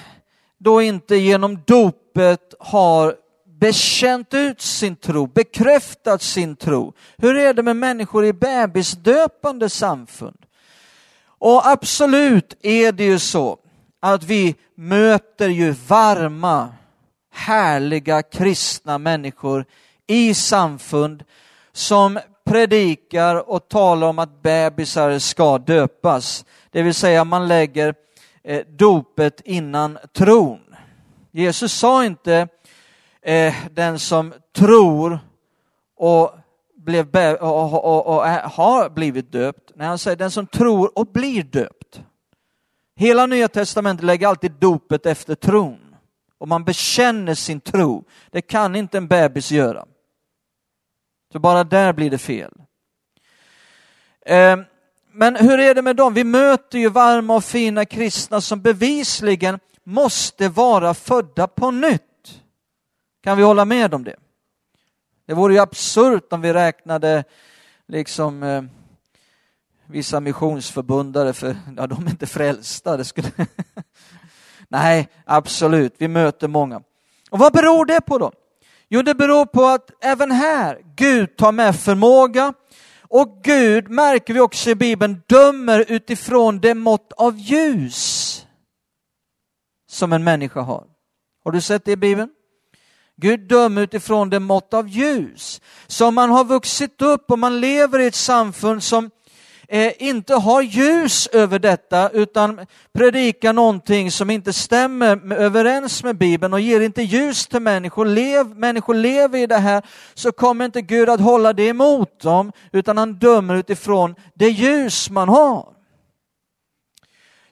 då 0.59 0.83
inte 0.83 1.17
genom 1.17 1.62
dopet 1.67 2.55
har 2.59 3.17
bekänt 3.47 4.35
ut 4.35 4.61
sin 4.61 4.97
tro, 4.97 5.27
bekräftat 5.27 6.23
sin 6.23 6.57
tro. 6.57 6.93
Hur 7.19 7.37
är 7.37 7.55
det 7.55 7.62
med 7.62 7.77
människor 7.77 8.25
i 8.25 8.33
bebisdöpande 8.33 9.69
samfund? 9.69 10.39
Och 11.39 11.67
absolut 11.69 12.57
är 12.62 12.93
det 12.93 13.05
ju 13.05 13.19
så 13.19 13.59
att 14.01 14.25
vi 14.25 14.55
möter 14.75 15.49
ju 15.49 15.71
varma, 15.71 16.69
härliga 17.33 18.23
kristna 18.23 18.99
människor 18.99 19.65
i 20.07 20.35
samfund 20.35 21.25
som 21.73 22.19
predikar 22.45 23.51
och 23.51 23.69
talar 23.69 24.07
om 24.07 24.19
att 24.19 24.43
bebisar 24.43 25.19
ska 25.19 25.59
döpas. 25.59 26.45
Det 26.71 26.83
vill 26.83 26.95
säga 26.95 27.25
man 27.25 27.49
lägger 27.49 27.95
eh, 28.43 28.67
dopet 28.67 29.41
innan 29.45 29.99
tron. 30.13 30.61
Jesus 31.31 31.73
sa 31.73 32.05
inte 32.05 32.49
eh, 33.23 33.55
den 33.71 33.99
som 33.99 34.33
tror 34.57 35.19
och, 35.97 36.35
blev 36.77 37.17
och, 37.41 37.85
och, 37.85 38.07
och, 38.07 38.27
eh, 38.27 38.51
har 38.51 38.91
blivit 38.91 39.33
döpt. 39.33 39.73
Nej, 39.75 39.87
han 39.87 39.99
säger 39.99 40.17
den 40.17 40.31
som 40.31 40.47
tror 40.47 40.99
och 40.99 41.07
blir 41.07 41.43
döpt. 41.43 42.03
Hela 42.97 43.27
Nya 43.27 43.49
Testamentet 43.49 44.05
lägger 44.05 44.29
alltid 44.29 44.53
dopet 44.53 45.07
efter 45.07 45.35
tron. 45.35 45.97
Och 46.39 46.49
man 46.49 46.65
bekänner 46.65 47.35
sin 47.35 47.61
tro. 47.61 48.05
Det 48.31 48.43
kan 48.43 48.77
inte 48.77 48.99
en 48.99 49.09
bebis 49.09 49.51
göra. 49.51 49.85
Så 51.35 51.39
bara 51.41 51.64
där 51.64 51.93
blir 51.93 52.11
det 52.11 52.18
fel. 52.18 52.53
Ehm, 54.26 54.64
men 55.12 55.37
hur 55.37 55.61
är 55.61 55.74
det 55.74 55.82
med 55.82 55.97
dem? 55.97 56.14
Vi 56.14 56.24
möter 56.24 56.78
ju 56.78 56.89
varma 56.89 57.35
och 57.35 57.45
fina 57.45 57.85
kristna 57.85 58.41
som 58.41 58.61
bevisligen 58.62 59.59
måste 59.85 60.49
vara 60.49 60.95
födda 60.95 61.47
på 61.47 61.70
nytt. 61.70 62.43
Kan 63.22 63.37
vi 63.37 63.43
hålla 63.43 63.64
med 63.64 63.95
om 63.95 64.05
det? 64.05 64.16
Det 65.26 65.35
vore 65.35 65.55
ju 65.55 65.61
absurt 65.61 66.32
om 66.32 66.41
vi 66.41 66.53
räknade 66.53 67.24
liksom 67.87 68.43
eh, 68.43 68.62
vissa 69.87 70.20
missionsförbundare 70.20 71.32
för 71.32 71.57
ja, 71.76 71.87
de 71.87 72.07
är 72.07 72.11
inte 72.11 72.26
frälsta. 72.26 72.97
Det 72.97 73.05
skulle... 73.05 73.28
Nej, 74.68 75.09
absolut, 75.24 75.95
vi 75.99 76.09
möter 76.09 76.49
många. 76.49 76.82
Och 77.30 77.39
vad 77.39 77.53
beror 77.53 77.87
det 77.87 78.01
på 78.01 78.18
då? 78.18 78.32
Jo, 78.95 79.03
det 79.03 79.15
beror 79.15 79.47
på 79.47 79.65
att 79.67 79.91
även 80.01 80.31
här, 80.31 80.83
Gud 80.97 81.37
tar 81.37 81.53
med 81.53 81.77
förmåga 81.77 82.55
och 83.03 83.41
Gud, 83.43 83.91
märker 83.91 84.35
vi 84.35 84.41
också 84.41 84.71
i 84.71 84.75
Bibeln, 84.75 85.23
dömer 85.27 85.85
utifrån 85.89 86.61
det 86.61 86.75
mått 86.75 87.13
av 87.13 87.39
ljus 87.39 88.47
som 89.91 90.13
en 90.13 90.25
människa 90.25 90.61
har. 90.61 90.85
Har 91.45 91.53
du 91.53 91.61
sett 91.61 91.85
det 91.85 91.93
i 91.93 91.97
Bibeln? 91.97 92.31
Gud 93.17 93.49
dömer 93.49 93.83
utifrån 93.83 94.31
det 94.31 94.41
mått 94.41 94.75
av 94.75 94.89
ljus. 94.89 95.61
Så 95.87 96.07
om 96.07 96.15
man 96.15 96.31
har 96.31 96.45
vuxit 96.45 97.03
upp 97.03 97.31
och 97.31 97.39
man 97.39 97.61
lever 97.61 97.99
i 97.99 98.07
ett 98.07 98.15
samfund 98.15 98.83
som 98.83 99.11
eh, 99.69 99.93
inte 99.99 100.35
har 100.35 100.62
ljus 100.62 101.27
över 101.27 101.59
detta 101.59 102.11
utan 102.11 102.67
predikar 102.93 103.53
någonting 103.53 104.11
som 104.11 104.31
inte 104.31 104.53
stämmer 104.53 105.17
med, 105.17 105.39
överens 105.39 106.05
med 106.05 106.17
Bibeln 106.17 106.53
och 106.53 106.61
ger 106.61 106.81
inte 106.81 107.03
ljus 107.03 107.47
till 107.47 107.61
människor, 107.61 108.07
lev, 108.07 108.47
människor 108.57 108.95
lever 108.95 109.39
i 109.39 109.47
det 109.47 109.57
här, 109.57 109.83
så 110.15 110.33
kommer 110.33 110.65
inte 110.65 110.83
Gud 110.83 111.09
att 111.09 111.21
hålla 111.21 111.53
det 111.53 111.69
emot 111.69 112.21
dem 112.21 112.53
utan 112.73 112.99
han 112.99 113.15
dömer 113.15 113.55
utifrån 113.55 114.15
det 114.35 114.49
ljus 114.49 115.11
man 115.11 115.29
har. 115.29 115.75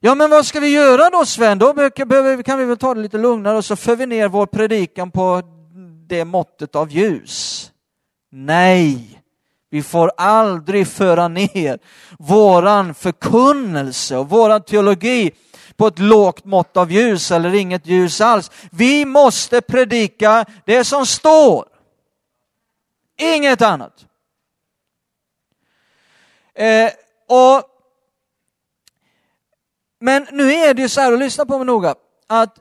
Ja, 0.00 0.14
men 0.14 0.30
vad 0.30 0.46
ska 0.46 0.60
vi 0.60 0.68
göra 0.68 1.10
då 1.10 1.26
Sven? 1.26 1.58
Då 1.58 1.90
kan 1.90 2.58
vi 2.58 2.64
väl 2.64 2.76
ta 2.76 2.94
det 2.94 3.00
lite 3.00 3.18
lugnare 3.18 3.56
och 3.56 3.64
så 3.64 3.76
för 3.76 3.96
vi 3.96 4.06
ner 4.06 4.28
vår 4.28 4.46
predikan 4.46 5.10
på 5.10 5.42
det 6.06 6.24
måttet 6.24 6.76
av 6.76 6.90
ljus. 6.90 7.70
Nej, 8.30 9.21
vi 9.72 9.82
får 9.82 10.12
aldrig 10.16 10.88
föra 10.88 11.28
ner 11.28 11.78
våran 12.18 12.94
förkunnelse 12.94 14.16
och 14.16 14.28
våran 14.28 14.62
teologi 14.62 15.30
på 15.76 15.86
ett 15.86 15.98
lågt 15.98 16.44
mått 16.44 16.76
av 16.76 16.92
ljus 16.92 17.30
eller 17.30 17.54
inget 17.54 17.86
ljus 17.86 18.20
alls. 18.20 18.50
Vi 18.70 19.04
måste 19.04 19.60
predika 19.60 20.44
det 20.64 20.84
som 20.84 21.06
står. 21.06 21.66
Inget 23.18 23.62
annat. 23.62 24.06
Eh, 26.54 26.90
och 27.28 27.62
men 30.00 30.26
nu 30.32 30.52
är 30.52 30.74
det 30.74 30.82
ju 30.82 30.88
så 30.88 31.00
här, 31.00 31.12
och 31.12 31.18
lyssna 31.18 31.46
på 31.46 31.58
mig 31.58 31.66
noga, 31.66 31.94
att 32.26 32.58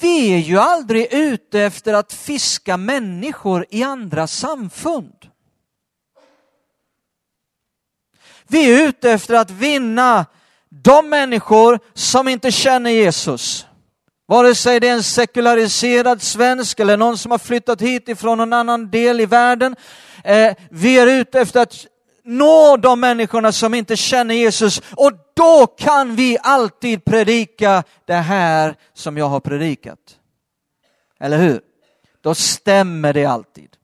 vi 0.00 0.32
är 0.32 0.38
ju 0.38 0.58
aldrig 0.58 1.12
ute 1.12 1.60
efter 1.60 1.94
att 1.94 2.12
fiska 2.12 2.76
människor 2.76 3.66
i 3.70 3.82
andra 3.82 4.26
samfund. 4.26 5.30
Vi 8.48 8.74
är 8.74 8.88
ute 8.88 9.10
efter 9.10 9.34
att 9.34 9.50
vinna 9.50 10.26
de 10.68 11.08
människor 11.08 11.78
som 11.94 12.28
inte 12.28 12.52
känner 12.52 12.90
Jesus. 12.90 13.66
Vare 14.28 14.54
sig 14.54 14.80
det 14.80 14.88
är 14.88 14.92
en 14.92 15.02
sekulariserad 15.02 16.22
svensk 16.22 16.80
eller 16.80 16.96
någon 16.96 17.18
som 17.18 17.30
har 17.30 17.38
flyttat 17.38 17.80
hit 17.80 18.08
ifrån 18.08 18.38
någon 18.38 18.52
annan 18.52 18.90
del 18.90 19.20
i 19.20 19.26
världen. 19.26 19.76
Eh, 20.24 20.54
vi 20.70 20.98
är 20.98 21.06
ute 21.06 21.40
efter 21.40 21.60
att 21.60 21.86
nå 22.24 22.76
de 22.76 23.00
människorna 23.00 23.52
som 23.52 23.74
inte 23.74 23.96
känner 23.96 24.34
Jesus 24.34 24.82
och 24.96 25.12
då 25.34 25.66
kan 25.66 26.16
vi 26.16 26.38
alltid 26.42 27.04
predika 27.04 27.82
det 28.04 28.14
här 28.14 28.76
som 28.94 29.16
jag 29.16 29.28
har 29.28 29.40
predikat. 29.40 30.18
Eller 31.20 31.38
hur? 31.38 31.60
Då 32.20 32.34
stämmer 32.34 33.12
det 33.12 33.24
alltid. 33.24 33.76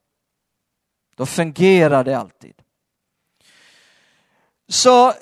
Då 1.16 1.26
fungerar 1.26 2.04
det 2.04 2.18
alltid. 2.18 2.54
Så 4.68 5.12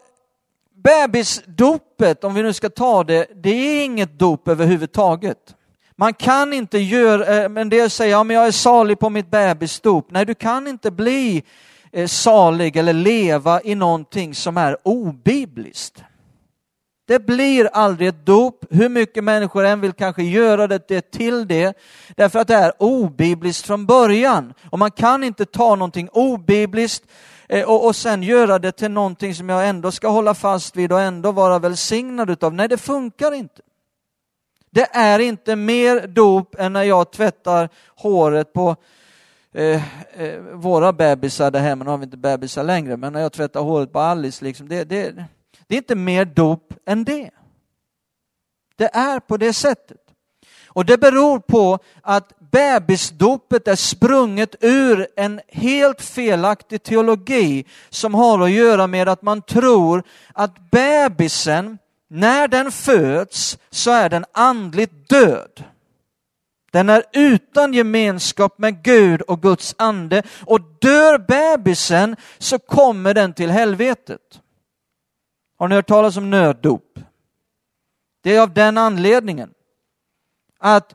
bebisdopet, 0.85 2.25
om 2.25 2.35
vi 2.35 2.43
nu 2.43 2.53
ska 2.53 2.69
ta 2.69 3.05
det, 3.05 3.27
det 3.43 3.51
är 3.51 3.85
inget 3.85 4.19
dop 4.19 4.49
överhuvudtaget. 4.49 5.55
Man 5.97 6.15
kan 6.15 6.53
inte 6.53 6.79
göra, 6.79 7.43
eh, 7.43 7.49
men 7.49 7.69
det 7.69 7.91
säger 7.91 8.13
ja, 8.13 8.25
men 8.25 8.37
jag 8.37 8.47
är 8.47 8.51
salig 8.51 8.99
på 8.99 9.11
mitt 9.11 9.31
bebisdop. 9.31 10.07
Nej, 10.11 10.27
du 10.27 10.35
kan 10.35 10.67
inte 10.67 10.91
bli 10.91 11.43
eh, 11.93 12.07
salig 12.07 12.77
eller 12.77 12.93
leva 12.93 13.61
i 13.63 13.75
någonting 13.75 14.35
som 14.35 14.57
är 14.57 14.77
obibliskt. 14.83 16.03
Det 17.07 17.27
blir 17.27 17.69
aldrig 17.73 18.09
ett 18.09 18.27
dop, 18.27 18.65
hur 18.71 18.89
mycket 18.89 19.25
människor 19.25 19.65
än 19.65 19.81
vill 19.81 19.93
kanske 19.93 20.23
göra 20.23 20.67
det 20.67 21.11
till 21.11 21.49
det, 21.49 21.79
därför 22.17 22.39
att 22.39 22.49
det 22.49 22.55
är 22.55 22.73
obibliskt 22.79 23.67
från 23.67 23.87
början. 23.87 24.55
Och 24.71 24.79
man 24.79 24.91
kan 24.91 25.25
inte 25.25 25.45
ta 25.45 25.75
någonting 25.75 26.09
obibliskt 26.13 27.05
Eh, 27.53 27.69
och, 27.69 27.87
och 27.87 27.97
sen 27.97 28.23
göra 28.23 28.59
det 28.59 28.73
till 28.73 28.91
någonting 28.91 29.35
som 29.35 29.49
jag 29.49 29.69
ändå 29.69 29.93
ska 29.93 30.09
hålla 30.09 30.35
fast 30.35 30.77
vid 30.77 30.93
och 30.93 31.01
ändå 31.01 31.33
vara 31.33 31.59
välsignad 31.59 32.31
utav. 32.31 32.55
Nej, 32.55 32.69
det 32.69 32.77
funkar 32.77 33.35
inte. 33.35 33.63
Det 34.71 34.89
är 34.93 35.19
inte 35.19 35.57
mer 35.57 36.07
dop 36.07 36.55
än 36.59 36.73
när 36.73 36.83
jag 36.83 37.11
tvättar 37.11 37.69
håret 37.97 38.53
på 38.53 38.77
eh, 39.55 39.83
eh, 40.23 40.41
våra 40.41 40.93
bebisar 40.93 41.51
där 41.51 41.61
hemma, 41.61 41.85
nu 41.85 41.91
har 41.91 41.99
vi 41.99 42.05
inte 42.05 42.17
bebisar 42.17 42.65
längre, 42.65 42.97
men 42.97 43.13
när 43.13 43.21
jag 43.21 43.33
tvättar 43.33 43.61
håret 43.61 43.93
på 43.93 44.01
Alice, 44.01 44.45
liksom, 44.45 44.69
det, 44.69 44.85
det, 44.85 45.25
det 45.67 45.75
är 45.75 45.79
inte 45.79 45.95
mer 45.95 46.25
dop 46.25 46.75
än 46.87 47.05
det. 47.05 47.31
Det 48.77 48.91
är 48.93 49.21
på 49.21 49.37
det 49.37 49.53
sättet. 49.53 50.01
Och 50.67 50.85
det 50.85 50.99
beror 50.99 51.39
på 51.39 51.79
att 52.03 52.33
bebisdopet 52.51 53.69
är 53.69 53.77
sprunget 53.77 54.55
ur 54.61 55.07
en 55.17 55.41
helt 55.49 56.03
felaktig 56.03 56.83
teologi 56.83 57.65
som 57.89 58.15
har 58.15 58.41
att 58.41 58.51
göra 58.51 58.87
med 58.87 59.09
att 59.09 59.23
man 59.23 59.43
tror 59.43 60.03
att 60.35 60.71
bebisen 60.71 61.79
när 62.09 62.49
den 62.49 62.73
föds 62.73 63.59
så 63.71 63.91
är 63.91 64.09
den 64.09 64.25
andligt 64.33 65.09
död. 65.09 65.65
Den 66.71 66.89
är 66.89 67.03
utan 67.13 67.75
gemenskap 67.75 68.59
med 68.59 68.83
Gud 68.83 69.23
och 69.23 69.43
Guds 69.43 69.75
ande 69.79 70.23
och 70.47 70.61
dör 70.61 71.19
bebisen 71.19 72.17
så 72.39 72.59
kommer 72.59 73.15
den 73.15 73.35
till 73.35 73.51
helvetet. 73.51 74.41
Har 75.59 75.69
ni 75.69 75.75
hört 75.75 75.89
talas 75.89 76.17
om 76.17 76.31
nöddop? 76.31 76.99
Det 78.23 78.37
är 78.37 78.41
av 78.41 78.55
den 78.55 78.79
anledningen 78.79 79.51
att 80.59 80.95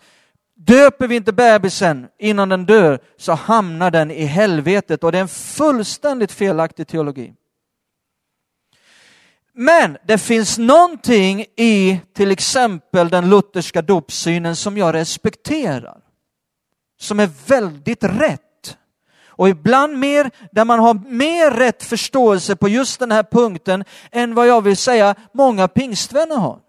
döper 0.66 1.08
vi 1.08 1.16
inte 1.16 1.34
bebisen 1.34 2.08
innan 2.20 2.50
den 2.50 2.66
dör 2.66 3.00
så 3.18 3.34
hamnar 3.34 3.92
den 3.92 4.12
i 4.12 4.26
helvetet 4.26 5.04
och 5.04 5.12
det 5.12 5.18
är 5.18 5.22
en 5.22 5.28
fullständigt 5.28 6.32
felaktig 6.32 6.88
teologi. 6.88 7.34
Men 9.54 9.98
det 10.08 10.18
finns 10.18 10.58
någonting 10.58 11.46
i 11.56 12.00
till 12.14 12.32
exempel 12.32 13.10
den 13.10 13.30
lutherska 13.30 13.82
dopsynen 13.82 14.56
som 14.56 14.78
jag 14.78 14.94
respekterar. 14.94 15.98
Som 17.00 17.20
är 17.20 17.30
väldigt 17.48 18.04
rätt. 18.04 18.42
Och 19.38 19.50
ibland 19.50 20.00
mer, 20.00 20.32
där 20.52 20.66
man 20.66 20.80
har 20.80 20.94
mer 20.94 21.52
rätt 21.52 21.84
förståelse 21.84 22.56
på 22.56 22.70
just 22.70 23.00
den 23.00 23.12
här 23.12 23.24
punkten 23.24 23.84
än 24.12 24.36
vad 24.36 24.48
jag 24.48 24.62
vill 24.62 24.78
säga 24.78 25.16
många 25.32 25.68
pingstvänner 25.68 26.36
har. 26.36 26.60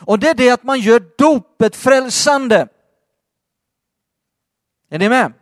Och 0.00 0.18
det 0.18 0.28
är 0.28 0.34
det 0.34 0.50
att 0.50 0.62
man 0.62 0.80
gör 0.80 1.02
dopet 1.18 1.76
frälsande. 1.76 2.68
Är 4.90 4.98
ni 4.98 5.08
med? 5.08 5.32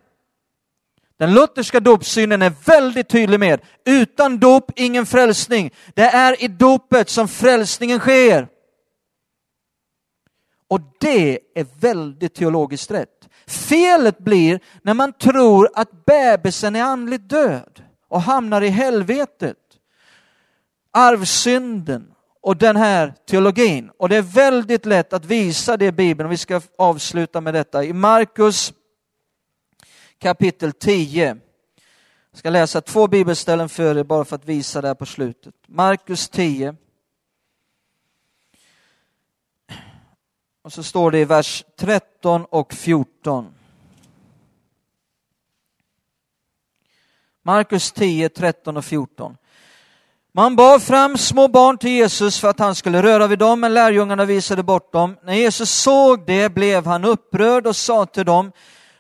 Den 1.19 1.35
lutherska 1.35 1.81
dopsynen 1.81 2.43
är 2.43 2.53
väldigt 2.67 3.09
tydlig 3.09 3.41
med, 3.41 3.61
utan 3.85 4.39
dop 4.39 4.73
ingen 4.77 5.07
frälsning. 5.07 5.71
Det 5.95 6.03
är 6.03 6.45
i 6.45 6.49
dopet 6.49 7.09
som 7.09 7.29
frälsningen 7.29 7.99
sker. 7.99 8.49
Och 10.69 10.81
det 11.01 11.41
är 11.55 11.67
väldigt 11.81 12.35
teologiskt 12.35 12.91
rätt. 12.91 13.29
Felet 13.47 14.19
blir 14.19 14.61
när 14.83 14.95
man 14.95 15.13
tror 15.13 15.71
att 15.75 16.05
bebisen 16.05 16.77
är 16.77 16.83
andligt 16.83 17.29
död 17.29 17.83
och 18.09 18.23
hamnar 18.23 18.63
i 18.63 18.69
helvetet. 18.69 19.57
Arvsynden 20.91 22.15
och 22.49 22.57
den 22.57 22.77
här 22.77 23.15
teologin. 23.27 23.91
Och 23.97 24.09
det 24.09 24.17
är 24.17 24.23
väldigt 24.23 24.87
lätt 24.87 25.13
att 25.13 25.25
visa 25.25 25.77
det 25.77 25.87
i 25.87 25.93
Bibeln 25.93 26.27
och 26.27 26.33
vi 26.33 26.37
ska 26.37 26.61
avsluta 26.79 27.41
med 27.41 27.55
detta. 27.55 27.85
I 27.85 27.93
Markus 27.93 28.73
kapitel 30.19 30.73
10. 30.73 31.39
Jag 32.31 32.39
ska 32.39 32.51
läsa 32.51 32.81
två 32.81 33.07
bibelställen 33.07 33.69
för 33.69 33.99
er 33.99 34.05
bara 34.05 34.25
för 34.25 34.37
att 34.37 34.45
visa 34.45 34.81
det 34.81 34.89
här 34.89 34.95
på 34.95 35.07
slutet. 35.07 35.55
Markus 35.67 36.29
10. 36.29 36.77
Och 40.63 40.73
så 40.73 40.83
står 40.83 41.11
det 41.11 41.19
i 41.19 41.25
vers 41.25 41.65
13 41.79 42.45
och 42.45 42.73
14. 42.73 43.55
Markus 47.43 47.93
10, 47.93 48.29
13 48.29 48.77
och 48.77 48.85
14. 48.85 49.37
Man 50.39 50.57
bar 50.57 50.79
fram 50.79 51.17
små 51.17 51.49
barn 51.49 51.79
till 51.79 51.91
Jesus 51.91 52.41
för 52.41 52.49
att 52.49 52.59
han 52.59 52.75
skulle 52.75 53.03
röra 53.03 53.27
vid 53.27 53.39
dem, 53.39 53.61
men 53.61 53.75
lärjungarna 53.75 54.25
visade 54.25 54.63
bort 54.63 54.93
dem. 54.93 55.17
När 55.23 55.35
Jesus 55.35 55.71
såg 55.71 56.27
det 56.27 56.55
blev 56.55 56.87
han 56.87 57.05
upprörd 57.05 57.67
och 57.67 57.77
sa 57.77 58.07
till 58.07 58.25
dem, 58.25 58.53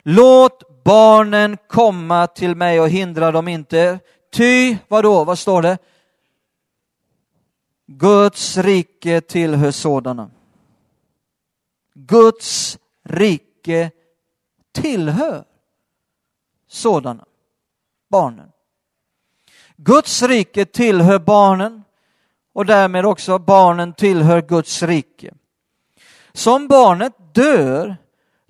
låt 0.02 0.84
barnen 0.84 1.56
komma 1.68 2.26
till 2.26 2.56
mig 2.56 2.80
och 2.80 2.88
hindra 2.88 3.32
dem 3.32 3.48
inte. 3.48 3.98
Ty, 4.32 4.76
vadå, 4.88 5.24
vad 5.24 5.38
står 5.38 5.62
det? 5.62 5.78
Guds 7.86 8.56
rike 8.56 9.20
tillhör 9.20 9.70
sådana. 9.70 10.30
Guds 11.94 12.78
rike 13.04 13.90
tillhör 14.72 15.44
sådana, 16.68 17.24
barnen. 18.10 18.48
Guds 19.80 20.22
rike 20.22 20.64
tillhör 20.64 21.18
barnen 21.18 21.84
och 22.52 22.66
därmed 22.66 23.06
också 23.06 23.38
barnen 23.38 23.92
tillhör 23.92 24.42
Guds 24.42 24.82
rike. 24.82 25.34
Som 26.32 26.68
barnet 26.68 27.34
dör, 27.34 27.96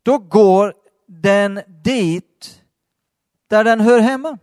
då 0.02 0.18
går 0.18 0.74
den 1.06 1.60
dit 1.84 2.62
där 3.46 3.64
den 3.64 3.80
hör 3.80 3.98
hemma. 3.98 4.38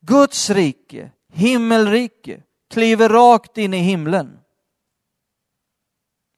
Guds 0.00 0.50
rike, 0.50 1.10
himmelrike, 1.32 2.42
kliver 2.70 3.08
rakt 3.08 3.58
in 3.58 3.74
i 3.74 3.78
himlen. 3.78 4.38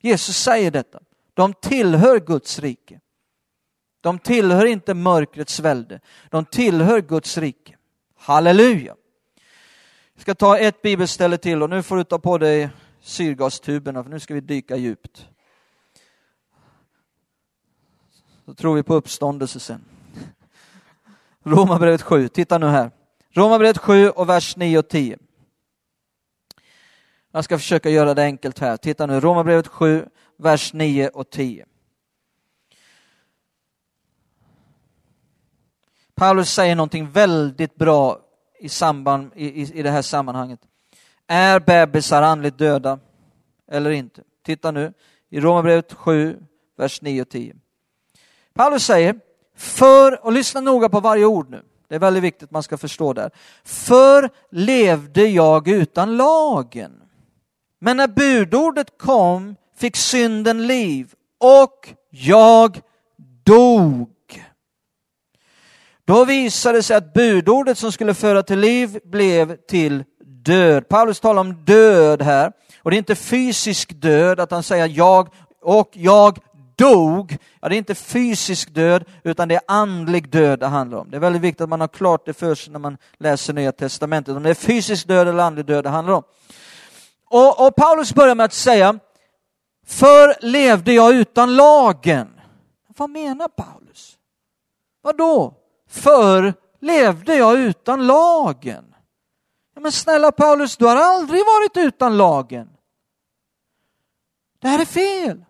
Jesus 0.01 0.37
säger 0.37 0.71
detta. 0.71 1.01
De 1.35 1.55
tillhör 1.55 2.21
Guds 2.21 2.59
rike. 2.59 3.01
De 4.01 4.19
tillhör 4.19 4.67
inte 4.67 4.95
mörkrets 4.95 5.61
välde. 5.61 6.01
De 6.31 6.45
tillhör 6.45 7.01
Guds 7.01 7.39
rike. 7.39 7.77
Halleluja! 8.25 8.97
Jag 10.15 10.23
ska 10.23 10.35
ta 10.35 10.59
ett 10.59 10.83
bibelställe 10.83 11.39
till 11.39 11.63
och 11.63 11.71
nu 11.71 11.83
får 11.83 11.97
du 11.97 12.05
ta 12.05 12.19
på 12.19 12.39
dig 12.39 12.69
syrgastuberna 13.01 14.03
för 14.03 14.11
nu 14.11 14.21
ska 14.21 14.35
vi 14.35 14.41
dyka 14.41 14.77
djupt. 14.77 15.29
Då 18.45 18.55
tror 18.55 18.75
vi 18.75 18.83
på 18.83 18.95
uppståndelse 18.95 19.61
sen. 19.61 19.85
Romarbrevet 21.43 22.03
7, 22.03 22.29
titta 22.29 22.59
nu 22.59 22.67
här. 22.67 22.91
Romarbrevet 23.31 23.79
7 23.79 24.11
och 24.11 24.29
vers 24.29 24.57
9 24.57 24.79
och 24.79 24.89
10. 24.89 25.19
Jag 27.33 27.45
ska 27.45 27.59
försöka 27.59 27.91
göra 27.91 28.15
det 28.15 28.23
enkelt 28.23 28.59
här. 28.59 28.77
Titta 28.77 29.07
nu, 29.07 29.21
Romarbrevet 29.21 29.67
7, 29.67 30.09
vers 30.37 30.73
9 30.73 31.09
och 31.09 31.31
10. 31.31 31.67
Paulus 36.15 36.51
säger 36.51 36.77
någonting 36.77 37.11
väldigt 37.11 37.75
bra 37.75 38.19
i, 38.61 38.69
samband, 38.69 39.31
i, 39.35 39.63
i, 39.63 39.79
i 39.79 39.83
det 39.83 39.91
här 39.91 40.03
sammanhanget. 40.03 40.61
Är 41.27 41.61
bebisar 41.61 42.23
andligt 42.23 42.59
döda 42.59 42.99
eller 43.71 43.91
inte? 43.91 44.23
Titta 44.45 44.71
nu 44.71 44.93
i 45.31 45.41
Romarbrevet 45.41 45.93
7, 45.93 46.39
vers 46.77 47.03
9 47.03 47.23
och 47.23 47.29
10. 47.29 47.57
Paulus 48.55 48.85
säger, 48.85 49.21
för, 49.57 50.25
och 50.25 50.33
lyssna 50.33 50.61
noga 50.61 50.89
på 50.89 51.01
varje 51.01 51.25
ord 51.25 51.51
nu, 51.51 51.63
det 51.89 51.95
är 51.95 51.99
väldigt 51.99 52.23
viktigt 52.23 52.43
att 52.43 52.51
man 52.51 52.63
ska 52.63 52.77
förstå 52.77 53.13
det. 53.13 53.31
För 53.65 54.31
levde 54.51 55.27
jag 55.27 55.69
utan 55.69 56.17
lagen. 56.17 57.03
Men 57.81 57.97
när 57.97 58.09
budordet 58.09 58.99
kom 58.99 59.57
fick 59.77 59.97
synden 59.97 60.67
liv 60.67 61.15
och 61.39 61.89
jag 62.11 62.81
dog. 63.45 64.14
Då 66.07 66.25
visade 66.25 66.79
det 66.79 66.83
sig 66.83 66.97
att 66.97 67.13
budordet 67.13 67.79
som 67.79 67.93
skulle 67.93 68.15
föra 68.15 68.43
till 68.43 68.59
liv 68.59 68.99
blev 69.05 69.57
till 69.57 70.05
död. 70.45 70.89
Paulus 70.89 71.21
talar 71.21 71.41
om 71.41 71.65
död 71.65 72.23
här. 72.23 72.53
Och 72.83 72.91
det 72.91 72.97
är 72.97 72.99
inte 72.99 73.15
fysisk 73.15 73.93
död, 73.95 74.41
att 74.41 74.51
han 74.51 74.63
säger 74.63 74.87
jag 74.89 75.29
och 75.63 75.91
jag 75.93 76.39
dog. 76.77 77.37
Ja, 77.61 77.69
det 77.69 77.75
är 77.75 77.79
inte 77.79 77.95
fysisk 77.95 78.75
död, 78.75 79.05
utan 79.23 79.49
det 79.49 79.55
är 79.55 79.63
andlig 79.69 80.29
död 80.29 80.59
det 80.59 80.67
handlar 80.67 80.99
om. 80.99 81.11
Det 81.11 81.17
är 81.17 81.21
väldigt 81.21 81.43
viktigt 81.43 81.61
att 81.61 81.69
man 81.69 81.81
har 81.81 81.89
klart 81.89 82.27
det 82.27 82.35
för 82.35 82.55
sig 82.55 82.73
när 82.73 82.79
man 82.79 82.97
läser 83.19 83.53
Nya 83.53 83.73
Testamentet, 83.73 84.37
om 84.37 84.43
det 84.43 84.51
är 84.51 84.55
fysisk 84.55 85.09
död 85.09 85.29
eller 85.29 85.43
andlig 85.43 85.67
död 85.67 85.85
det 85.85 85.91
handlar 85.91 86.15
om. 86.15 86.23
Och, 87.31 87.67
och 87.67 87.77
Paulus 87.77 88.15
börjar 88.15 88.35
med 88.35 88.45
att 88.45 88.53
säga, 88.53 88.99
för 89.87 90.45
levde 90.47 90.93
jag 90.93 91.15
utan 91.15 91.57
lagen. 91.57 92.29
Vad 92.97 93.11
menar 93.11 93.49
Paulus? 93.49 94.17
Vad 95.03 95.17
då? 95.17 95.55
Förr 95.95 96.55
levde 96.81 97.35
jag 97.35 97.59
utan 97.59 98.07
lagen. 98.07 98.95
Men 99.81 99.93
snälla 99.93 100.33
Paulus, 100.33 100.77
du 100.77 100.87
har 100.87 100.97
aldrig 100.97 101.41
varit 101.41 101.77
utan 101.77 102.17
lagen. 102.17 102.69
Det 104.59 104.69
här 104.69 104.79
är 104.79 104.85
fel. 104.85 105.45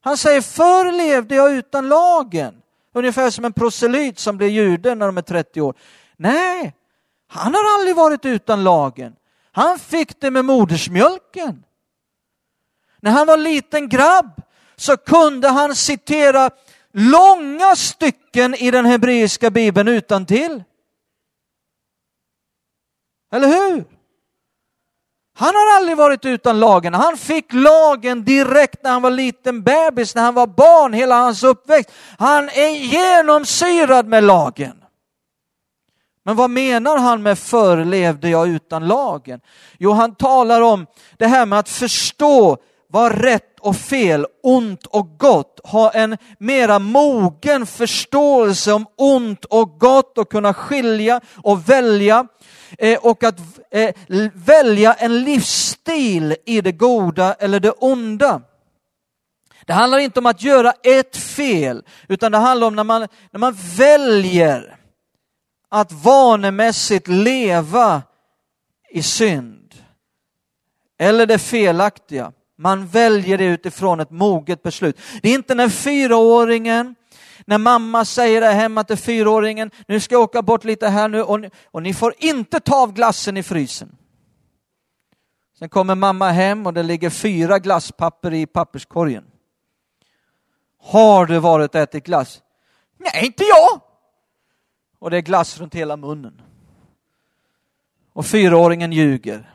Han 0.00 0.16
säger, 0.16 0.40
förr 0.40 0.92
levde 0.92 1.34
jag 1.34 1.52
utan 1.52 1.88
lagen. 1.88 2.62
Ungefär 2.94 3.30
som 3.30 3.44
en 3.44 3.52
proselyt 3.52 4.18
som 4.18 4.36
blir 4.36 4.48
jude 4.48 4.94
när 4.94 5.06
de 5.06 5.16
är 5.16 5.22
30 5.22 5.60
år. 5.60 5.74
Nej, 6.16 6.74
han 7.28 7.54
har 7.54 7.74
aldrig 7.74 7.96
varit 7.96 8.24
utan 8.24 8.64
lagen. 8.64 9.16
Han 9.52 9.78
fick 9.78 10.20
det 10.20 10.30
med 10.30 10.44
modersmjölken. 10.44 11.64
När 13.00 13.10
han 13.10 13.26
var 13.26 13.36
liten 13.36 13.88
grabb 13.88 14.42
så 14.76 14.96
kunde 14.96 15.48
han 15.48 15.74
citera 15.74 16.50
långa 16.92 17.76
stycken 17.76 18.54
i 18.54 18.70
den 18.70 18.86
hebreiska 18.86 19.50
bibeln 19.50 19.88
utan 19.88 20.26
till. 20.26 20.64
Eller 23.32 23.48
hur? 23.48 23.84
Han 25.34 25.54
har 25.54 25.76
aldrig 25.76 25.96
varit 25.96 26.24
utan 26.24 26.60
lagen. 26.60 26.94
Han 26.94 27.16
fick 27.16 27.52
lagen 27.52 28.24
direkt 28.24 28.82
när 28.82 28.90
han 28.90 29.02
var 29.02 29.10
liten 29.10 29.62
bebis, 29.62 30.14
när 30.14 30.22
han 30.22 30.34
var 30.34 30.46
barn, 30.46 30.92
hela 30.92 31.14
hans 31.14 31.42
uppväxt. 31.42 31.92
Han 32.18 32.48
är 32.48 32.70
genomsyrad 32.70 34.06
med 34.06 34.24
lagen. 34.24 34.84
Men 36.24 36.36
vad 36.36 36.50
menar 36.50 36.98
han 36.98 37.22
med 37.22 37.38
förr 37.38 37.84
levde 37.84 38.28
jag 38.28 38.48
utan 38.48 38.88
lagen? 38.88 39.40
Jo, 39.78 39.92
han 39.92 40.14
talar 40.14 40.60
om 40.60 40.86
det 41.16 41.26
här 41.26 41.46
med 41.46 41.58
att 41.58 41.68
förstå 41.68 42.58
vad 42.90 43.22
rätt 43.22 43.60
och 43.60 43.76
fel, 43.76 44.26
ont 44.42 44.86
och 44.86 45.18
gott, 45.18 45.60
ha 45.64 45.90
en 45.90 46.16
mera 46.38 46.78
mogen 46.78 47.66
förståelse 47.66 48.72
om 48.72 48.86
ont 48.96 49.44
och 49.44 49.80
gott 49.80 50.18
och 50.18 50.30
kunna 50.30 50.54
skilja 50.54 51.20
och 51.42 51.68
välja 51.68 52.26
eh, 52.78 52.98
och 52.98 53.24
att 53.24 53.38
eh, 53.70 53.94
välja 54.34 54.94
en 54.94 55.24
livsstil 55.24 56.36
i 56.46 56.60
det 56.60 56.72
goda 56.72 57.34
eller 57.34 57.60
det 57.60 57.70
onda. 57.70 58.42
Det 59.66 59.72
handlar 59.72 59.98
inte 59.98 60.18
om 60.18 60.26
att 60.26 60.42
göra 60.42 60.72
ett 60.82 61.16
fel, 61.16 61.82
utan 62.08 62.32
det 62.32 62.38
handlar 62.38 62.66
om 62.66 62.76
när 62.76 62.84
man, 62.84 63.06
när 63.30 63.38
man 63.38 63.56
väljer 63.76 64.76
att 65.68 65.92
vanemässigt 65.92 67.08
leva 67.08 68.02
i 68.90 69.02
synd. 69.02 69.74
Eller 70.98 71.26
det 71.26 71.38
felaktiga. 71.38 72.32
Man 72.60 72.86
väljer 72.86 73.38
det 73.38 73.44
utifrån 73.44 74.00
ett 74.00 74.10
moget 74.10 74.62
beslut. 74.62 75.00
Det 75.22 75.28
är 75.28 75.34
inte 75.34 75.54
när 75.54 75.68
fyraåringen, 75.68 76.94
när 77.44 77.58
mamma 77.58 78.04
säger 78.04 78.40
det 78.40 78.46
hemma 78.46 78.84
till 78.84 78.96
fyraåringen, 78.96 79.70
nu 79.88 80.00
ska 80.00 80.14
jag 80.14 80.22
åka 80.22 80.42
bort 80.42 80.64
lite 80.64 80.88
här 80.88 81.08
nu 81.08 81.22
och 81.22 81.40
ni, 81.40 81.50
och 81.64 81.82
ni 81.82 81.94
får 81.94 82.14
inte 82.18 82.60
ta 82.60 82.82
av 82.82 82.92
glassen 82.92 83.36
i 83.36 83.42
frysen. 83.42 83.96
Sen 85.58 85.68
kommer 85.68 85.94
mamma 85.94 86.30
hem 86.30 86.66
och 86.66 86.74
det 86.74 86.82
ligger 86.82 87.10
fyra 87.10 87.58
glasspapper 87.58 88.34
i 88.34 88.46
papperskorgen. 88.46 89.24
Har 90.82 91.26
du 91.26 91.38
varit 91.38 91.74
och 91.74 91.80
ätit 91.80 92.04
glass? 92.04 92.42
Nej, 92.98 93.26
inte 93.26 93.44
jag! 93.44 93.80
Och 94.98 95.10
det 95.10 95.16
är 95.16 95.20
glass 95.22 95.60
runt 95.60 95.74
hela 95.74 95.96
munnen. 95.96 96.42
Och 98.12 98.26
fyraåringen 98.26 98.92
ljuger. 98.92 99.49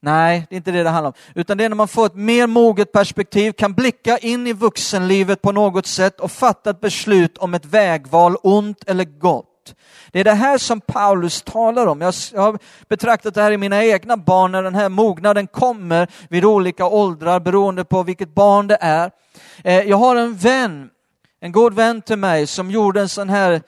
Nej, 0.00 0.46
det 0.48 0.54
är 0.54 0.56
inte 0.56 0.70
det 0.70 0.82
det 0.82 0.90
handlar 0.90 1.08
om. 1.08 1.14
Utan 1.34 1.58
det 1.58 1.64
är 1.64 1.68
när 1.68 1.76
man 1.76 1.88
får 1.88 2.06
ett 2.06 2.14
mer 2.14 2.46
moget 2.46 2.92
perspektiv, 2.92 3.52
kan 3.52 3.72
blicka 3.72 4.18
in 4.18 4.46
i 4.46 4.52
vuxenlivet 4.52 5.42
på 5.42 5.52
något 5.52 5.86
sätt 5.86 6.20
och 6.20 6.32
fatta 6.32 6.70
ett 6.70 6.80
beslut 6.80 7.38
om 7.38 7.54
ett 7.54 7.64
vägval, 7.64 8.36
ont 8.42 8.84
eller 8.86 9.04
gott. 9.04 9.74
Det 10.12 10.20
är 10.20 10.24
det 10.24 10.32
här 10.32 10.58
som 10.58 10.80
Paulus 10.80 11.42
talar 11.42 11.86
om. 11.86 12.00
Jag 12.00 12.12
har 12.34 12.58
betraktat 12.88 13.34
det 13.34 13.42
här 13.42 13.52
i 13.52 13.56
mina 13.56 13.84
egna 13.84 14.16
barn 14.16 14.52
när 14.52 14.62
den 14.62 14.74
här 14.74 14.88
mognaden 14.88 15.46
kommer 15.46 16.08
vid 16.28 16.44
olika 16.44 16.86
åldrar 16.86 17.40
beroende 17.40 17.84
på 17.84 18.02
vilket 18.02 18.34
barn 18.34 18.66
det 18.66 18.78
är. 18.80 19.10
Eh, 19.64 19.80
jag 19.80 19.96
har 19.96 20.16
en 20.16 20.36
vän, 20.36 20.90
en 21.40 21.52
god 21.52 21.74
vän 21.74 22.02
till 22.02 22.18
mig 22.18 22.46
som 22.46 22.70
gjorde 22.70 23.00
en 23.00 23.08
sån 23.08 23.28
här 23.28 23.62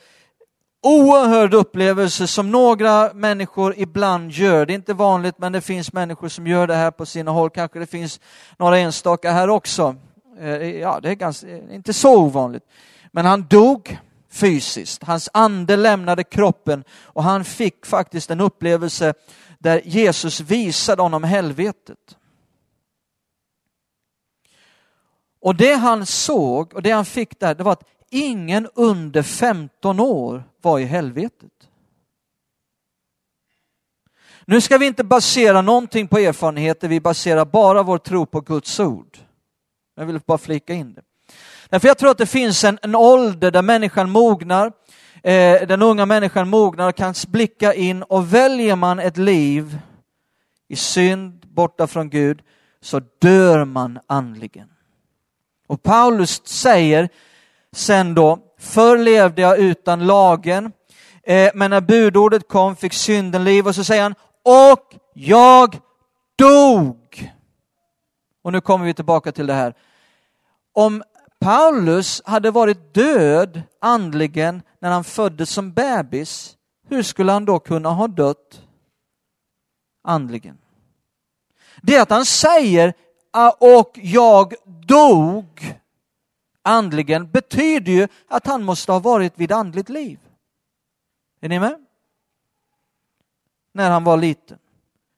oerhörd 0.83 1.55
upplevelse 1.55 2.26
som 2.26 2.51
några 2.51 3.12
människor 3.14 3.74
ibland 3.76 4.31
gör. 4.31 4.66
Det 4.66 4.72
är 4.72 4.74
inte 4.74 4.95
vanligt 4.95 5.39
men 5.39 5.53
det 5.53 5.61
finns 5.61 5.93
människor 5.93 6.28
som 6.28 6.47
gör 6.47 6.66
det 6.66 6.74
här 6.74 6.91
på 6.91 7.07
sina 7.07 7.31
håll. 7.31 7.51
Kanske 7.51 7.78
det 7.78 7.87
finns 7.87 8.20
några 8.57 8.78
enstaka 8.78 9.33
här 9.33 9.49
också. 9.51 9.97
Eh, 10.41 10.81
ja, 10.81 11.01
det 11.03 11.11
är 11.11 11.14
ganska, 11.14 11.57
inte 11.57 11.93
så 11.93 12.18
ovanligt. 12.18 12.64
Men 13.12 13.26
han 13.26 13.47
dog 13.51 13.99
fysiskt. 14.31 15.03
Hans 15.03 15.28
ande 15.33 15.76
lämnade 15.76 16.24
kroppen 16.24 16.85
och 17.03 17.22
han 17.22 17.45
fick 17.45 17.87
faktiskt 17.87 18.31
en 18.31 18.41
upplevelse 18.41 19.14
där 19.59 19.81
Jesus 19.85 20.41
visade 20.41 21.03
honom 21.03 21.24
helvetet. 21.24 22.16
Och 25.41 25.55
det 25.55 25.74
han 25.74 26.07
såg 26.07 26.74
och 26.74 26.83
det 26.83 26.91
han 26.91 27.05
fick 27.05 27.41
där, 27.41 27.55
det 27.55 27.64
var 27.64 27.72
att 27.72 27.85
ingen 28.11 28.68
under 28.74 29.22
15 29.22 30.00
år 30.00 30.44
var 30.62 30.78
i 30.78 30.84
helvetet. 30.84 31.52
Nu 34.44 34.61
ska 34.61 34.78
vi 34.78 34.86
inte 34.86 35.04
basera 35.04 35.62
någonting 35.62 36.08
på 36.08 36.18
erfarenheter, 36.18 36.88
vi 36.88 37.00
baserar 37.00 37.44
bara 37.44 37.82
vår 37.82 37.98
tro 37.98 38.26
på 38.26 38.40
Guds 38.40 38.80
ord. 38.80 39.18
Jag 39.96 40.06
vill 40.06 40.20
bara 40.26 40.38
flika 40.38 40.74
in 40.74 40.94
det. 40.94 41.02
Därför 41.68 41.88
jag 41.88 41.98
tror 41.98 42.11
att 42.11 42.18
det 42.18 42.26
finns 42.26 42.64
en, 42.64 42.78
en 42.82 42.94
ålder 42.94 43.50
där 43.50 43.62
människan 43.62 44.11
mognar, 44.11 44.72
eh, 45.22 45.66
den 45.66 45.82
unga 45.82 46.06
människan 46.06 46.48
mognar 46.48 46.88
och 46.88 46.96
kan 46.96 47.14
blicka 47.28 47.74
in 47.74 48.02
och 48.02 48.34
väljer 48.34 48.76
man 48.76 48.98
ett 48.98 49.16
liv 49.16 49.78
i 50.68 50.76
synd, 50.76 51.46
borta 51.46 51.86
från 51.86 52.11
Gud, 52.11 52.42
så 52.80 53.00
dör 53.18 53.64
man 53.64 53.98
andligen. 54.06 54.68
Och 55.66 55.82
Paulus 55.82 56.46
säger 56.46 57.08
sen 57.77 58.14
då, 58.14 58.39
förr 58.59 58.99
levde 58.99 59.43
jag 59.43 59.59
utan 59.59 60.07
lagen, 60.07 60.73
eh, 61.23 61.51
men 61.55 61.71
när 61.71 61.81
budordet 61.81 62.49
kom 62.49 62.77
fick 62.77 62.93
synden 62.93 63.45
liv 63.45 63.66
och 63.66 63.75
så 63.75 63.85
säger 63.85 64.03
han, 64.03 64.14
och 64.45 64.95
jag 65.14 65.79
dog. 66.39 67.33
Och 68.43 68.53
nu 68.53 68.61
kommer 68.61 68.87
vi 68.87 68.95
tillbaka 68.95 69.33
till 69.33 69.47
det 69.47 69.55
här. 69.55 69.75
Om 70.73 71.03
Paulus 71.41 72.23
hade 72.25 72.51
varit 72.51 72.95
död 72.95 73.62
andligen 73.81 74.62
när 74.79 74.91
han 74.91 75.05
föddes 75.05 75.51
som 75.51 75.73
bebis, 75.73 76.57
hur 76.89 77.03
skulle 77.03 77.33
han 77.33 77.45
då 77.45 77.59
kunna 77.59 77.89
ha 77.89 78.09
dött 78.09 78.62
andligen? 80.05 80.59
Det 81.83 81.97
är 81.97 82.03
att 82.03 82.11
han 82.11 82.27
säger 82.27 82.95
ah, 83.31 83.51
och 83.51 83.99
jag 84.03 84.55
dog 84.87 85.80
andligen 86.62 87.30
betyder 87.30 87.92
ju 87.92 88.08
att 88.28 88.46
han 88.46 88.62
måste 88.62 88.92
ha 88.92 88.98
varit 88.98 89.32
vid 89.36 89.52
andligt 89.52 89.88
liv. 89.88 90.18
Är 91.40 91.48
ni 91.48 91.61
med? 91.61 91.86
När 93.74 93.90
han 93.90 94.04
var 94.04 94.16
liten, 94.16 94.58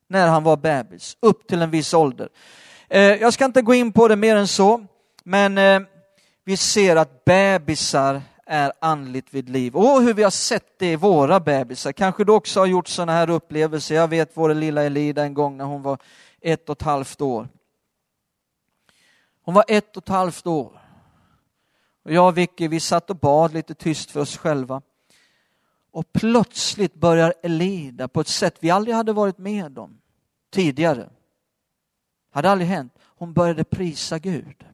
när 0.09 0.28
han 0.28 0.45
var 0.45 0.57
bebis, 0.57 1.16
upp 1.20 1.47
till 1.47 1.62
en 1.62 1.70
viss 1.70 1.95
ålder. 1.95 2.28
Eh, 2.88 3.01
jag 3.01 3.32
ska 3.32 3.45
inte 3.45 3.62
gå 3.62 3.74
in 3.74 3.93
på 3.93 4.09
det 4.09 4.16
mer 4.16 4.36
än 4.36 4.49
så, 4.49 4.86
men 5.24 5.59
eh, 5.59 5.80
vi 6.45 6.57
ser 6.57 6.97
att 6.97 7.24
bebisar 7.24 8.22
är 8.47 8.72
andligt 8.80 9.34
vid 9.34 9.49
liv. 9.49 9.76
Och 9.76 10.03
hur 10.03 10.14
vi 10.14 10.22
har 10.22 10.30
sett 10.30 10.78
det 10.78 10.93
i 10.93 10.97
våra 10.97 11.40
bebisar. 11.40 11.93
Kanske 11.93 12.24
du 12.24 12.32
också 12.32 12.61
har 12.61 12.66
gjort 12.66 12.88
sådana 12.88 13.12
här 13.12 13.30
upplevelser. 13.30 13.95
Jag 13.95 14.09
vet 14.09 14.30
vår 14.34 14.55
lilla 14.55 14.82
Elida 14.82 15.24
en 15.24 15.34
gång 15.34 15.57
när 15.57 15.64
hon 15.64 15.82
var 15.82 15.99
ett 16.40 16.68
och 16.68 16.76
ett 16.76 16.82
halvt 16.82 17.20
år. 17.20 17.49
Hon 19.43 19.55
var 19.55 19.64
ett 19.68 19.97
och 19.97 20.03
ett 20.03 20.09
halvt 20.09 20.47
år. 20.47 20.82
Och 22.03 22.13
jag 22.13 22.29
och 22.29 22.39
Vicky, 22.39 22.69
vi 22.69 22.81
satt 22.81 23.11
och 23.11 23.17
bad 23.17 23.55
lite 23.55 23.75
tyst 23.75 24.11
för 24.11 24.21
oss 24.21 24.37
själva. 24.37 24.83
Och 25.93 26.13
plötsligt 26.13 26.95
börjar 26.95 27.35
Elida 27.43 28.09
på 28.09 28.21
ett 28.21 28.29
sätt 28.29 28.57
vi 28.61 28.71
aldrig 28.71 28.97
hade 28.97 29.13
varit 29.13 29.39
med 29.39 29.79
om 29.79 30.01
tidigare. 30.51 31.09
Hade 32.31 32.51
aldrig 32.51 32.69
hänt. 32.69 32.93
Hon 33.03 33.33
började 33.33 33.65
prisa 33.65 34.19
Gud 34.19 34.65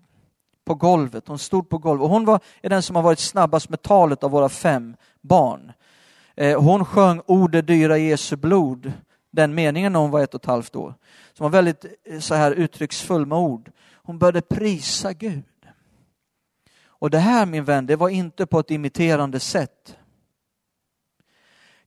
på 0.64 0.74
golvet. 0.74 1.29
Hon 1.29 1.39
stod 1.39 1.68
på 1.68 1.79
golvet. 1.79 2.05
Och 2.05 2.11
hon 2.11 2.24
var, 2.24 2.41
är 2.61 2.68
den 2.68 2.83
som 2.83 2.97
har 2.97 3.03
varit 3.03 3.18
snabbast 3.18 3.68
med 3.68 3.83
talet 3.83 4.24
av 4.24 4.31
våra 4.31 4.49
fem 4.49 4.97
barn. 5.20 5.72
Eh, 6.35 6.61
hon 6.61 6.85
sjöng 6.85 7.20
ordet 7.26 7.66
dyra 7.66 7.99
Jesu 7.99 8.37
blod, 8.37 8.93
den 9.31 9.55
meningen 9.55 9.93
när 9.93 10.01
hon 10.01 10.11
var 10.11 10.20
ett 10.20 10.35
och 10.35 10.41
ett 10.41 10.47
halvt 10.47 10.76
år. 10.76 10.95
Som 11.33 11.45
var 11.45 11.51
väldigt 11.51 11.85
eh, 12.05 12.20
så 12.20 12.35
här 12.35 12.53
uttrycksfull 12.53 13.26
med 13.26 13.39
ord. 13.39 13.70
Hon 13.93 14.18
började 14.18 14.41
prisa 14.41 15.12
Gud. 15.12 15.45
Och 16.99 17.11
det 17.11 17.18
här 17.18 17.46
min 17.46 17.64
vän, 17.64 17.86
det 17.86 17.96
var 17.96 18.09
inte 18.09 18.46
på 18.46 18.61
ett 18.61 18.70
imiterande 18.70 19.40
sätt. 19.40 19.96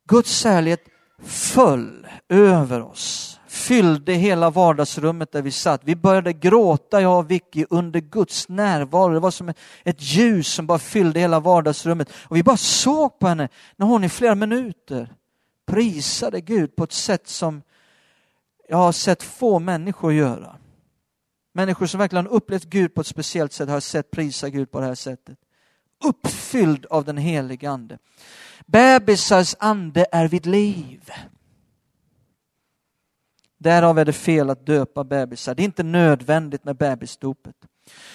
Guds 0.08 0.40
kärlek 0.40 0.80
föll 1.24 2.08
över 2.30 2.82
oss, 2.82 3.40
fyllde 3.48 4.14
hela 4.14 4.50
vardagsrummet 4.50 5.32
där 5.32 5.42
vi 5.42 5.52
satt. 5.52 5.82
Vi 5.84 5.96
började 5.96 6.34
gråta, 6.34 7.02
jag 7.02 7.20
och 7.20 7.32
Vicky, 7.32 7.66
under 7.70 8.00
Guds 8.00 8.50
närvaro. 8.50 9.14
Det 9.14 9.20
var 9.20 9.32
som 9.32 9.54
ett 9.84 10.02
ljus 10.02 10.48
som 10.48 10.68
bara 10.68 10.80
fyllde 10.80 11.20
hela 11.20 11.40
vardagsrummet. 11.40 12.10
Och 12.28 12.36
vi 12.36 12.44
bara 12.44 12.58
såg 12.58 13.20
på 13.20 13.28
henne 13.28 13.50
när 13.76 13.86
hon 13.86 14.04
i 14.04 14.10
flera 14.10 14.36
minuter 14.36 15.16
prisade 15.66 16.42
Gud 16.42 16.76
på 16.76 16.84
ett 16.84 16.92
sätt 16.92 17.28
som 17.28 17.62
jag 18.70 18.78
har 18.78 18.92
sett 18.92 19.24
få 19.24 19.60
människor 19.60 20.14
göra. 20.14 20.56
Människor 21.54 21.86
som 21.86 22.00
verkligen 22.00 22.28
upplevt 22.28 22.66
Gud 22.66 22.94
på 22.94 23.02
ett 23.02 23.08
speciellt 23.08 23.54
sätt 23.54 23.70
har 23.70 23.80
sett 23.80 24.12
prisa 24.12 24.50
Gud 24.50 24.72
på 24.72 24.80
det 24.80 24.86
här 24.86 24.96
sättet. 24.96 25.38
Uppfylld 26.04 26.86
av 26.86 27.06
den 27.06 27.18
helige 27.18 27.70
Ande. 27.70 27.98
Bebisars 28.66 29.56
ande 29.60 30.06
är 30.12 30.28
vid 30.28 30.46
liv. 30.46 31.12
Därav 33.58 34.00
är 34.00 34.06
det 34.06 34.14
fel 34.14 34.50
att 34.50 34.66
döpa 34.66 35.04
bebisar. 35.04 35.56
Det 35.56 35.62
är 35.62 35.66
inte 35.66 35.84
nödvändigt 35.84 36.64
med 36.64 36.76
bebisdopet. 36.76 37.56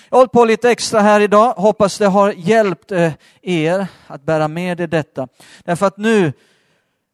Jag 0.09 0.17
har 0.17 0.19
hållit 0.19 0.33
på 0.33 0.45
lite 0.45 0.71
extra 0.71 1.01
här 1.01 1.21
idag. 1.21 1.55
Hoppas 1.55 1.99
det 1.99 2.07
har 2.07 2.33
hjälpt 2.33 2.93
eh, 2.93 3.13
er 3.43 3.87
att 4.07 4.23
bära 4.23 4.49
med 4.49 4.81
er 4.81 4.87
detta. 4.87 5.29
Därför 5.65 5.87
att 5.87 5.97
nu 5.97 6.33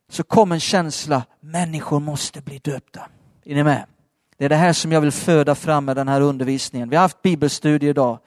så 0.08 0.22
kom 0.22 0.52
en 0.52 0.60
känsla, 0.60 1.22
människor 1.40 2.00
måste 2.00 2.40
bli 2.40 2.58
döpta. 2.58 3.08
Är 3.44 3.54
ni 3.54 3.64
med? 3.64 3.86
Det 4.42 4.46
är 4.46 4.48
det 4.48 4.56
här 4.56 4.72
som 4.72 4.92
jag 4.92 5.00
vill 5.00 5.12
föda 5.12 5.54
fram 5.54 5.84
med 5.84 5.96
den 5.96 6.08
här 6.08 6.20
undervisningen. 6.20 6.88
Vi 6.88 6.96
har 6.96 7.02
haft 7.02 7.22
bibelstudie 7.22 7.88
idag 7.88 8.18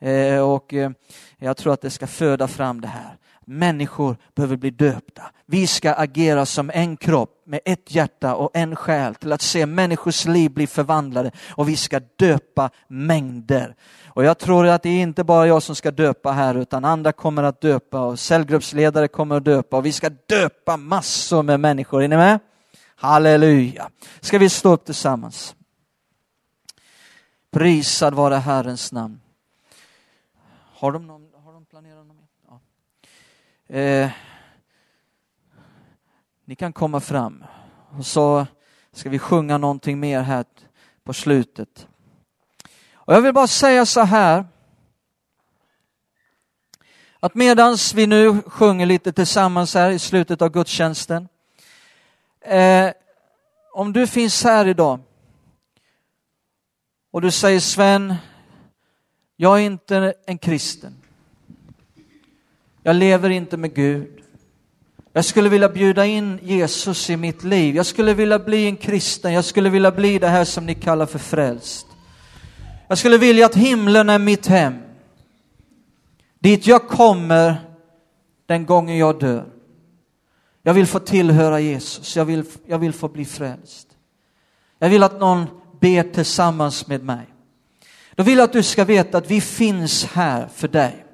eh, 0.00 0.38
och 0.38 0.74
eh, 0.74 0.90
jag 1.38 1.56
tror 1.56 1.72
att 1.72 1.80
det 1.80 1.90
ska 1.90 2.06
föda 2.06 2.48
fram 2.48 2.80
det 2.80 2.88
här. 2.88 3.16
människor 3.46 4.16
behöver 4.34 4.56
bli 4.56 4.70
döpta. 4.70 5.22
Vi 5.46 5.66
ska 5.66 5.94
agera 5.94 6.46
som 6.46 6.70
en 6.74 6.96
kropp 6.96 7.30
med 7.46 7.60
ett 7.64 7.94
hjärta 7.94 8.34
och 8.34 8.50
en 8.54 8.76
själ 8.76 9.14
till 9.14 9.32
att 9.32 9.42
se 9.42 9.66
människors 9.66 10.24
liv 10.24 10.50
bli 10.50 10.66
förvandlade 10.66 11.30
och 11.50 11.68
vi 11.68 11.76
ska 11.76 12.00
döpa 12.16 12.70
mängder. 12.88 13.74
Och 14.06 14.24
jag 14.24 14.38
tror 14.38 14.66
att 14.66 14.82
det 14.82 14.88
är 14.88 15.02
inte 15.02 15.24
bara 15.24 15.46
jag 15.46 15.62
som 15.62 15.76
ska 15.76 15.90
döpa 15.90 16.32
här 16.32 16.54
utan 16.54 16.84
andra 16.84 17.12
kommer 17.12 17.42
att 17.42 17.60
döpa 17.60 18.00
och 18.00 18.18
cellgruppsledare 18.18 19.08
kommer 19.08 19.36
att 19.36 19.44
döpa 19.44 19.76
och 19.76 19.86
vi 19.86 19.92
ska 19.92 20.10
döpa 20.28 20.76
massor 20.76 21.42
med 21.42 21.60
människor. 21.60 22.02
Är 22.02 22.08
ni 22.08 22.16
med? 22.16 22.38
Halleluja. 22.96 23.88
Ska 24.20 24.38
vi 24.38 24.48
stå 24.48 24.72
upp 24.72 24.84
tillsammans? 24.84 25.54
Prisad 27.54 28.14
vare 28.14 28.34
Herrens 28.34 28.92
namn. 28.92 29.20
Har 30.72 30.92
de, 30.92 31.06
någon, 31.06 31.28
har 31.44 31.52
de 31.52 31.64
planerat 31.64 32.06
något 32.06 32.16
mer? 32.16 32.26
Ja. 32.48 33.76
Eh, 33.76 34.10
ni 36.44 36.54
kan 36.54 36.72
komma 36.72 37.00
fram 37.00 37.44
och 37.98 38.06
så 38.06 38.46
ska 38.92 39.10
vi 39.10 39.18
sjunga 39.18 39.58
någonting 39.58 40.00
mer 40.00 40.20
här 40.20 40.44
på 41.04 41.12
slutet. 41.12 41.88
Och 42.94 43.14
jag 43.14 43.20
vill 43.20 43.34
bara 43.34 43.46
säga 43.46 43.86
så 43.86 44.00
här 44.00 44.44
att 47.20 47.34
medans 47.34 47.94
vi 47.94 48.06
nu 48.06 48.42
sjunger 48.42 48.86
lite 48.86 49.12
tillsammans 49.12 49.74
här 49.74 49.90
i 49.90 49.98
slutet 49.98 50.42
av 50.42 50.48
gudstjänsten. 50.48 51.28
Eh, 52.40 52.90
om 53.72 53.92
du 53.92 54.06
finns 54.06 54.44
här 54.44 54.66
idag 54.66 55.00
och 57.14 57.20
du 57.20 57.30
säger 57.30 57.60
Sven, 57.60 58.14
jag 59.36 59.60
är 59.60 59.64
inte 59.64 60.14
en 60.26 60.38
kristen. 60.38 60.94
Jag 62.82 62.96
lever 62.96 63.30
inte 63.30 63.56
med 63.56 63.74
Gud. 63.74 64.22
Jag 65.12 65.24
skulle 65.24 65.48
vilja 65.48 65.68
bjuda 65.68 66.06
in 66.06 66.38
Jesus 66.42 67.10
i 67.10 67.16
mitt 67.16 67.44
liv. 67.44 67.76
Jag 67.76 67.86
skulle 67.86 68.14
vilja 68.14 68.38
bli 68.38 68.66
en 68.66 68.76
kristen. 68.76 69.32
Jag 69.32 69.44
skulle 69.44 69.70
vilja 69.70 69.90
bli 69.90 70.18
det 70.18 70.28
här 70.28 70.44
som 70.44 70.66
ni 70.66 70.74
kallar 70.74 71.06
för 71.06 71.18
frälst. 71.18 71.86
Jag 72.88 72.98
skulle 72.98 73.18
vilja 73.18 73.46
att 73.46 73.54
himlen 73.54 74.08
är 74.10 74.18
mitt 74.18 74.46
hem. 74.46 74.74
Dit 76.38 76.66
jag 76.66 76.88
kommer 76.88 77.56
den 78.46 78.66
gången 78.66 78.98
jag 78.98 79.20
dör. 79.20 79.46
Jag 80.62 80.74
vill 80.74 80.86
få 80.86 80.98
tillhöra 80.98 81.60
Jesus. 81.60 82.16
Jag 82.16 82.24
vill, 82.24 82.44
jag 82.66 82.78
vill 82.78 82.92
få 82.92 83.08
bli 83.08 83.24
frälst. 83.24 83.88
Jag 84.78 84.88
vill 84.88 85.02
att 85.02 85.20
någon 85.20 85.46
be 85.84 86.02
tillsammans 86.02 86.86
med 86.86 87.04
mig. 87.04 87.26
Då 88.14 88.22
vill 88.22 88.38
jag 88.38 88.44
att 88.44 88.52
du 88.52 88.62
ska 88.62 88.84
veta 88.84 89.18
att 89.18 89.30
vi 89.30 89.40
finns 89.40 90.04
här 90.04 90.48
för 90.48 90.68
dig. 90.68 91.06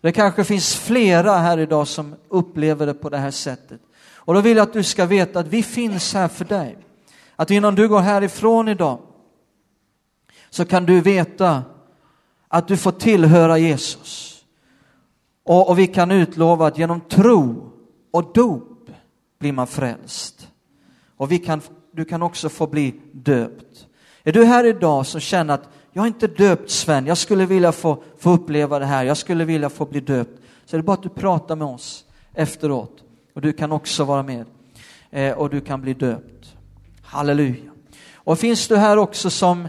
Det 0.00 0.12
kanske 0.12 0.44
finns 0.44 0.76
flera 0.76 1.32
här 1.32 1.58
idag 1.58 1.88
som 1.88 2.14
upplever 2.28 2.86
det 2.86 2.94
på 2.94 3.08
det 3.08 3.18
här 3.18 3.30
sättet. 3.30 3.80
Och 4.14 4.34
då 4.34 4.40
vill 4.40 4.56
jag 4.56 4.64
att 4.64 4.72
du 4.72 4.82
ska 4.82 5.06
veta 5.06 5.40
att 5.40 5.46
vi 5.46 5.62
finns 5.62 6.14
här 6.14 6.28
för 6.28 6.44
dig. 6.44 6.78
Att 7.36 7.50
innan 7.50 7.74
du 7.74 7.88
går 7.88 8.00
härifrån 8.00 8.68
idag 8.68 8.98
så 10.50 10.64
kan 10.64 10.86
du 10.86 11.00
veta 11.00 11.62
att 12.48 12.68
du 12.68 12.76
får 12.76 12.92
tillhöra 12.92 13.58
Jesus. 13.58 14.44
Och, 15.44 15.68
och 15.68 15.78
vi 15.78 15.86
kan 15.86 16.10
utlova 16.10 16.66
att 16.66 16.78
genom 16.78 17.00
tro 17.00 17.72
och 18.10 18.32
dop 18.32 18.90
blir 19.38 19.52
man 19.52 19.66
frälst. 19.66 20.48
Och 21.16 21.32
vi 21.32 21.38
kan, 21.38 21.60
du 21.92 22.04
kan 22.04 22.22
också 22.22 22.48
få 22.48 22.66
bli 22.66 22.94
döpt. 23.12 23.71
Är 24.24 24.32
du 24.32 24.44
här 24.44 24.64
idag 24.64 25.06
som 25.06 25.20
känner 25.20 25.54
att 25.54 25.68
jag 25.92 26.02
är 26.02 26.06
inte 26.06 26.26
döpt 26.26 26.70
Sven, 26.70 27.06
jag 27.06 27.18
skulle 27.18 27.46
vilja 27.46 27.72
få, 27.72 28.02
få 28.18 28.30
uppleva 28.30 28.78
det 28.78 28.86
här, 28.86 29.04
jag 29.04 29.16
skulle 29.16 29.44
vilja 29.44 29.68
få 29.68 29.84
bli 29.84 30.00
döpt. 30.00 30.40
Så 30.64 30.76
är 30.76 30.78
det 30.78 30.84
bara 30.84 30.92
att 30.92 31.02
du 31.02 31.08
pratar 31.08 31.56
med 31.56 31.66
oss 31.66 32.04
efteråt. 32.34 33.02
Och 33.34 33.40
du 33.40 33.52
kan 33.52 33.72
också 33.72 34.04
vara 34.04 34.22
med. 34.22 34.46
Eh, 35.10 35.32
och 35.32 35.50
du 35.50 35.60
kan 35.60 35.80
bli 35.80 35.94
döpt. 35.94 36.54
Halleluja. 37.02 37.70
Och 38.14 38.38
finns 38.38 38.68
du 38.68 38.76
här 38.76 38.96
också 38.96 39.30
som 39.30 39.68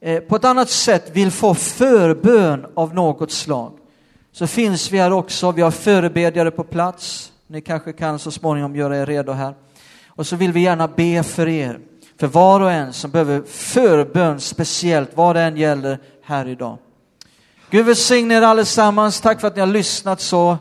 eh, 0.00 0.20
på 0.20 0.36
ett 0.36 0.44
annat 0.44 0.70
sätt 0.70 1.10
vill 1.16 1.30
få 1.30 1.54
förbön 1.54 2.66
av 2.74 2.94
något 2.94 3.30
slag. 3.30 3.78
Så 4.32 4.46
finns 4.46 4.90
vi 4.90 4.98
här 4.98 5.12
också, 5.12 5.52
vi 5.52 5.62
har 5.62 5.70
förebedjare 5.70 6.50
på 6.50 6.64
plats. 6.64 7.32
Ni 7.46 7.60
kanske 7.60 7.92
kan 7.92 8.18
så 8.18 8.30
småningom 8.30 8.76
göra 8.76 8.96
er 8.96 9.06
redo 9.06 9.32
här. 9.32 9.54
Och 10.06 10.26
så 10.26 10.36
vill 10.36 10.52
vi 10.52 10.60
gärna 10.60 10.88
be 10.88 11.22
för 11.22 11.48
er 11.48 11.80
för 12.16 12.26
var 12.26 12.60
och 12.60 12.72
en 12.72 12.92
som 12.92 13.10
behöver 13.10 13.42
förbön 13.42 14.40
speciellt, 14.40 15.16
vad 15.16 15.36
det 15.36 15.42
än 15.42 15.56
gäller 15.56 15.98
här 16.22 16.48
idag. 16.48 16.78
Gud 17.70 17.86
välsigne 17.86 18.34
er 18.34 18.42
allesammans. 18.42 19.20
Tack 19.20 19.40
för 19.40 19.48
att 19.48 19.54
ni 19.56 19.60
har 19.60 19.66
lyssnat 19.66 20.20
så 20.20 20.58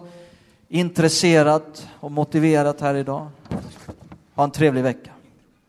intresserat 0.68 1.88
och 2.00 2.12
motiverat 2.12 2.82
här 2.82 2.96
idag. 2.96 3.28
Ha 4.36 4.44
en 4.44 4.52
trevlig 4.52 4.84
vecka. 4.84 5.12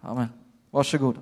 Amen. 0.01 0.29
Varsågod. 0.71 1.17